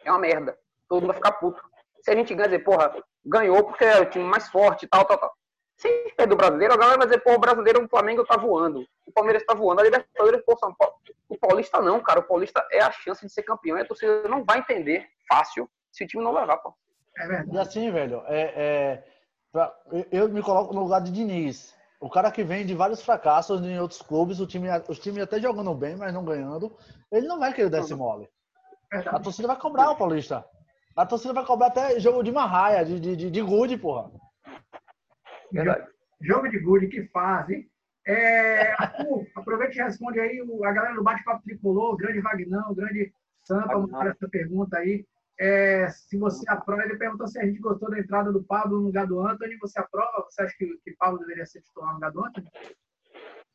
é 0.04 0.10
uma 0.10 0.20
merda. 0.20 0.56
Todo 0.88 1.00
mundo 1.00 1.08
vai 1.08 1.16
ficar 1.16 1.32
puto. 1.32 1.62
Se 2.02 2.10
a 2.10 2.14
gente 2.14 2.34
ganha, 2.34 2.48
dizer, 2.48 2.64
porra, 2.64 2.94
ganhou 3.24 3.64
porque 3.64 3.84
é 3.84 4.00
o 4.00 4.10
time 4.10 4.24
mais 4.24 4.48
forte 4.48 4.86
tal, 4.86 5.04
tal, 5.04 5.18
tal. 5.18 5.34
Se 5.76 5.88
a 5.88 5.90
gente 5.90 6.14
perder 6.14 6.34
o 6.34 6.36
brasileiro, 6.36 6.74
a 6.74 6.76
galera 6.76 6.98
vai 6.98 7.06
dizer, 7.06 7.20
pô, 7.20 7.32
o 7.32 7.38
brasileiro, 7.38 7.84
o 7.84 7.88
Flamengo 7.88 8.24
tá 8.24 8.36
voando. 8.36 8.86
O 9.06 9.12
Palmeiras 9.12 9.44
tá 9.44 9.54
voando. 9.54 9.80
A 9.80 9.84
Libertadores, 9.84 10.42
pô, 10.44 10.56
São 10.56 10.72
Paulo. 10.74 10.94
O 11.28 11.36
Paulista 11.36 11.80
não, 11.80 12.00
cara. 12.00 12.20
O 12.20 12.22
Paulista 12.22 12.64
é 12.70 12.80
a 12.80 12.92
chance 12.92 13.26
de 13.26 13.32
ser 13.32 13.42
campeão. 13.42 13.76
E 13.76 13.80
a 13.80 13.84
torcida 13.84 14.28
não 14.28 14.44
vai 14.44 14.58
entender 14.58 15.08
fácil 15.28 15.68
se 15.90 16.04
o 16.04 16.06
time 16.06 16.22
não 16.22 16.32
levar, 16.32 16.58
pô. 16.58 16.74
É 17.16 17.24
E 17.24 17.28
verdade. 17.28 17.58
assim, 17.58 17.90
velho, 17.90 18.22
é, 18.26 18.40
é, 18.56 19.04
pra- 19.52 19.74
eu- 20.10 20.28
me 20.28 20.42
coloco 20.42 20.74
no 20.74 20.82
lugar 20.82 21.00
de 21.00 21.12
Diniz. 21.12 21.74
O 22.00 22.10
cara 22.10 22.30
que 22.30 22.42
vem 22.42 22.66
de 22.66 22.74
vários 22.74 23.02
fracassos 23.02 23.62
em 23.64 23.78
outros 23.78 24.02
clubes, 24.02 24.40
o 24.40 24.46
time, 24.46 24.68
os 24.88 24.98
times 24.98 25.22
até 25.22 25.40
jogando 25.40 25.72
bem, 25.74 25.96
mas 25.96 26.12
não 26.12 26.24
ganhando, 26.24 26.76
ele 27.10 27.26
não 27.26 27.38
vai 27.38 27.52
querer 27.54 27.70
dar 27.70 27.78
esse 27.80 27.94
mole. 27.94 28.28
A 28.92 29.18
torcida 29.20 29.48
vai 29.48 29.58
cobrar 29.58 29.90
o 29.90 29.96
Paulista. 29.96 30.44
A 30.96 31.06
torcida 31.06 31.32
vai 31.32 31.44
cobrar 31.44 31.68
até 31.68 31.98
jogo 31.98 32.22
de 32.22 32.30
marraia, 32.30 32.84
de, 32.84 33.00
de, 33.00 33.16
de, 33.16 33.30
de 33.30 33.42
gude, 33.42 33.76
porra. 33.76 34.10
Verdade. 35.52 35.86
Jogo 36.20 36.48
de 36.48 36.58
gude, 36.58 36.88
que 36.88 37.06
fase. 37.08 37.68
É, 38.06 38.72
Arthur, 38.72 39.26
aproveite 39.34 39.78
e 39.78 39.82
responde 39.82 40.20
aí 40.20 40.42
o- 40.42 40.64
a 40.64 40.72
galera 40.72 40.94
do 40.94 41.02
Bate-Papo 41.02 41.42
Tricolor, 41.42 41.94
o 41.94 41.96
grande 41.96 42.20
Vagnão, 42.20 42.70
o 42.70 42.74
grande 42.74 43.12
Sampa, 43.44 43.78
mandaram 43.78 44.10
essa 44.10 44.28
pergunta 44.28 44.76
aí. 44.78 45.06
É, 45.38 45.88
se 45.88 46.16
você 46.16 46.48
aprova, 46.48 46.82
ele 46.82 46.96
perguntou 46.96 47.26
se 47.26 47.38
a 47.38 47.44
gente 47.44 47.58
gostou 47.58 47.90
da 47.90 47.98
entrada 47.98 48.32
do 48.32 48.42
Pablo 48.42 48.78
no 48.78 48.86
lugar 48.86 49.06
do 49.06 49.20
Anthony. 49.20 49.56
Você 49.58 49.78
aprova? 49.78 50.24
Você 50.28 50.42
acha 50.42 50.54
que, 50.56 50.66
que 50.84 50.92
Pablo 50.92 51.18
deveria 51.18 51.46
ser 51.46 51.60
titular 51.60 51.88
no 51.88 51.94
lugar 51.94 52.12
do 52.12 52.24
Anthony? 52.24 52.50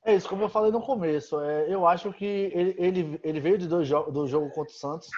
É 0.05 0.15
isso, 0.15 0.29
como 0.29 0.43
eu 0.43 0.49
falei 0.49 0.71
no 0.71 0.81
começo. 0.81 1.39
é, 1.41 1.73
eu 1.73 1.85
acho 1.87 2.11
que 2.13 2.25
ele, 2.25 2.75
ele, 2.77 3.19
ele 3.23 3.39
veio 3.39 3.57
de 3.57 3.67
dois 3.67 3.87
jogos 3.87 4.13
do 4.13 4.27
jogo 4.27 4.49
contra 4.49 4.73
o 4.73 4.77
Santos 4.77 5.09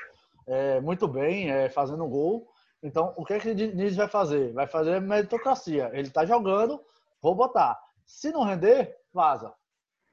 é, 0.47 0.81
muito 0.81 1.07
bem, 1.07 1.49
é, 1.51 1.69
fazendo 1.69 2.07
gol. 2.07 2.47
Então, 2.83 3.13
o 3.15 3.23
que, 3.23 3.33
é 3.33 3.39
que 3.39 3.49
o 3.49 3.55
Diniz 3.55 3.95
vai 3.95 4.07
fazer? 4.07 4.51
Vai 4.53 4.67
fazer 4.67 4.99
meritocracia. 4.99 5.89
Ele 5.93 6.09
tá 6.09 6.25
jogando, 6.25 6.83
vou 7.21 7.35
botar. 7.35 7.79
Se 8.05 8.31
não 8.31 8.43
render, 8.43 8.97
vaza. 9.13 9.53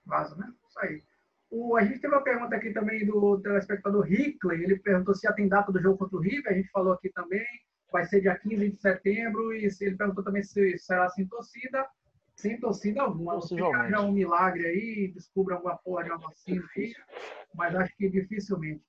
Vaza, 0.05 0.37
né? 0.37 0.53
Isso 0.69 0.79
aí. 0.81 1.03
O, 1.51 1.77
a 1.77 1.83
gente 1.85 2.01
teve 2.01 2.15
uma 2.15 2.23
pergunta 2.23 2.55
aqui 2.57 2.73
também 2.73 3.07
do 3.07 3.41
telespectador 3.41 4.11
Hickley. 4.11 4.63
Ele 4.65 4.79
perguntou 4.79 5.15
se 5.15 5.23
já 5.27 5.33
tem 5.33 5.49
data 5.49 5.73
do 5.73 5.81
jogo 5.81 5.99
contra 5.99 6.17
o 6.17 6.21
River. 6.21 6.53
A 6.53 6.57
gente 6.57 6.71
falou 6.71 6.93
aqui 6.93 7.11
também. 7.11 7.45
Vai 7.91 8.05
ser 8.05 8.21
dia 8.21 8.37
15 8.39 8.69
de 8.71 8.81
setembro. 8.81 9.55
E 9.55 9.71
se- 9.71 9.87
ele 9.87 9.97
perguntou 9.97 10.23
também 10.23 10.43
se 10.43 10.77
será 10.79 11.09
sem 11.09 11.27
torcida. 11.27 11.87
Sem 12.37 12.61
torcida 12.61 13.03
alguma. 13.03 13.35
Possivelmente. 13.35 13.95
haja 13.95 14.01
um 14.03 14.13
milagre 14.13 14.67
aí, 14.67 15.09
descubra 15.15 15.55
alguma 15.57 15.77
porra 15.79 16.05
de 16.05 16.11
uma 16.11 16.19
vacina 16.19 16.63
aí. 16.77 16.93
Mas 17.55 17.75
acho 17.75 17.97
que 17.97 18.09
dificilmente. 18.11 18.83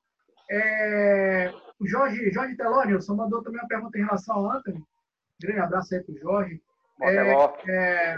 É, 0.51 1.51
o 1.79 1.87
Jorge, 1.87 2.31
Jorge 2.31 2.55
Telonilson 2.57 3.15
mandou 3.15 3.41
também 3.43 3.61
uma 3.61 3.67
pergunta 3.67 3.97
em 3.97 4.01
relação 4.03 4.35
ao 4.35 4.51
Anthony. 4.51 4.83
Grande 5.41 5.59
abraço 5.59 5.93
aí 5.95 6.03
pro 6.03 6.17
Jorge 6.17 6.61
Moteló. 6.99 7.55
é, 7.67 8.17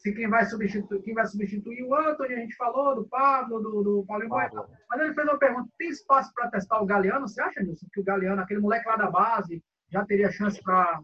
se 0.00 0.14
quem 0.14 0.28
vai, 0.28 0.46
substituir, 0.46 1.02
quem 1.02 1.14
vai 1.14 1.26
substituir 1.26 1.82
o 1.84 1.94
Anthony, 1.94 2.34
a 2.34 2.38
gente 2.38 2.56
falou, 2.56 2.94
do 2.94 3.04
Pablo, 3.06 3.60
do, 3.60 3.82
do 3.82 4.04
Paulinho 4.06 4.30
Boia. 4.30 4.48
Pablo. 4.48 4.70
Mas 4.88 5.00
ele 5.00 5.14
fez 5.14 5.28
uma 5.28 5.38
pergunta: 5.38 5.68
tem 5.78 5.90
espaço 5.90 6.32
para 6.34 6.50
testar 6.50 6.80
o 6.80 6.86
Galeano? 6.86 7.28
Você 7.28 7.40
acha, 7.40 7.60
Nilson, 7.60 7.86
que 7.92 8.00
o 8.00 8.04
Galeano, 8.04 8.40
aquele 8.40 8.60
moleque 8.60 8.88
lá 8.88 8.96
da 8.96 9.10
base, 9.10 9.62
já 9.90 10.04
teria 10.06 10.30
chance 10.30 10.62
para 10.62 11.02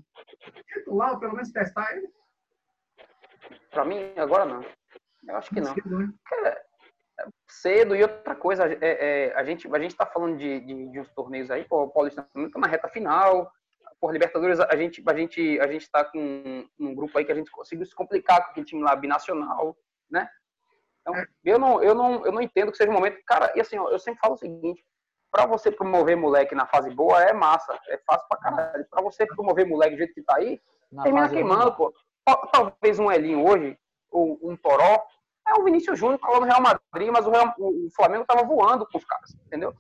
titular 0.73 1.13
ou 1.13 1.21
pelo 1.21 1.35
menos 1.35 1.53
testar 1.53 1.95
ele? 1.95 2.09
Pra 3.71 3.85
mim, 3.85 4.15
agora 4.17 4.47
não. 4.47 4.65
Eu 5.29 5.37
acho 5.37 5.51
que 5.51 5.61
não. 5.61 5.75
Cedo, 5.75 5.99
né? 5.99 6.13
cedo 7.49 7.95
e 7.97 8.03
outra 8.03 8.35
coisa, 8.35 8.65
é, 8.65 8.79
é, 8.81 9.35
a 9.35 9.45
gente 9.45 9.69
a 9.75 9.79
gente 9.79 9.97
tá 9.97 10.07
falando 10.07 10.37
de, 10.37 10.61
de, 10.61 10.91
de 10.91 11.01
uns 11.01 11.11
torneios 11.11 11.51
aí, 11.51 11.65
pô, 11.65 11.85
o 11.85 11.91
Paulista 11.91 12.27
também 12.33 12.51
tá 12.51 12.59
na 12.59 12.67
reta 12.67 12.89
final, 12.89 13.51
por 14.01 14.13
Libertadores 14.13 14.61
a 14.61 14.77
gente 14.77 15.03
a 15.07 15.15
gente 15.15 15.61
a 15.61 15.67
gente 15.67 15.91
tá 15.91 16.05
com 16.05 16.67
um 16.79 16.95
grupo 16.95 17.17
aí 17.19 17.25
que 17.25 17.33
a 17.33 17.35
gente 17.35 17.51
conseguiu 17.51 17.87
se 17.87 17.95
complicar 17.95 18.45
com 18.45 18.51
aquele 18.51 18.67
time 18.67 18.83
lá 18.83 18.95
binacional, 18.95 19.77
né? 20.11 20.29
Então, 21.01 21.15
eu 21.45 21.59
não 21.59 21.83
eu 21.83 21.95
não 21.95 22.25
eu 22.27 22.33
não 22.33 22.41
entendo 22.43 22.71
que 22.71 22.77
seja 22.77 22.91
um 22.91 22.95
momento, 22.95 23.19
cara, 23.27 23.53
e 23.55 23.61
assim, 23.61 23.79
ó, 23.79 23.89
eu 23.91 23.99
sempre 23.99 24.21
falo 24.21 24.35
o 24.35 24.39
seguinte, 24.39 24.85
para 25.31 25.47
você 25.47 25.71
promover 25.71 26.17
moleque 26.17 26.55
na 26.55 26.67
fase 26.67 26.91
boa 26.91 27.23
é 27.23 27.33
massa, 27.33 27.79
é 27.89 27.99
fácil 28.07 28.27
pra 28.29 28.39
caralho. 28.39 28.87
Para 28.91 29.03
você 29.03 29.27
promover 29.27 29.67
moleque 29.67 29.95
do 29.95 29.99
jeito 29.99 30.15
que 30.15 30.23
tá 30.23 30.37
aí, 30.37 30.61
Na 30.91 31.03
termina 31.05 31.27
queimando, 31.29 31.77
pô. 31.77 31.93
Tal- 32.25 32.47
Talvez 32.49 32.99
um 32.99 33.11
Elinho 33.11 33.47
hoje, 33.47 33.79
ou 34.11 34.39
um 34.43 34.57
Toró, 34.57 35.03
é 35.49 35.55
o 35.61 35.65
Vinícius 35.65 35.99
Júnior 35.99 36.19
falando 36.19 36.41
no 36.41 36.47
Real 36.47 36.61
Madrid, 36.61 37.11
mas 37.13 37.27
o, 37.27 37.31
Real- 37.31 37.55
o 37.59 37.89
Flamengo 37.95 38.25
tava 38.25 38.43
voando 38.45 38.87
com 38.87 38.99
os 38.99 39.05
caras, 39.05 39.33
entendeu? 39.47 39.73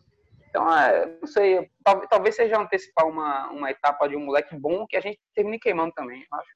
Então, 0.48 0.72
é, 0.72 1.18
não 1.20 1.26
sei, 1.26 1.70
tal- 1.84 2.06
talvez 2.08 2.34
seja 2.36 2.58
antecipar 2.58 3.06
uma, 3.06 3.48
uma 3.50 3.70
etapa 3.70 4.08
de 4.08 4.16
um 4.16 4.24
moleque 4.24 4.56
bom 4.56 4.86
que 4.86 4.96
a 4.96 5.00
gente 5.00 5.20
termine 5.34 5.58
queimando 5.58 5.92
também, 5.92 6.24
eu 6.30 6.38
acho. 6.38 6.48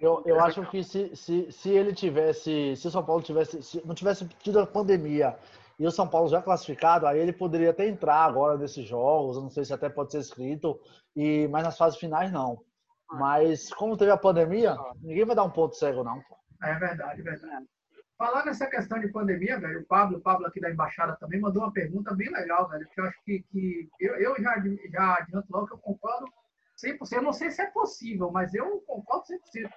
Eu, 0.00 0.22
eu 0.24 0.40
acho 0.40 0.64
que 0.70 0.84
se, 0.84 1.16
se, 1.16 1.50
se 1.50 1.68
ele 1.70 1.92
tivesse, 1.92 2.76
se 2.76 2.86
o 2.86 2.90
São 2.90 3.04
Paulo 3.04 3.22
tivesse, 3.22 3.60
se 3.62 3.84
não 3.84 3.94
tivesse 3.94 4.24
tido 4.38 4.60
a 4.60 4.66
pandemia 4.66 5.36
e 5.80 5.84
o 5.86 5.90
São 5.90 6.06
Paulo 6.06 6.28
já 6.28 6.40
classificado, 6.40 7.06
aí 7.08 7.18
ele 7.18 7.32
poderia 7.32 7.70
até 7.70 7.88
entrar 7.88 8.24
agora 8.24 8.56
nesses 8.56 8.86
jogos, 8.86 9.36
eu 9.36 9.42
não 9.42 9.50
sei 9.50 9.64
se 9.64 9.74
até 9.74 9.88
pode 9.88 10.12
ser 10.12 10.18
inscrito, 10.18 10.80
e, 11.16 11.48
mas 11.48 11.64
nas 11.64 11.76
fases 11.76 11.98
finais 11.98 12.30
não. 12.30 12.62
Mas 13.10 13.74
como 13.74 13.96
teve 13.96 14.12
a 14.12 14.16
pandemia, 14.16 14.76
ninguém 15.02 15.24
vai 15.24 15.34
dar 15.34 15.42
um 15.42 15.50
ponto 15.50 15.74
cego, 15.74 16.04
não. 16.04 16.22
É 16.62 16.74
verdade, 16.74 17.20
é 17.20 17.24
verdade. 17.24 17.66
Falar 18.20 18.44
nessa 18.44 18.66
questão 18.66 19.00
de 19.00 19.08
pandemia, 19.08 19.58
velho, 19.58 19.80
o 19.80 19.86
Pablo, 19.86 20.18
o 20.18 20.20
Pablo 20.20 20.46
aqui 20.46 20.60
da 20.60 20.70
Embaixada 20.70 21.16
também 21.16 21.40
mandou 21.40 21.62
uma 21.62 21.72
pergunta 21.72 22.14
bem 22.14 22.28
legal, 22.30 22.68
velho, 22.68 22.86
que 22.90 23.00
eu 23.00 23.04
acho 23.06 23.18
que, 23.24 23.42
que 23.50 23.88
eu, 23.98 24.14
eu 24.16 24.36
já, 24.42 24.62
já 24.92 25.14
adianto 25.14 25.50
logo 25.50 25.66
que 25.68 25.72
eu 25.72 25.78
concordo 25.78 26.26
100%. 26.76 27.12
Eu 27.16 27.22
não 27.22 27.32
sei 27.32 27.50
se 27.50 27.62
é 27.62 27.70
possível, 27.70 28.30
mas 28.30 28.52
eu 28.52 28.78
concordo 28.86 29.24
100%. 29.26 29.70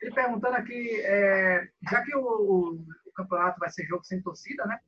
Ele 0.00 0.14
perguntando 0.14 0.56
aqui, 0.56 1.02
é, 1.02 1.68
já 1.90 2.02
que 2.02 2.16
o, 2.16 2.22
o- 2.22 2.84
campeonato 3.14 3.60
vai 3.60 3.68
ser 3.68 3.84
jogo 3.84 4.02
sem 4.04 4.22
torcida, 4.22 4.64
né? 4.64 4.80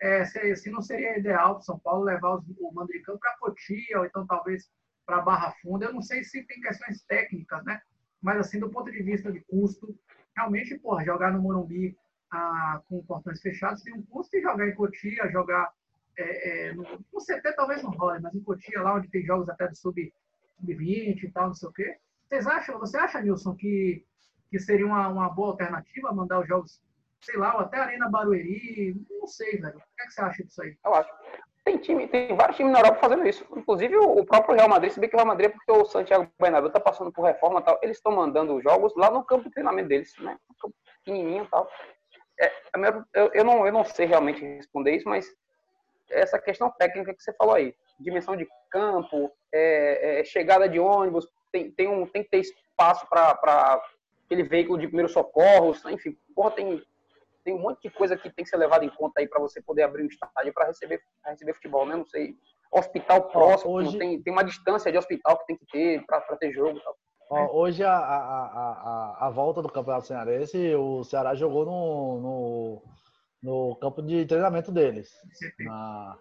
É, 0.00 0.24
se, 0.24 0.54
se 0.54 0.70
não 0.70 0.80
seria 0.80 1.18
ideal 1.18 1.54
para 1.56 1.64
São 1.64 1.80
Paulo 1.80 2.04
levar 2.04 2.36
os, 2.36 2.44
o 2.48 2.72
campo 3.04 3.18
para 3.18 3.36
Cotia, 3.40 3.98
ou 3.98 4.06
então 4.06 4.24
talvez 4.24 4.70
para 5.04 5.20
Barra 5.20 5.52
Funda. 5.60 5.86
Eu 5.86 5.92
não 5.92 6.00
sei 6.00 6.22
se 6.22 6.44
tem 6.44 6.60
questões 6.60 7.02
técnicas, 7.02 7.64
né? 7.64 7.80
Mas 8.20 8.38
assim, 8.38 8.60
do 8.60 8.70
ponto 8.70 8.88
de 8.88 9.02
vista 9.02 9.32
de 9.32 9.40
custo, 9.40 9.98
realmente, 10.36 10.78
porra, 10.78 11.04
jogar 11.04 11.32
no 11.32 11.42
Morumbi 11.42 11.96
ah, 12.32 12.80
com 12.88 13.04
portões 13.04 13.40
fechados 13.40 13.82
tem 13.82 13.92
um 13.94 14.02
custo, 14.02 14.36
e 14.36 14.42
jogar 14.42 14.66
em 14.66 14.74
Cotia, 14.74 15.30
jogar 15.30 15.70
é, 16.16 16.68
é, 16.68 16.72
no, 16.74 16.82
no 16.82 17.20
CT 17.20 17.52
talvez 17.54 17.82
não 17.82 17.90
role, 17.90 18.20
mas 18.20 18.34
em 18.34 18.42
Cotia, 18.42 18.82
lá 18.82 18.94
onde 18.94 19.08
tem 19.08 19.24
jogos 19.24 19.48
até 19.48 19.68
do 19.68 19.76
sub- 19.76 20.12
sub-20 20.58 21.22
e 21.22 21.30
tal, 21.30 21.48
não 21.48 21.54
sei 21.54 21.68
o 21.68 21.72
quê. 21.72 21.98
Vocês 22.26 22.46
acham, 22.46 22.78
você 22.78 22.96
acha, 22.96 23.20
Nilson, 23.20 23.54
que, 23.54 24.04
que 24.50 24.58
seria 24.58 24.86
uma, 24.86 25.08
uma 25.08 25.28
boa 25.28 25.50
alternativa 25.50 26.12
mandar 26.12 26.40
os 26.40 26.48
jogos, 26.48 26.80
sei 27.20 27.36
lá, 27.36 27.54
ou 27.54 27.60
até 27.60 27.76
Arena 27.78 28.08
Barueri? 28.08 28.96
Não 29.10 29.26
sei, 29.26 29.58
velho. 29.58 29.76
O 29.76 29.80
que, 29.80 30.02
é 30.02 30.06
que 30.06 30.12
você 30.12 30.20
acha 30.22 30.44
disso 30.44 30.62
aí? 30.62 30.76
Eu 30.84 30.94
acho. 30.94 31.10
tem 31.64 31.76
time, 31.76 32.08
tem 32.08 32.34
vários 32.34 32.56
times 32.56 32.72
na 32.72 32.78
Europa 32.78 33.00
fazendo 33.00 33.26
isso. 33.28 33.46
Inclusive 33.54 33.96
o 33.96 34.24
próprio 34.24 34.54
Real 34.54 34.68
Madrid, 34.68 34.90
se 34.90 34.98
bem 35.00 35.10
que 35.10 35.14
o 35.16 35.18
Real 35.18 35.28
Madrid 35.28 35.50
é 35.50 35.52
porque 35.52 35.70
o 35.70 35.84
Santiago 35.84 36.30
Bernabéu 36.40 36.70
tá 36.70 36.80
passando 36.80 37.12
por 37.12 37.24
reforma 37.24 37.60
e 37.60 37.64
tal, 37.64 37.78
eles 37.82 37.98
estão 37.98 38.12
mandando 38.12 38.56
os 38.56 38.62
jogos 38.62 38.94
lá 38.96 39.10
no 39.10 39.22
campo 39.22 39.44
de 39.44 39.50
treinamento 39.50 39.88
deles, 39.88 40.14
né? 40.18 40.38
Pequenininho 41.04 41.44
e 41.44 41.48
tal. 41.48 41.68
É, 42.42 42.52
eu, 43.14 43.30
eu, 43.34 43.44
não, 43.44 43.64
eu 43.64 43.72
não 43.72 43.84
sei 43.84 44.04
realmente 44.06 44.44
responder 44.44 44.96
isso, 44.96 45.08
mas 45.08 45.32
essa 46.10 46.40
questão 46.40 46.70
técnica 46.72 47.14
que 47.14 47.22
você 47.22 47.32
falou 47.34 47.54
aí, 47.54 47.72
dimensão 48.00 48.36
de 48.36 48.48
campo, 48.68 49.30
é, 49.52 50.20
é, 50.20 50.24
chegada 50.24 50.68
de 50.68 50.80
ônibus, 50.80 51.28
tem, 51.52 51.70
tem, 51.70 51.86
um, 51.86 52.04
tem 52.04 52.24
que 52.24 52.30
ter 52.30 52.40
espaço 52.40 53.06
para 53.08 53.80
aquele 54.24 54.42
veículo 54.42 54.78
de 54.78 54.88
primeiros 54.88 55.12
socorros, 55.12 55.84
enfim, 55.84 56.18
porra, 56.34 56.50
tem, 56.50 56.82
tem 57.44 57.54
um 57.54 57.60
monte 57.60 57.82
de 57.82 57.90
coisa 57.90 58.16
que 58.16 58.28
tem 58.30 58.44
que 58.44 58.50
ser 58.50 58.56
levada 58.56 58.84
em 58.84 58.90
conta 58.90 59.20
aí 59.20 59.28
para 59.28 59.40
você 59.40 59.62
poder 59.62 59.82
abrir 59.82 60.02
um 60.02 60.08
estádio 60.08 60.52
para 60.52 60.66
receber, 60.66 61.00
receber 61.24 61.54
futebol, 61.54 61.86
né? 61.86 61.94
Não 61.94 62.06
sei. 62.06 62.34
Hospital 62.72 63.28
próximo, 63.28 63.72
hoje... 63.72 63.98
tem, 63.98 64.20
tem 64.20 64.32
uma 64.32 64.42
distância 64.42 64.90
de 64.90 64.98
hospital 64.98 65.38
que 65.38 65.46
tem 65.46 65.56
que 65.56 65.66
ter 65.66 66.04
para 66.06 66.20
ter 66.36 66.52
jogo 66.52 66.78
e 66.78 66.82
tal. 66.82 66.96
Ó, 67.32 67.62
hoje 67.62 67.82
a, 67.82 67.96
a, 67.96 68.16
a, 68.18 69.26
a, 69.26 69.30
volta 69.30 69.62
do 69.62 69.72
Campeonato 69.72 70.06
Cearense, 70.06 70.74
o 70.74 71.02
Ceará 71.02 71.34
jogou 71.34 71.64
no, 71.64 72.20
no, 72.20 72.82
no 73.42 73.76
campo 73.76 74.02
de 74.02 74.26
treinamento 74.26 74.70
deles. 74.70 75.10
Na, 75.60 76.18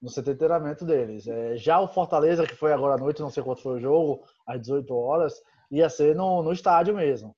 no 0.00 0.08
CT 0.08 0.22
de 0.22 0.36
treinamento 0.36 0.84
deles. 0.84 1.26
É, 1.26 1.56
já 1.56 1.80
o 1.80 1.88
Fortaleza, 1.88 2.46
que 2.46 2.54
foi 2.54 2.72
agora 2.72 2.94
à 2.94 2.98
noite, 2.98 3.20
não 3.20 3.30
sei 3.30 3.42
quanto 3.42 3.62
foi 3.62 3.78
o 3.78 3.80
jogo, 3.80 4.22
às 4.46 4.60
18 4.60 4.94
horas, 4.96 5.34
ia 5.72 5.88
ser 5.88 6.14
no, 6.14 6.40
no 6.40 6.52
estádio 6.52 6.94
mesmo. 6.94 7.34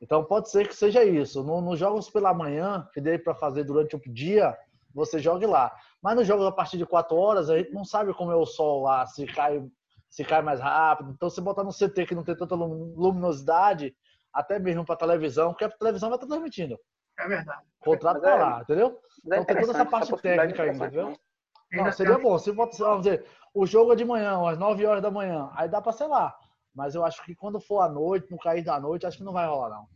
Então 0.00 0.24
pode 0.24 0.50
ser 0.50 0.66
que 0.66 0.74
seja 0.74 1.04
isso. 1.04 1.42
Nos 1.42 1.62
no 1.62 1.76
jogos 1.76 2.08
pela 2.08 2.32
manhã, 2.32 2.88
que 2.94 3.00
dê 3.00 3.18
para 3.18 3.34
fazer 3.34 3.64
durante 3.64 3.94
o 3.94 4.00
dia, 4.06 4.56
você 4.94 5.18
jogue 5.18 5.44
lá. 5.44 5.70
Mas 6.02 6.16
nos 6.16 6.26
jogos 6.26 6.46
a 6.46 6.52
partir 6.52 6.78
de 6.78 6.86
4 6.86 7.14
horas, 7.14 7.50
a 7.50 7.58
gente 7.58 7.72
não 7.72 7.84
sabe 7.84 8.14
como 8.14 8.32
é 8.32 8.36
o 8.36 8.46
sol 8.46 8.84
lá, 8.84 9.04
se 9.06 9.26
cai, 9.26 9.62
se 10.14 10.24
cai 10.24 10.40
mais 10.42 10.60
rápido. 10.60 11.10
Então, 11.10 11.28
se 11.28 11.40
botar 11.40 11.64
no 11.64 11.72
CT 11.72 12.06
que 12.06 12.14
não 12.14 12.22
tem 12.22 12.36
tanta 12.36 12.54
luminosidade, 12.54 13.96
até 14.32 14.60
mesmo 14.60 14.84
para 14.84 14.94
televisão, 14.94 15.50
porque 15.50 15.64
a 15.64 15.68
televisão 15.68 16.08
vai 16.08 16.16
estar 16.16 16.28
transmitindo. 16.28 16.78
É 17.18 17.26
verdade. 17.26 17.64
O 17.80 17.84
contrato 17.84 18.20
tá 18.20 18.34
lá, 18.36 18.60
entendeu? 18.60 19.00
É 19.24 19.40
então 19.40 19.44
tem 19.44 19.60
toda 19.60 19.72
essa 19.72 19.84
parte 19.84 20.16
técnica 20.18 20.62
ainda, 20.62 20.86
entendeu? 20.86 21.18
Não, 21.72 21.90
seria 21.90 22.16
bom. 22.16 22.38
Se 22.38 22.52
vamos 22.52 22.76
dizer, 23.02 23.26
o 23.52 23.66
jogo 23.66 23.92
é 23.92 23.96
de 23.96 24.04
manhã, 24.04 24.40
às 24.48 24.56
9 24.56 24.86
horas 24.86 25.02
da 25.02 25.10
manhã, 25.10 25.50
aí 25.56 25.68
dá 25.68 25.82
para 25.82 25.90
ser 25.90 26.06
lá. 26.06 26.32
Mas 26.72 26.94
eu 26.94 27.04
acho 27.04 27.24
que 27.24 27.34
quando 27.34 27.58
for 27.58 27.80
à 27.80 27.88
noite, 27.88 28.30
no 28.30 28.38
cair 28.38 28.62
da 28.62 28.78
noite, 28.78 29.06
acho 29.06 29.18
que 29.18 29.24
não 29.24 29.32
vai 29.32 29.48
rolar, 29.48 29.70
não. 29.70 29.88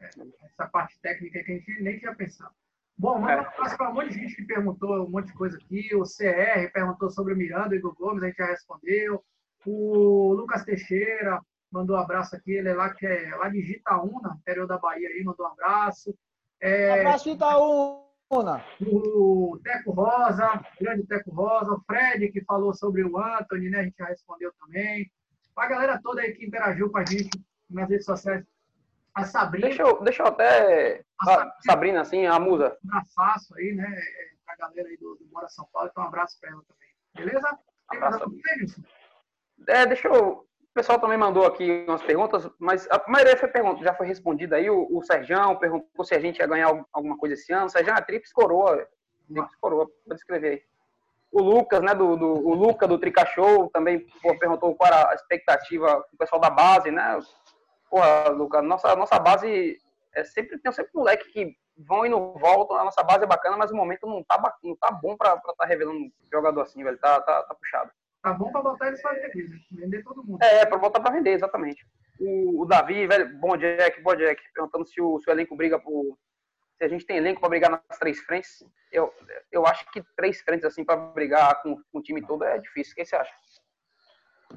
Essa 0.00 0.66
parte 0.66 0.98
técnica 1.00 1.44
que 1.44 1.52
a 1.52 1.54
gente 1.54 1.80
nem 1.80 1.96
tinha 1.96 2.14
pensado. 2.16 2.52
Bom, 2.98 3.20
manda 3.20 3.36
um 3.36 3.46
abraço 3.46 3.76
para 3.76 3.90
um 3.90 3.94
monte 3.94 4.08
de 4.08 4.14
gente 4.14 4.34
que 4.34 4.44
perguntou 4.46 5.06
um 5.06 5.10
monte 5.10 5.26
de 5.26 5.34
coisa 5.34 5.56
aqui. 5.56 5.94
O 5.94 6.02
CR 6.02 6.72
perguntou 6.72 7.08
sobre 7.08 7.34
o 7.34 7.36
Miranda 7.36 7.76
e 7.76 7.78
o 7.78 7.94
Gomes, 7.94 8.24
a 8.24 8.26
gente 8.26 8.36
já 8.36 8.46
respondeu. 8.46 9.24
O 9.66 10.32
Lucas 10.34 10.64
Teixeira 10.64 11.40
mandou 11.70 11.96
um 11.96 12.00
abraço 12.00 12.34
aqui, 12.34 12.52
ele 12.52 12.68
é 12.68 12.74
lá, 12.74 12.92
que 12.92 13.06
é 13.06 13.34
lá 13.36 13.48
de 13.48 13.62
Gitaúna, 13.62 14.36
interior 14.40 14.66
da 14.66 14.78
Bahia 14.78 15.08
aí, 15.08 15.22
mandou 15.22 15.46
um 15.46 15.50
abraço. 15.50 16.14
É, 16.60 17.00
abraço, 17.00 17.30
Itaúna! 17.30 18.64
O 18.80 19.58
Teco 19.62 19.92
Rosa, 19.92 20.64
grande 20.80 21.04
Teco 21.06 21.30
Rosa, 21.30 21.72
o 21.72 21.80
Fred, 21.80 22.30
que 22.30 22.44
falou 22.44 22.72
sobre 22.74 23.02
o 23.04 23.18
Anthony, 23.18 23.70
né? 23.70 23.80
A 23.80 23.82
gente 23.84 23.96
já 23.98 24.06
respondeu 24.06 24.52
também. 24.60 25.10
A 25.56 25.66
galera 25.66 26.00
toda 26.02 26.22
aí 26.22 26.32
que 26.32 26.46
interagiu 26.46 26.90
com 26.90 26.98
a 26.98 27.04
gente 27.04 27.30
nas 27.68 27.88
redes 27.88 28.06
sociais 28.06 28.44
a 29.14 29.24
Sabrina. 29.24 29.66
Deixa 29.68 29.82
eu, 29.82 30.02
deixa 30.02 30.22
eu 30.22 30.26
até. 30.26 31.04
A 31.20 31.24
Sabrina, 31.24 31.54
Sabrina, 31.66 32.00
assim, 32.00 32.26
a 32.26 32.38
musa. 32.38 32.78
Um 32.84 32.96
abraço 32.96 33.54
aí, 33.56 33.72
né? 33.74 33.84
É, 33.84 34.30
pra 34.44 34.56
galera 34.56 34.88
aí 34.88 34.96
do, 34.96 35.16
do 35.16 35.26
Mora 35.32 35.48
São 35.48 35.66
Paulo. 35.72 35.88
Então, 35.90 36.04
um 36.04 36.06
abraço 36.06 36.38
pra 36.40 36.50
ela 36.50 36.62
também. 36.62 37.26
Beleza? 37.26 37.58
Tem 37.90 38.00
mais 38.00 38.14
alguma 38.14 38.40
coisa, 38.42 38.82
É, 39.68 39.86
deixa 39.86 40.08
eu. 40.08 40.46
O 40.70 40.74
pessoal 40.74 41.00
também 41.00 41.18
mandou 41.18 41.44
aqui 41.44 41.84
umas 41.88 42.02
perguntas, 42.02 42.48
mas 42.58 42.88
a 42.90 43.02
maioria 43.08 43.36
foi 43.36 43.48
pergunta, 43.48 43.82
já 43.82 43.92
foi 43.92 44.06
respondida 44.06 44.56
aí. 44.56 44.70
O, 44.70 44.86
o 44.90 45.02
Serjão 45.02 45.56
perguntou 45.56 46.04
se 46.04 46.14
a 46.14 46.20
gente 46.20 46.38
ia 46.38 46.46
ganhar 46.46 46.68
alguma 46.92 47.18
coisa 47.18 47.34
esse 47.34 47.52
ano. 47.52 47.68
Serjão 47.68 47.96
é 47.96 48.00
Trips 48.00 48.32
Coroa. 48.32 48.86
Trips 49.28 49.56
Coroa, 49.56 49.86
pode 50.06 50.20
escrever 50.20 50.48
aí. 50.48 50.62
O 51.32 51.42
Lucas, 51.42 51.80
né, 51.80 51.94
do, 51.94 52.16
do 52.16 52.26
o 52.26 52.54
Luca 52.54 52.88
do 52.88 52.98
Trica 52.98 53.24
Show, 53.26 53.68
também 53.70 54.06
pô, 54.22 54.36
perguntou 54.38 54.74
qual 54.74 54.92
era 54.92 55.10
a 55.10 55.14
expectativa 55.14 56.04
do 56.10 56.18
pessoal 56.18 56.40
da 56.40 56.50
base, 56.50 56.90
né? 56.90 57.20
porra, 57.90 58.28
Lucas, 58.28 58.62
nossa, 58.64 58.94
nossa 58.94 59.18
base 59.18 59.76
é 60.14 60.24
sempre, 60.24 60.58
tem 60.58 60.72
sempre 60.72 60.92
moleque 60.94 61.30
que 61.32 61.56
vão 61.76 62.06
e 62.06 62.08
não 62.08 62.34
voltam, 62.34 62.76
a 62.76 62.84
nossa 62.84 63.02
base 63.02 63.24
é 63.24 63.26
bacana, 63.26 63.56
mas 63.56 63.70
o 63.70 63.76
momento 63.76 64.06
não 64.06 64.22
tá, 64.22 64.40
não 64.62 64.76
tá 64.76 64.90
bom 64.92 65.16
pra 65.16 65.34
estar 65.34 65.52
tá 65.54 65.64
revelando 65.64 66.10
jogador 66.32 66.60
assim, 66.62 66.84
velho, 66.84 66.98
tá, 66.98 67.20
tá, 67.20 67.42
tá 67.42 67.54
puxado. 67.54 67.90
Tá 68.22 68.32
bom 68.34 68.50
pra 68.52 68.62
botar 68.62 68.88
eles 68.88 69.00
pra 69.00 69.12
vender, 69.12 69.48
né? 69.48 69.58
vender 69.72 70.02
todo 70.02 70.22
mundo. 70.22 70.42
É, 70.42 70.66
pra 70.66 70.78
botar 70.78 71.00
pra 71.00 71.12
vender, 71.12 71.32
exatamente. 71.32 71.86
O, 72.18 72.62
o 72.62 72.66
Davi, 72.66 73.06
velho, 73.06 73.38
bom 73.38 73.56
Jack, 73.56 74.02
bom 74.02 74.14
Jack, 74.14 74.42
perguntando 74.52 74.86
se 74.86 75.00
o, 75.00 75.18
se 75.20 75.30
o 75.30 75.32
elenco 75.32 75.56
briga 75.56 75.78
por. 75.78 76.18
Se 76.76 76.84
a 76.84 76.88
gente 76.88 77.06
tem 77.06 77.16
elenco 77.16 77.40
para 77.40 77.48
brigar 77.48 77.70
nas 77.70 77.98
três 77.98 78.20
frentes. 78.20 78.62
Eu, 78.92 79.12
eu 79.50 79.66
acho 79.66 79.90
que 79.90 80.02
três 80.16 80.40
frentes, 80.40 80.64
assim, 80.64 80.84
para 80.84 80.96
brigar 80.96 81.62
com, 81.62 81.76
com 81.76 81.98
o 81.98 82.02
time 82.02 82.20
todo 82.26 82.44
é 82.44 82.58
difícil. 82.58 82.92
O 82.92 82.96
que 82.96 83.04
você 83.04 83.16
acha? 83.16 83.32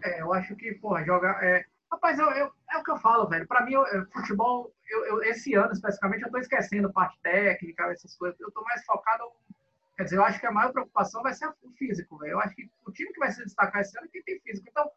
É, 0.03 0.21
eu 0.21 0.33
acho 0.33 0.55
que, 0.55 0.73
porra, 0.75 1.05
jogar. 1.05 1.43
É, 1.43 1.65
Rapaz, 1.93 2.17
eu, 2.17 2.27
eu, 2.31 2.51
é 2.71 2.77
o 2.77 2.83
que 2.83 2.89
eu 2.89 2.97
falo, 2.97 3.29
velho. 3.29 3.47
Para 3.47 3.63
mim, 3.63 3.73
eu, 3.73 3.85
futebol, 4.11 4.73
eu, 4.89 5.21
esse 5.23 5.53
ano 5.53 5.71
especificamente, 5.71 6.23
eu 6.23 6.25
estou 6.25 6.41
esquecendo 6.41 6.91
parte 6.91 7.19
técnica, 7.21 7.83
essas 7.91 8.15
coisas. 8.17 8.39
Eu 8.39 8.47
estou 8.47 8.63
mais 8.63 8.83
focado. 8.83 9.25
Quer 10.03 10.07
dizer, 10.07 10.17
eu 10.17 10.25
acho 10.25 10.39
que 10.41 10.45
a 10.45 10.51
maior 10.51 10.73
preocupação 10.73 11.23
vai 11.23 11.33
ser 11.33 11.47
o 11.47 11.71
físico, 11.77 12.17
velho. 12.17 12.33
Eu 12.33 12.39
acho 12.41 12.53
que 12.53 12.69
o 12.85 12.91
time 12.91 13.13
que 13.13 13.19
vai 13.19 13.31
se 13.31 13.41
destacar 13.41 13.81
esse 13.81 13.97
ano 13.97 14.07
é 14.07 14.09
quem 14.09 14.23
tem 14.23 14.39
físico. 14.41 14.67
Então, 14.69 14.91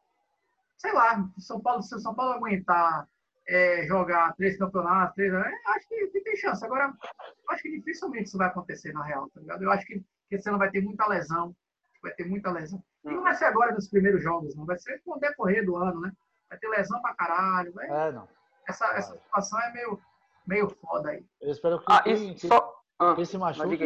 sei 0.77 0.93
lá, 0.93 1.25
São 1.39 1.61
Paulo, 1.61 1.81
se 1.81 1.95
o 1.95 2.01
São 2.01 2.13
Paulo 2.13 2.33
aguentar 2.33 3.09
é, 3.47 3.87
jogar 3.87 4.35
três 4.35 4.59
campeonatos, 4.59 5.15
três, 5.15 5.33
é, 5.33 5.53
acho 5.67 5.89
que, 5.89 6.09
que, 6.09 6.21
tem 6.23 6.37
chance. 6.37 6.65
Agora, 6.65 6.93
eu 6.93 7.51
acho 7.51 7.63
que 7.63 7.71
dificilmente 7.71 8.25
isso 8.25 8.37
vai 8.37 8.49
acontecer 8.49 8.93
na 8.93 9.05
real, 9.05 9.31
tá 9.31 9.41
ligado? 9.41 9.63
Eu 9.63 9.71
acho 9.71 9.87
que, 9.87 10.01
que 10.29 10.35
esse 10.35 10.49
ano 10.49 10.59
vai 10.59 10.73
ter 10.73 10.83
muita 10.83 11.07
lesão. 11.07 11.55
Vai 12.03 12.13
ter 12.15 12.27
muita 12.27 12.51
lesão. 12.51 12.83
E 13.05 13.09
não 13.09 13.23
vai 13.23 13.37
ser 13.37 13.45
agora 13.45 13.73
nos 13.73 13.89
primeiros 13.89 14.25
jogos, 14.25 14.57
não. 14.57 14.67
Vai 14.67 14.77
ser 14.77 15.01
com 15.05 15.13
o 15.13 15.21
decorrer 15.21 15.65
do 15.65 15.77
ano, 15.77 16.01
né? 16.01 16.11
vai 16.51 16.59
ter 16.59 16.69
lesão 16.69 17.01
pra 17.01 17.15
caralho. 17.15 17.73
Vai... 17.73 17.87
É, 17.87 18.11
não. 18.11 18.29
Essa, 18.69 18.87
essa 18.87 19.15
situação 19.15 19.61
é 19.61 19.73
meio, 19.73 20.01
meio 20.45 20.69
foda 20.69 21.11
aí. 21.11 21.25
Eu 21.41 21.53
espero 21.53 21.79
que, 21.79 21.85
ah, 21.93 22.03
que, 22.03 22.49
só... 22.49 22.76
ah, 22.99 23.15
quem 23.15 23.25
se 23.25 23.37
machuque 23.37 23.77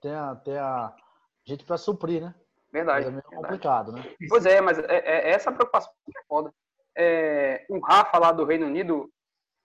tenha, 0.00 0.34
tenha 0.36 0.92
gente 1.44 1.64
pra 1.64 1.76
suprir, 1.76 2.22
né? 2.22 2.34
Verdade. 2.72 3.06
é 3.06 3.10
meio 3.10 3.22
verdade. 3.22 3.42
complicado, 3.42 3.92
né? 3.92 4.02
Pois 4.28 4.44
é, 4.44 4.60
mas 4.60 4.78
é, 4.78 4.84
é, 4.88 5.30
é 5.30 5.30
essa 5.30 5.52
preocupação 5.52 5.92
que 6.04 6.18
é 6.18 6.22
foda. 6.28 6.52
É, 6.96 7.64
o 7.70 7.78
Rafa 7.78 8.18
lá 8.18 8.32
do 8.32 8.44
Reino 8.44 8.66
Unido 8.66 9.08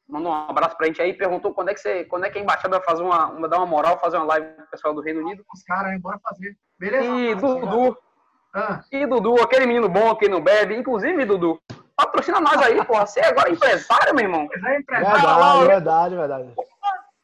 mandou 0.08 0.32
um 0.32 0.36
abraço 0.36 0.78
pra 0.78 0.88
gente 0.88 1.02
aí 1.02 1.14
perguntou 1.14 1.54
quando 1.54 1.70
é 1.70 1.74
que 1.74 1.80
você, 1.80 2.06
quando 2.06 2.26
é 2.26 2.30
que 2.30 2.38
a 2.38 2.42
embaixada 2.42 2.78
vai 2.78 2.86
fazer 2.86 3.02
uma, 3.02 3.28
uma 3.28 3.48
dar 3.48 3.58
uma 3.58 3.66
moral, 3.66 4.00
fazer 4.00 4.18
uma 4.18 4.26
live 4.26 4.48
pro 4.56 4.68
pessoal 4.68 4.94
do 4.94 5.02
Reino 5.02 5.22
Unido. 5.22 5.44
Os 5.54 5.64
caras, 5.64 6.00
bora 6.00 6.20
fazer. 6.20 6.56
Beleza? 6.78 7.06
E 7.06 7.36
Dudu. 7.36 7.98
Ah. 8.54 8.84
E 8.92 9.06
Dudu, 9.08 9.42
aquele 9.42 9.66
menino 9.66 9.88
bom 9.88 10.14
que 10.16 10.28
não 10.28 10.42
bebe, 10.42 10.76
inclusive 10.76 11.26
Dudu, 11.26 11.60
Patrocina 12.02 12.40
nós 12.40 12.58
aí, 12.62 12.84
porra. 12.86 13.06
Você 13.06 13.20
é 13.20 13.28
agora 13.28 13.50
é 13.50 13.54
empresário, 13.54 14.16
meu 14.16 14.26
irmão. 14.26 14.48
é 14.52 14.80
empresário. 14.80 15.68
Verdade, 15.68 15.68
verdade, 15.68 16.16
verdade. 16.16 16.54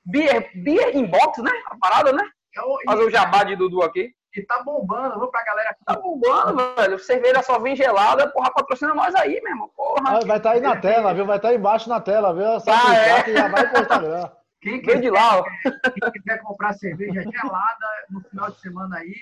Beer, 0.10 0.50
beer 0.56 0.96
inbox, 0.96 1.38
né? 1.40 1.52
A 1.68 1.78
parada, 1.78 2.14
né? 2.14 2.24
Eu, 2.56 2.78
Fazer 2.86 3.04
o 3.04 3.10
jabá 3.10 3.44
de 3.44 3.56
Dudu 3.56 3.84
aqui. 3.84 4.12
E 4.36 4.42
tá 4.44 4.62
bombando, 4.64 5.20
vou 5.20 5.30
pra 5.30 5.44
galera 5.44 5.72
aqui. 5.72 5.84
Tá 5.84 5.96
bombando, 5.96 6.76
velho. 6.76 7.00
Cerveja 7.00 7.42
só 7.42 7.58
vem 7.60 7.76
gelada, 7.76 8.30
porra, 8.30 8.54
patrocina 8.54 8.94
nós 8.94 9.16
aí, 9.16 9.42
meu 9.42 9.52
irmão. 9.52 9.70
Porra. 9.76 10.20
Vai 10.26 10.38
estar 10.38 10.40
tá 10.40 10.52
aí 10.52 10.62
na 10.62 10.76
tela, 10.76 11.14
viu? 11.14 11.26
Vai 11.26 11.38
estar 11.38 11.48
tá 11.48 11.52
aí 11.52 11.58
embaixo 11.58 11.90
na 11.90 12.00
tela, 12.00 12.34
viu? 12.34 12.60
Só 12.60 12.72
ah, 12.72 12.96
é. 12.96 13.34
já 13.34 13.48
vai 13.48 13.68
pro 13.68 13.82
Instagram. 13.82 14.30
Quem 14.62 14.82
quiser, 14.82 15.02
de 15.02 15.10
lá, 15.10 15.40
ó. 15.40 15.44
quem 15.44 16.12
quiser 16.12 16.42
comprar 16.42 16.74
cerveja 16.74 17.22
gelada 17.22 17.88
no 18.10 18.22
final 18.22 18.52
de 18.52 18.60
semana 18.60 18.98
aí, 18.98 19.14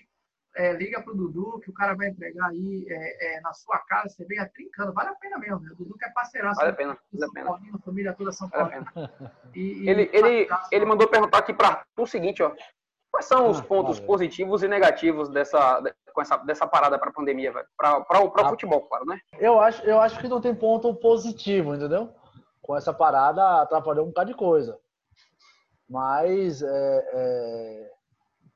é, 0.56 0.74
liga 0.74 1.02
pro 1.02 1.14
Dudu, 1.14 1.60
que 1.60 1.70
o 1.70 1.74
cara 1.74 1.94
vai 1.96 2.08
entregar 2.08 2.48
aí 2.48 2.86
é, 2.90 3.38
é, 3.38 3.42
na 3.42 3.54
sua 3.54 3.78
casa, 3.80 4.10
você 4.10 4.26
venha 4.26 4.48
trincando. 4.48 4.94
Vale 4.94 5.10
a 5.10 5.16
pena 5.16 5.38
mesmo, 5.38 5.58
O 5.58 5.76
Dudu 5.76 5.98
que 5.98 6.06
é 6.06 6.10
parceiraço. 6.10 6.60
Vale 6.60 6.72
a 6.72 6.74
pena, 6.74 6.98
vale 7.12 7.26
a 7.26 7.30
pena. 7.30 7.80
família 7.84 8.14
toda 8.14 8.32
São 8.32 8.50
Paulo. 8.50 8.70
Vale 8.70 9.10
e, 9.54 9.84
e 9.84 9.90
ele, 9.90 10.10
ele, 10.14 10.48
ele 10.72 10.86
mandou 10.86 11.08
perguntar 11.08 11.40
aqui 11.40 11.54
para 11.54 11.84
o 11.98 12.08
seguinte, 12.08 12.42
ó. 12.42 12.54
Quais 13.12 13.26
são 13.26 13.50
os 13.50 13.60
ah, 13.60 13.64
pontos 13.64 13.98
positivos 13.98 14.62
e 14.62 14.68
negativos 14.68 15.30
dessa, 15.30 15.82
com 16.14 16.22
essa, 16.22 16.36
dessa 16.38 16.68
parada 16.68 17.00
para 17.00 17.10
a 17.10 17.14
pandemia, 17.14 17.54
Para 17.78 18.00
o 18.00 18.34
ah, 18.36 18.50
futebol, 18.50 18.82
claro, 18.82 19.06
né? 19.06 19.20
Eu 19.40 19.60
acho, 19.60 19.82
eu 19.84 20.02
acho 20.02 20.20
que 20.20 20.28
não 20.28 20.42
tem 20.42 20.54
ponto 20.54 20.94
positivo, 20.96 21.76
entendeu? 21.76 22.14
Com 22.62 22.76
essa 22.76 22.94
parada 22.94 23.62
atrapalhou 23.62 24.04
um 24.04 24.10
bocado 24.10 24.32
de 24.32 24.38
coisa. 24.38 24.78
Mas 25.90 26.62
é, 26.62 27.10
é 27.14 27.95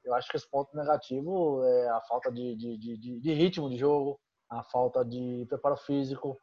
eu 0.03 0.13
acho 0.13 0.29
que 0.29 0.37
esse 0.37 0.49
ponto 0.49 0.75
negativo 0.75 1.63
é 1.63 1.89
a 1.89 2.01
falta 2.01 2.31
de, 2.31 2.55
de, 2.55 2.77
de, 2.77 3.19
de 3.19 3.33
ritmo 3.33 3.69
de 3.69 3.77
jogo, 3.77 4.19
a 4.49 4.63
falta 4.63 5.03
de 5.05 5.45
preparo 5.47 5.77
físico. 5.77 6.39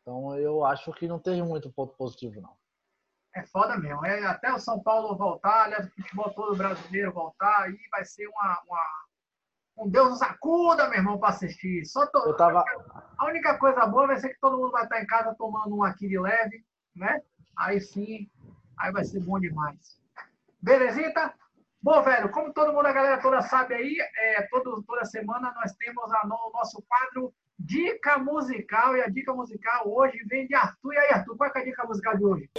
Então 0.00 0.36
eu 0.38 0.64
acho 0.64 0.92
que 0.92 1.06
não 1.06 1.18
tem 1.18 1.42
muito 1.42 1.70
ponto 1.72 1.94
positivo, 1.96 2.40
não. 2.40 2.56
É 3.34 3.44
foda 3.46 3.76
mesmo. 3.76 4.04
É, 4.06 4.24
até 4.26 4.52
o 4.52 4.58
São 4.58 4.80
Paulo 4.82 5.16
voltar, 5.16 5.64
aliás, 5.64 5.86
o 5.86 5.90
futebol 5.90 6.30
todo 6.30 6.56
brasileiro 6.56 7.12
voltar, 7.12 7.64
aí 7.64 7.76
vai 7.90 8.04
ser 8.04 8.26
uma, 8.26 8.62
uma, 8.66 9.84
um 9.84 9.88
Deus 9.88 10.10
nos 10.10 10.22
acuda, 10.22 10.88
meu 10.88 10.98
irmão, 10.98 11.18
para 11.18 11.28
assistir. 11.30 11.84
Só 11.84 12.06
tô... 12.06 12.24
Eu 12.24 12.36
tava. 12.36 12.64
A 13.18 13.26
única 13.26 13.58
coisa 13.58 13.86
boa 13.86 14.06
vai 14.06 14.16
ser 14.16 14.30
que 14.30 14.40
todo 14.40 14.56
mundo 14.56 14.72
vai 14.72 14.84
estar 14.84 15.00
em 15.00 15.06
casa 15.06 15.34
tomando 15.36 15.76
um 15.76 15.84
aqui 15.84 16.08
de 16.08 16.18
leve, 16.18 16.64
né? 16.96 17.22
Aí 17.56 17.80
sim, 17.80 18.30
aí 18.78 18.90
vai 18.92 19.04
ser 19.04 19.20
bom 19.20 19.38
demais. 19.38 20.00
Belezinha? 20.60 21.12
Bom, 21.80 22.02
velho, 22.02 22.28
como 22.30 22.52
todo 22.52 22.72
mundo, 22.72 22.86
a 22.86 22.92
galera 22.92 23.22
toda 23.22 23.40
sabe 23.40 23.74
aí, 23.74 23.96
é, 24.16 24.42
todo, 24.50 24.82
toda 24.82 25.04
semana 25.04 25.54
nós 25.54 25.72
temos 25.74 26.12
a, 26.12 26.26
no, 26.26 26.34
o 26.34 26.52
nosso 26.52 26.82
quadro 26.88 27.32
Dica 27.56 28.18
Musical. 28.18 28.96
E 28.96 29.02
a 29.02 29.08
dica 29.08 29.32
musical 29.32 29.88
hoje 29.88 30.18
vem 30.28 30.46
de 30.46 30.54
Arthur. 30.54 30.94
E 30.94 30.98
aí, 30.98 31.10
Arthur, 31.10 31.36
qual 31.36 31.50
é 31.54 31.58
a 31.58 31.64
dica 31.64 31.86
musical 31.86 32.16
de 32.16 32.24
hoje? 32.24 32.50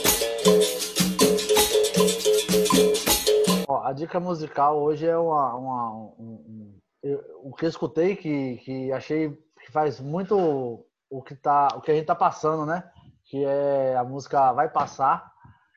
Ó, 3.67 3.83
a 3.83 3.91
dica 3.91 4.19
musical 4.21 4.79
hoje 4.79 5.05
é 5.05 5.17
uma, 5.17 5.55
uma 5.55 5.93
um, 5.93 6.79
um, 7.03 7.19
o 7.43 7.53
que 7.53 7.65
eu 7.65 7.69
escutei 7.69 8.15
que, 8.15 8.57
que 8.57 8.91
achei 8.91 9.37
que 9.61 9.71
faz 9.71 9.99
muito 9.99 10.85
o 11.09 11.21
que 11.21 11.35
tá 11.35 11.67
o 11.75 11.81
que 11.81 11.91
a 11.91 11.93
gente 11.93 12.05
tá 12.05 12.15
passando, 12.15 12.65
né? 12.65 12.89
Que 13.25 13.43
é 13.43 13.95
a 13.97 14.03
música 14.03 14.53
Vai 14.53 14.69
Passar 14.69 15.29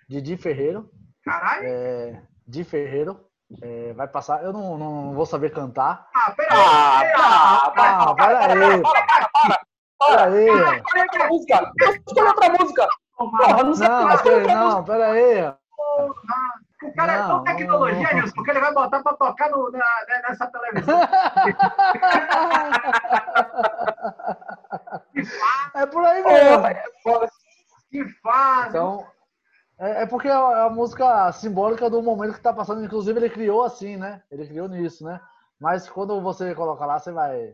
de 0.09 0.20
Di 0.20 0.36
Ferreiro. 0.36 0.88
Caralho! 1.24 1.66
É, 1.66 2.22
Di 2.47 2.62
Ferreiro. 2.62 3.32
É, 3.61 3.92
vai 3.92 4.09
passar. 4.09 4.42
Eu 4.42 4.53
não, 4.53 4.78
não 4.78 5.12
vou 5.12 5.26
saber 5.26 5.50
cantar. 5.50 6.09
Ah, 6.14 6.30
peraí! 6.32 6.59
Ah, 6.59 7.70
peraí, 7.74 7.90
tá, 7.98 8.14
peraí, 8.14 8.34
Ah, 8.34 8.46
peraí. 8.46 8.82
Peraí. 9.98 10.76
Escolhe 10.78 11.03
outra 11.03 11.28
música. 11.28 11.72
Escolhe 11.80 12.28
outra 12.28 12.50
música. 12.50 12.88
Porra, 13.16 13.62
não 13.62 13.74
sei 13.74 13.88
Não, 13.88 14.03
mais 14.05 14.22
peraí, 14.22 14.46
não, 14.55 14.84
peraí. 14.84 15.55
porra. 15.76 16.62
O 16.82 16.92
cara 16.96 17.12
é 17.12 17.18
tão 17.18 17.28
Não, 17.36 17.44
tecnologia, 17.44 18.09
não. 18.09 18.14
Nilson, 18.14 18.34
porque 18.34 18.50
ele 18.50 18.59
vai 18.61 18.74
botar 18.74 19.00
para 19.05 19.16
tocar 19.16 19.50
no, 19.50 19.70
na, 19.70 19.78
né, 19.78 20.22
nessa 20.28 20.46
televisão. 20.48 21.00
É 25.74 25.86
por 25.86 26.05
aí 26.05 26.22
mesmo. 26.24 26.66
É 26.66 26.82
que 27.90 28.05
fase. 28.22 28.68
Então, 28.70 29.07
é, 29.83 30.03
é 30.03 30.07
porque 30.07 30.28
é 30.28 30.33
a 30.33 30.70
música 30.70 31.33
simbólica 31.33 31.91
do 31.91 32.01
momento 32.01 32.35
que 32.35 32.41
tá 32.41 32.53
passando. 32.53 32.85
Inclusive, 32.85 33.18
ele 33.18 33.28
criou 33.28 33.64
assim, 33.64 33.97
né? 33.97 34.22
Ele 34.30 34.47
criou 34.47 34.68
nisso, 34.68 35.05
né? 35.05 35.20
Mas 35.61 35.89
quando 35.89 36.20
você 36.20 36.55
coloca 36.55 36.87
lá, 36.87 37.01
você 37.01 37.11
vai. 37.11 37.53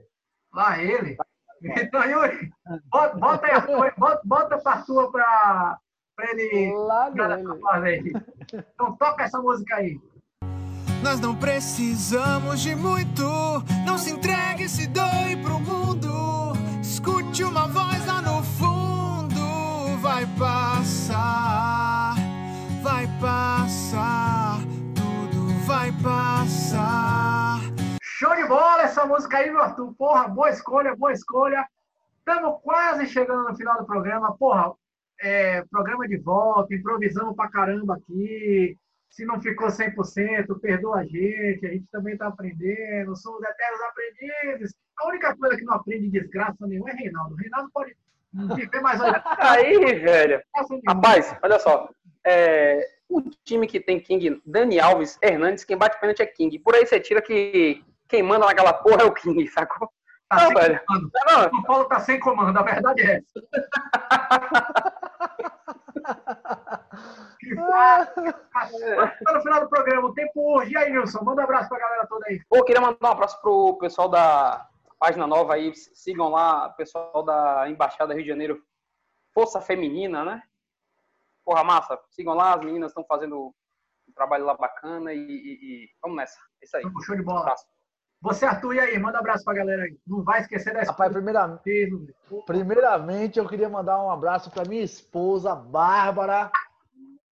Lá 0.52 0.78
ele. 0.78 1.16
Então, 1.62 2.04
Yuri, 2.04 2.52
bota, 2.84 3.16
bota 3.16 3.46
aí 3.46 3.52
a 3.52 3.60
bota, 3.98 4.20
bota 4.24 4.58
pra 4.58 4.82
tua 4.82 5.10
pra, 5.10 5.78
pra 6.14 6.30
ele. 6.30 6.76
Lá 6.76 7.08
dele. 7.08 8.12
Então 8.74 8.94
toca 8.96 9.24
essa 9.24 9.40
música 9.40 9.76
aí. 9.76 9.98
Nós 11.02 11.20
não 11.20 11.34
precisamos 11.34 12.60
de 12.60 12.76
muito. 12.76 13.24
Não 13.86 13.96
se 13.96 14.10
entregue, 14.10 14.68
se 14.68 14.86
doe 14.86 15.17
música 29.08 29.38
aí, 29.38 29.50
meu 29.50 29.62
Arthur. 29.62 29.94
Porra, 29.94 30.28
boa 30.28 30.50
escolha, 30.50 30.94
boa 30.94 31.12
escolha. 31.12 31.66
Estamos 32.18 32.60
quase 32.62 33.06
chegando 33.06 33.48
no 33.48 33.56
final 33.56 33.78
do 33.78 33.86
programa. 33.86 34.36
Porra, 34.36 34.72
é, 35.20 35.64
programa 35.70 36.06
de 36.06 36.18
volta, 36.18 36.74
improvisamos 36.74 37.34
pra 37.34 37.48
caramba 37.48 37.96
aqui. 37.96 38.76
Se 39.10 39.24
não 39.24 39.40
ficou 39.40 39.68
100%, 39.68 40.60
perdoa 40.60 40.98
a 40.98 41.04
gente. 41.04 41.66
A 41.66 41.70
gente 41.70 41.86
também 41.90 42.12
está 42.12 42.28
aprendendo. 42.28 43.16
Somos 43.16 43.42
eternos 43.42 43.80
aprendizes. 43.80 44.74
A 44.98 45.08
única 45.08 45.34
coisa 45.36 45.56
que 45.56 45.64
não 45.64 45.74
aprende 45.74 46.10
desgraça 46.10 46.66
nenhuma 46.66 46.90
é 46.90 46.94
Reinaldo. 46.94 47.34
Reinaldo 47.34 47.70
pode 47.72 47.96
viver 48.54 48.80
mais 48.82 49.00
olha. 49.00 49.22
Aí, 49.38 49.78
velho. 49.98 50.42
Rapaz, 50.86 51.34
olha 51.42 51.58
só. 51.58 51.88
É, 52.24 52.86
o 53.08 53.22
time 53.42 53.66
que 53.66 53.80
tem 53.80 53.98
King, 53.98 54.42
Dani 54.44 54.78
Alves, 54.78 55.18
Hernandes, 55.22 55.64
quem 55.64 55.78
bate 55.78 55.98
pênalti 55.98 56.20
é 56.20 56.26
King. 56.26 56.58
Por 56.58 56.74
aí 56.74 56.84
você 56.84 57.00
tira 57.00 57.22
que 57.22 57.82
quem 58.08 58.22
manda 58.22 58.46
naquela 58.46 58.72
porra 58.72 59.02
é 59.02 59.04
o 59.04 59.12
King, 59.14 59.46
sacou? 59.48 59.90
Tá 60.28 60.36
Não, 60.44 60.50
velho. 60.54 60.80
comando. 60.86 61.10
Não, 61.26 61.50
São 61.50 61.62
Paulo 61.62 61.84
tá 61.86 62.00
sem 62.00 62.20
comando, 62.20 62.58
a 62.58 62.62
verdade 62.62 63.02
é 63.02 63.16
essa. 63.16 63.40
Que 67.40 67.54
Tá 67.54 69.32
no 69.32 69.40
final 69.42 69.60
do 69.60 69.68
programa, 69.68 70.08
o 70.08 70.14
tempo 70.14 70.56
urge. 70.56 70.72
E 70.72 70.76
aí, 70.76 70.90
Nilson, 70.90 71.22
manda 71.24 71.40
um 71.40 71.44
abraço 71.44 71.68
pra 71.68 71.78
galera 71.78 72.06
toda 72.06 72.26
aí. 72.28 72.40
Pô, 72.48 72.64
queria 72.64 72.80
mandar 72.80 73.08
um 73.08 73.12
abraço 73.12 73.40
pro 73.40 73.78
pessoal 73.78 74.08
da 74.08 74.66
página 74.98 75.26
nova 75.26 75.54
aí. 75.54 75.72
Sigam 75.74 76.28
lá, 76.30 76.68
pessoal 76.70 77.22
da 77.22 77.68
Embaixada 77.68 78.12
Rio 78.14 78.22
de 78.22 78.28
Janeiro. 78.28 78.62
Força 79.32 79.60
Feminina, 79.60 80.24
né? 80.24 80.42
Porra, 81.44 81.62
massa. 81.64 81.98
Sigam 82.10 82.34
lá, 82.34 82.54
as 82.54 82.60
meninas 82.60 82.90
estão 82.90 83.04
fazendo 83.04 83.54
um 84.08 84.12
trabalho 84.14 84.44
lá 84.44 84.54
bacana 84.54 85.12
e, 85.14 85.18
e- 85.18 85.84
e 85.84 85.88
vamos 86.02 86.16
nessa. 86.16 86.38
É 86.60 86.64
isso 86.64 86.76
aí. 86.76 86.82
Show 87.04 87.16
de 87.16 87.22
bola. 87.22 87.40
Abraço. 87.40 87.66
Você, 88.20 88.44
Arthur, 88.44 88.74
e 88.74 88.80
aí? 88.80 88.98
Manda 88.98 89.18
um 89.18 89.20
abraço 89.20 89.44
pra 89.44 89.54
galera 89.54 89.82
aí. 89.84 89.96
Não 90.06 90.22
vai 90.24 90.40
esquecer 90.40 90.74
da 90.74 90.82
Rapaz, 90.82 91.12
primeiramente, 91.12 92.04
primeiramente 92.46 93.38
eu 93.38 93.46
queria 93.48 93.68
mandar 93.68 94.02
um 94.02 94.10
abraço 94.10 94.50
para 94.50 94.68
minha 94.68 94.82
esposa, 94.82 95.54
Bárbara. 95.54 96.50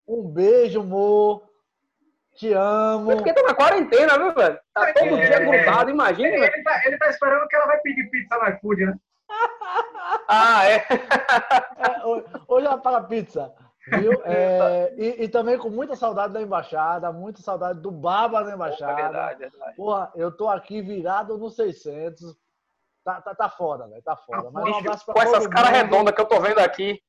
Um 0.07 0.23
beijo, 0.29 0.79
amor. 0.81 1.43
Te 2.35 2.53
amo. 2.53 3.11
É 3.11 3.15
porque 3.15 3.33
tá 3.33 3.41
na 3.43 3.53
quarentena, 3.53 4.17
viu, 4.17 4.33
velho? 4.33 4.59
Tá 4.73 4.93
todo 4.93 5.17
É. 5.17 5.25
dia 5.27 5.39
grudado, 5.39 5.89
imagina, 5.89 6.27
Ele, 6.29 6.39
velho. 6.39 6.53
ele 6.53 6.63
tá, 6.63 6.81
ele 6.85 6.97
tá 6.97 7.09
esperando 7.09 7.47
que 7.47 7.55
ela 7.55 7.65
vai 7.65 7.79
pedir 7.79 8.09
pizza 8.09 8.37
no 8.37 8.47
iFood, 8.49 8.85
né? 8.85 8.93
Ah, 10.27 10.65
é. 10.65 10.85
É, 11.77 12.05
ho- 12.05 12.23
hoje 12.47 12.65
ela 12.65 12.77
paga 12.77 13.01
pizza. 13.07 13.53
Viu? 13.87 14.11
É, 14.25 14.93
e, 14.97 15.23
e 15.23 15.29
também 15.29 15.57
com 15.57 15.69
muita 15.69 15.95
saudade 15.95 16.33
da 16.33 16.41
embaixada, 16.41 17.11
muita 17.11 17.41
saudade 17.41 17.79
do 17.79 17.89
Bárbara 17.91 18.45
da 18.45 18.51
É 18.51 18.55
embaixada. 18.55 18.95
verdade, 18.95 19.43
é 19.43 19.49
verdade. 19.49 19.75
Porra, 19.75 20.11
eu 20.15 20.31
tô 20.31 20.47
aqui 20.49 20.81
virado 20.81 21.37
no 21.37 21.49
600. 21.49 22.35
Tá, 23.03 23.21
tá, 23.21 23.33
tá 23.33 23.47
foda, 23.49 23.87
velho. 23.87 24.01
Tá 24.03 24.15
foda. 24.17 24.49
Mas 24.51 24.63
um 24.63 24.67
Bicho, 24.67 24.79
abraço 24.79 25.05
pra 25.05 25.13
com 25.13 25.21
essas 25.21 25.47
caras 25.47 25.69
redondas 25.71 26.13
que 26.13 26.19
eu 26.19 26.25
tô 26.25 26.41
vendo 26.41 26.59
aqui, 26.59 26.99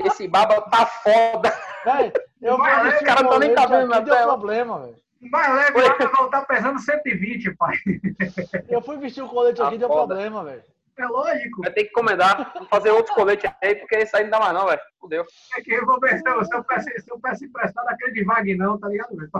esse 0.00 0.26
baba 0.26 0.60
tá 0.62 0.84
foda. 0.86 1.52
Véi, 1.84 2.12
eu 2.42 2.54
os 2.56 3.00
caras 3.02 3.22
um 3.22 3.28
tão 3.28 3.38
nem 3.38 3.54
cabendo 3.54 3.82
aqui, 3.82 3.88
na 3.94 4.00
deu 4.00 4.14
tela. 4.14 4.32
problema, 4.32 4.80
velho. 4.80 4.96
Mais 5.30 5.54
leve 5.54 5.96
vai 5.96 6.08
voltar 6.08 6.44
pesando 6.46 6.78
120, 6.80 7.54
pai. 7.56 7.74
Eu 8.68 8.82
fui 8.82 8.96
vestir 8.98 9.22
o 9.22 9.28
colete 9.28 9.58
Tá 9.60 9.68
aqui, 9.68 9.78
deu 9.78 9.88
foda. 9.88 10.14
problema, 10.14 10.42
velho. 10.44 10.62
É 10.98 11.06
lógico. 11.06 11.62
Vai 11.62 11.72
ter 11.72 11.84
que 11.84 11.90
encomendar, 11.90 12.66
fazer 12.68 12.90
outros 12.90 13.14
coletes 13.14 13.50
aí, 13.62 13.74
porque 13.74 13.96
esse 13.96 14.16
aí 14.16 14.24
não 14.24 14.30
dá 14.30 14.40
mais 14.40 14.54
não, 14.54 14.66
velho. 14.66 14.80
Fudeu. 14.98 15.26
É 15.56 15.60
que 15.60 15.74
eu 15.74 15.84
vou 15.84 16.00
ver 16.00 16.18
se 16.18 16.24
eu, 16.26 16.40
peço, 17.20 17.44
emprestado 17.44 17.86
aquele 17.88 18.12
de 18.12 18.24
Vagnão, 18.24 18.78
tá 18.78 18.88
ligado? 18.88 19.14
velho? 19.16 19.30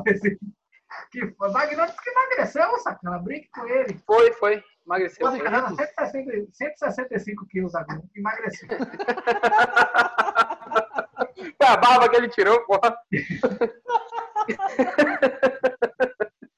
Que. 1.11 1.25
Vagnão 1.39 1.87
disse 1.87 2.03
que 2.03 2.11
emagreceu, 2.11 2.79
sacana. 2.79 3.19
Brinque 3.19 3.49
com 3.51 3.67
ele. 3.67 3.99
Foi, 4.07 4.33
foi. 4.35 4.63
Emagreceu. 4.85 5.27
Pode 5.27 5.39
foi. 5.39 5.51
carregar 5.51 5.75
160, 5.75 6.49
165 6.53 7.47
quilos 7.47 7.75
agora. 7.75 8.03
Emagreceu. 8.15 8.69
A 11.67 11.77
barba 11.77 12.09
que 12.09 12.17
ele 12.17 12.29
tirou, 12.29 12.65
porra. 12.65 12.97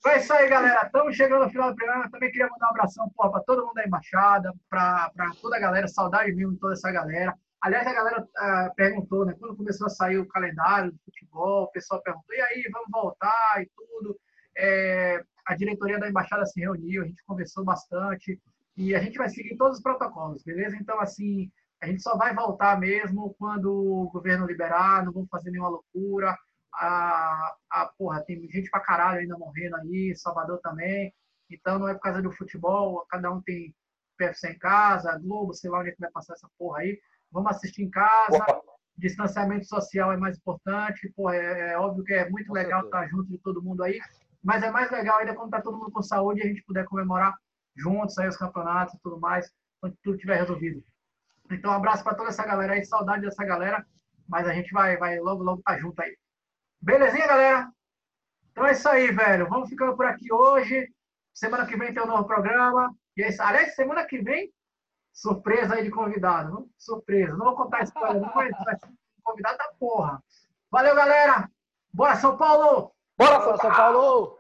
Então 0.08 0.16
é 0.16 0.22
isso 0.22 0.32
aí, 0.32 0.48
galera. 0.48 0.86
Estamos 0.86 1.14
chegando 1.14 1.44
no 1.44 1.50
final 1.50 1.70
do 1.70 1.76
programa. 1.76 2.10
Também 2.10 2.30
queria 2.30 2.48
mandar 2.48 2.68
um 2.68 2.70
abração 2.70 3.12
para 3.14 3.40
todo 3.40 3.66
mundo 3.66 3.74
da 3.74 3.84
embaixada, 3.84 4.54
para 4.70 5.12
toda 5.38 5.56
a 5.56 5.60
galera. 5.60 5.86
Saudade 5.86 6.32
mesmo 6.32 6.54
de 6.54 6.58
toda 6.58 6.72
essa 6.72 6.90
galera. 6.90 7.36
Aliás, 7.60 7.86
a 7.86 7.92
galera 7.92 8.26
ah, 8.38 8.72
perguntou, 8.74 9.26
né? 9.26 9.34
Quando 9.38 9.54
começou 9.54 9.86
a 9.86 9.90
sair 9.90 10.16
o 10.16 10.26
calendário 10.26 10.92
do 10.92 10.98
futebol, 11.04 11.64
o 11.64 11.70
pessoal 11.72 12.00
perguntou: 12.00 12.34
e 12.34 12.40
aí, 12.40 12.70
vamos 12.72 12.88
voltar 12.90 13.60
e 13.60 13.68
tudo. 13.76 14.18
É, 14.56 15.22
a 15.46 15.54
diretoria 15.54 15.98
da 15.98 16.08
embaixada 16.08 16.46
se 16.46 16.58
reuniu, 16.58 17.02
a 17.02 17.06
gente 17.06 17.22
conversou 17.26 17.62
bastante 17.62 18.40
e 18.78 18.94
a 18.94 19.00
gente 19.00 19.18
vai 19.18 19.28
seguir 19.28 19.58
todos 19.58 19.76
os 19.76 19.82
protocolos, 19.82 20.42
beleza? 20.42 20.74
Então, 20.80 20.98
assim, 21.00 21.50
a 21.82 21.86
gente 21.86 22.02
só 22.02 22.16
vai 22.16 22.34
voltar 22.34 22.80
mesmo 22.80 23.36
quando 23.38 23.70
o 23.70 24.10
governo 24.10 24.46
liberar, 24.46 25.04
não 25.04 25.12
vamos 25.12 25.28
fazer 25.28 25.50
nenhuma 25.50 25.68
loucura. 25.68 26.34
A, 26.74 27.54
a, 27.70 27.86
porra, 27.98 28.22
tem 28.22 28.48
gente 28.50 28.70
pra 28.70 28.80
caralho 28.80 29.20
ainda 29.20 29.36
morrendo 29.36 29.76
aí, 29.76 30.14
Salvador 30.16 30.60
também. 30.60 31.12
Então 31.50 31.78
não 31.78 31.88
é 31.88 31.94
por 31.94 32.02
causa 32.02 32.22
do 32.22 32.30
futebol, 32.32 33.04
cada 33.08 33.30
um 33.32 33.40
tem 33.40 33.74
PFC 34.18 34.50
em 34.50 34.58
casa, 34.58 35.18
Globo, 35.18 35.54
sei 35.54 35.70
lá 35.70 35.80
onde 35.80 35.90
é 35.90 35.92
que 35.92 36.00
vai 36.00 36.10
passar 36.10 36.34
essa 36.34 36.48
porra 36.58 36.80
aí. 36.80 37.00
Vamos 37.32 37.50
assistir 37.50 37.82
em 37.82 37.90
casa. 37.90 38.38
Porra. 38.44 38.60
Distanciamento 38.96 39.64
social 39.66 40.12
é 40.12 40.16
mais 40.16 40.36
importante. 40.36 41.10
Porra, 41.14 41.36
é, 41.36 41.72
é 41.72 41.78
óbvio 41.78 42.04
que 42.04 42.12
é 42.12 42.28
muito 42.28 42.48
Com 42.48 42.54
legal 42.54 42.84
estar 42.84 43.06
junto 43.08 43.28
de 43.28 43.38
todo 43.38 43.62
mundo 43.62 43.82
aí. 43.82 44.00
Mas 44.42 44.62
é 44.62 44.70
mais 44.70 44.90
legal 44.90 45.18
ainda 45.18 45.34
quando 45.34 45.50
tá 45.50 45.60
todo 45.60 45.78
mundo 45.78 45.90
com 45.90 46.02
saúde 46.02 46.40
e 46.40 46.44
a 46.44 46.46
gente 46.46 46.64
puder 46.64 46.84
comemorar 46.84 47.34
juntos 47.76 48.18
aí 48.18 48.28
os 48.28 48.36
campeonatos 48.36 48.94
e 48.94 48.98
tudo 49.00 49.20
mais, 49.20 49.50
quando 49.80 49.96
tudo 50.02 50.18
tiver 50.18 50.36
resolvido. 50.36 50.82
Então, 51.50 51.70
um 51.70 51.74
abraço 51.74 52.04
para 52.04 52.14
toda 52.14 52.28
essa 52.28 52.44
galera 52.44 52.74
aí, 52.74 52.84
saudade 52.84 53.22
dessa 53.22 53.44
galera, 53.44 53.86
mas 54.28 54.46
a 54.46 54.52
gente 54.52 54.70
vai, 54.72 54.96
vai 54.96 55.18
logo, 55.18 55.42
logo 55.42 55.62
tá 55.62 55.78
junto 55.78 56.00
aí. 56.02 56.16
Belezinha, 56.80 57.26
galera? 57.26 57.68
Então 58.50 58.66
é 58.66 58.72
isso 58.72 58.88
aí, 58.88 59.10
velho. 59.12 59.48
Vamos 59.48 59.68
ficando 59.68 59.96
por 59.96 60.06
aqui 60.06 60.32
hoje. 60.32 60.88
Semana 61.34 61.66
que 61.66 61.76
vem 61.76 61.92
tem 61.92 62.02
um 62.02 62.06
novo 62.06 62.24
programa. 62.24 62.94
E 63.16 63.22
é 63.22 63.28
isso. 63.28 63.42
Aliás, 63.42 63.74
semana 63.74 64.04
que 64.04 64.18
vem, 64.18 64.52
surpresa 65.12 65.74
aí 65.74 65.84
de 65.84 65.90
convidado. 65.90 66.50
Não? 66.50 66.68
Surpresa. 66.76 67.36
Não 67.36 67.46
vou 67.46 67.56
contar 67.56 67.82
spoiler, 67.84 68.20
não, 68.20 68.32
mas 68.34 68.50
vai 68.64 68.78
ser 68.78 68.88
convidado 69.22 69.58
da 69.58 69.68
porra. 69.78 70.22
Valeu, 70.70 70.94
galera. 70.94 71.50
Bora, 71.92 72.16
São 72.16 72.36
Paulo! 72.36 72.92
Bora, 73.16 73.56
São 73.56 73.70
Paulo! 73.70 74.38